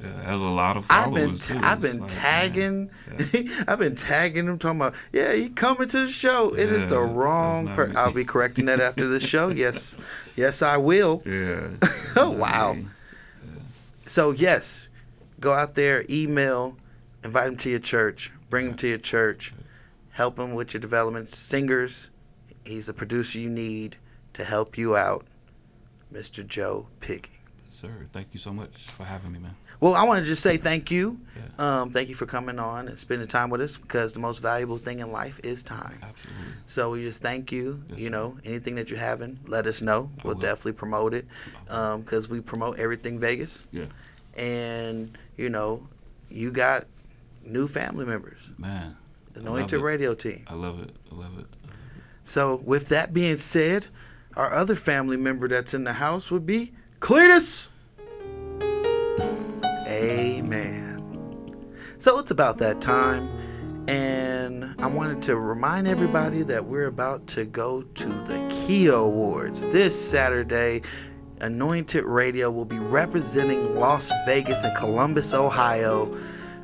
Yeah, 0.00 0.22
has 0.22 0.40
a 0.40 0.44
lot 0.44 0.76
of 0.78 0.86
I've 0.88 1.12
been 1.12 1.36
too. 1.36 1.58
I've 1.60 1.80
been 1.82 2.00
like, 2.00 2.08
tagging 2.10 2.90
man, 3.06 3.48
I've 3.68 3.78
been 3.78 3.94
tagging 3.96 4.46
him 4.46 4.58
talking 4.58 4.78
about 4.80 4.94
yeah 5.12 5.32
he 5.34 5.50
coming 5.50 5.88
to 5.88 6.06
the 6.06 6.10
show. 6.10 6.54
it 6.54 6.70
is 6.72 6.86
the 6.86 7.00
Yeah, 7.02 7.12
wrong. 7.14 7.68
Per- 7.68 7.92
I'll 7.94 8.12
be 8.12 8.24
correcting 8.24 8.64
that 8.66 8.80
after 8.80 9.06
the 9.06 9.20
show. 9.20 9.48
Yes, 9.60 9.96
yes 10.36 10.62
I 10.62 10.76
will. 10.78 11.22
Yeah. 11.26 11.68
Oh, 12.16 12.30
wow. 12.30 12.76
So 14.06 14.30
yes, 14.32 14.88
go 15.38 15.52
out 15.52 15.74
there, 15.74 16.04
email, 16.10 16.76
invite 17.22 17.46
him 17.48 17.56
to 17.58 17.70
your 17.70 17.78
church, 17.78 18.32
bring 18.48 18.68
him 18.70 18.76
to 18.78 18.88
your 18.88 18.98
church, 18.98 19.52
help 20.12 20.38
him 20.38 20.54
with 20.54 20.72
your 20.74 20.80
development. 20.80 21.28
Singers, 21.30 22.10
he's 22.64 22.86
the 22.86 22.94
producer 22.94 23.38
you 23.38 23.48
need 23.50 23.96
to 24.32 24.44
help 24.44 24.76
you 24.78 24.96
out, 24.96 25.24
Mr. 26.12 26.46
Joe 26.46 26.86
Piggy. 27.00 27.30
Sir, 27.68 28.06
thank 28.12 28.28
you 28.32 28.40
so 28.40 28.52
much 28.52 28.76
for 28.86 29.04
having 29.04 29.32
me, 29.32 29.38
man. 29.38 29.54
Well, 29.80 29.94
I 29.94 30.02
want 30.04 30.22
to 30.22 30.28
just 30.28 30.42
say 30.42 30.56
thank 30.58 30.90
you. 30.90 31.18
Yeah. 31.36 31.42
Um, 31.80 31.90
thank 31.90 32.08
you 32.08 32.14
for 32.14 32.26
coming 32.26 32.58
on 32.58 32.88
and 32.88 32.98
spending 32.98 33.26
time 33.28 33.50
with 33.50 33.60
us 33.60 33.76
because 33.76 34.12
the 34.12 34.20
most 34.20 34.40
valuable 34.40 34.78
thing 34.78 35.00
in 35.00 35.10
life 35.12 35.40
is 35.42 35.62
time. 35.62 35.98
Absolutely. 36.02 36.44
So 36.66 36.90
we 36.90 37.02
just 37.02 37.22
thank 37.22 37.50
you. 37.52 37.82
Yes, 37.90 37.98
you 37.98 38.10
know, 38.10 38.36
anything 38.44 38.74
that 38.76 38.90
you're 38.90 38.98
having, 38.98 39.38
let 39.46 39.66
us 39.66 39.80
know. 39.80 40.10
I 40.18 40.26
We'll 40.26 40.34
will. 40.34 40.40
definitely 40.42 40.72
promote 40.72 41.14
it 41.14 41.26
because 41.66 42.28
we 42.28 42.40
promote 42.40 42.78
everything 42.78 43.18
Vegas. 43.18 43.62
Yeah. 43.72 43.86
And, 44.36 45.16
you 45.36 45.48
know, 45.50 45.86
you 46.30 46.50
got 46.50 46.86
new 47.44 47.66
family 47.66 48.04
members, 48.06 48.50
Man. 48.58 48.96
the 49.32 49.40
I 49.40 49.42
love 49.44 49.54
Anointed. 49.56 49.80
Radio 49.80 50.14
team. 50.14 50.44
I 50.46 50.54
love 50.54 50.80
it. 50.80 50.94
I 51.10 51.14
love 51.14 51.38
it. 51.38 51.46
So 52.22 52.56
with 52.64 52.88
that 52.88 53.12
being 53.12 53.36
said, 53.38 53.86
our 54.36 54.52
other 54.54 54.76
family 54.76 55.16
member 55.16 55.48
that's 55.48 55.74
in 55.74 55.84
the 55.84 55.94
house 55.94 56.30
would 56.30 56.46
be 56.46 56.72
Cletus. 57.00 57.68
Amen. 60.00 61.66
So 61.98 62.18
it's 62.18 62.30
about 62.30 62.56
that 62.58 62.80
time, 62.80 63.28
and 63.86 64.74
I 64.78 64.86
wanted 64.86 65.20
to 65.24 65.36
remind 65.36 65.86
everybody 65.86 66.42
that 66.44 66.64
we're 66.64 66.86
about 66.86 67.26
to 67.28 67.44
go 67.44 67.82
to 67.82 68.06
the 68.06 68.48
Keo 68.50 69.04
Awards 69.04 69.66
this 69.66 70.10
Saturday. 70.10 70.80
Anointed 71.40 72.04
Radio 72.04 72.50
will 72.50 72.64
be 72.64 72.78
representing 72.78 73.78
Las 73.78 74.10
Vegas 74.24 74.64
and 74.64 74.74
Columbus, 74.74 75.34
Ohio. 75.34 76.06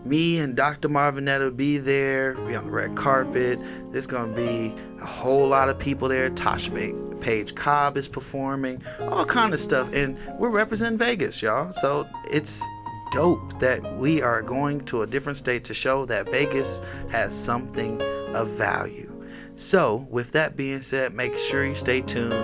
Me 0.07 0.39
and 0.39 0.57
Dr. 0.57 0.89
Marvinetta 0.89 1.41
will 1.41 1.51
be 1.51 1.76
there, 1.76 2.34
be 2.34 2.55
on 2.55 2.64
the 2.64 2.70
red 2.70 2.95
carpet. 2.97 3.59
There's 3.91 4.07
going 4.07 4.34
to 4.34 4.37
be 4.37 4.74
a 5.03 5.07
whole 5.07 5.49
lot 5.49 5.68
of 5.68 5.78
people 5.78 6.09
there. 6.09 6.30
Tasha 6.30 7.20
Page 7.20 7.55
Cobb 7.55 7.97
is 7.97 8.09
performing, 8.09 8.82
all 9.01 9.24
kind 9.26 9.53
of 9.53 9.61
stuff. 9.61 9.93
And 9.93 10.16
we're 10.39 10.49
representing 10.49 10.99
Vegas, 10.99 11.43
y'all. 11.43 11.72
So 11.72 12.07
it's 12.30 12.62
dope 13.11 13.59
that 13.61 13.96
we 13.98 14.22
are 14.22 14.42
going 14.42 14.80
to 14.86 15.02
a 15.02 15.07
different 15.07 15.38
state 15.38 15.64
to 15.64 15.74
show 15.74 16.04
that 16.07 16.30
Vegas 16.30 16.80
has 17.11 17.34
something 17.34 18.00
of 18.34 18.48
value. 18.50 19.12
So, 19.54 20.07
with 20.11 20.32
that 20.32 20.57
being 20.57 20.82
said, 20.82 21.14
make 21.14 21.38
sure 21.38 21.64
you 21.64 21.74
stay 21.74 22.02
tuned. 22.02 22.34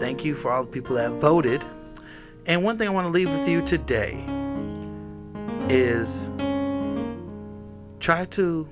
Thank 0.00 0.24
you 0.24 0.34
for 0.34 0.52
all 0.52 0.64
the 0.64 0.70
people 0.70 0.96
that 0.96 1.10
voted. 1.12 1.64
And 2.46 2.62
one 2.62 2.78
thing 2.78 2.86
I 2.86 2.90
want 2.90 3.06
to 3.06 3.10
leave 3.10 3.28
with 3.28 3.48
you 3.48 3.62
today 3.62 4.24
is 5.68 6.30
try 7.98 8.26
to 8.26 8.68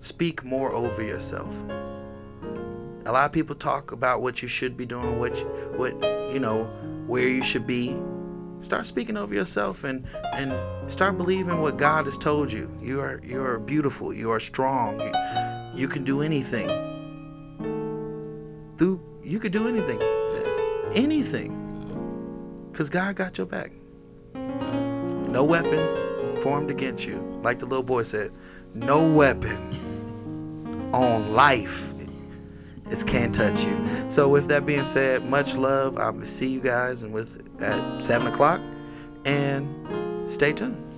speak 0.00 0.44
more 0.44 0.72
over 0.72 1.02
yourself. 1.02 1.52
A 3.06 3.10
lot 3.10 3.24
of 3.24 3.32
people 3.32 3.56
talk 3.56 3.90
about 3.90 4.22
what 4.22 4.42
you 4.42 4.48
should 4.48 4.76
be 4.76 4.86
doing, 4.86 5.18
what 5.18 5.36
you, 5.36 5.44
what 5.76 5.92
you 6.32 6.38
know, 6.38 6.64
where 7.06 7.26
you 7.26 7.42
should 7.42 7.66
be. 7.66 7.96
Start 8.62 8.86
speaking 8.86 9.16
over 9.16 9.34
yourself 9.34 9.84
and 9.84 10.06
and 10.34 10.52
start 10.90 11.18
believing 11.18 11.60
what 11.60 11.76
God 11.76 12.06
has 12.06 12.16
told 12.16 12.50
you. 12.50 12.70
You 12.80 13.00
are 13.00 13.20
you 13.24 13.42
are 13.42 13.58
beautiful. 13.58 14.14
You 14.14 14.30
are 14.30 14.40
strong. 14.40 15.00
You, 15.00 15.12
you 15.82 15.88
can 15.88 16.04
do 16.04 16.22
anything. 16.22 16.68
Through 18.78 19.00
you 19.24 19.38
could 19.40 19.52
do 19.52 19.68
anything, 19.68 20.00
anything, 20.94 22.68
because 22.70 22.88
God 22.88 23.16
got 23.16 23.36
your 23.36 23.46
back. 23.46 23.72
No 24.34 25.44
weapon 25.44 26.40
formed 26.42 26.70
against 26.70 27.04
you, 27.04 27.18
like 27.42 27.58
the 27.58 27.66
little 27.66 27.82
boy 27.82 28.04
said. 28.04 28.32
No 28.74 29.12
weapon 29.12 30.90
on 30.92 31.32
life 31.32 31.92
it 32.92 33.06
can't 33.06 33.34
touch 33.34 33.64
you. 33.64 33.78
So 34.10 34.28
with 34.28 34.48
that 34.48 34.66
being 34.66 34.84
said, 34.84 35.24
much 35.24 35.54
love. 35.56 35.96
I'll 35.96 36.26
see 36.26 36.48
you 36.48 36.60
guys 36.60 37.02
and 37.02 37.12
with 37.12 37.41
at 37.62 38.04
seven 38.04 38.26
o'clock, 38.26 38.60
and 39.24 39.66
stay 40.30 40.52
tuned. 40.52 40.91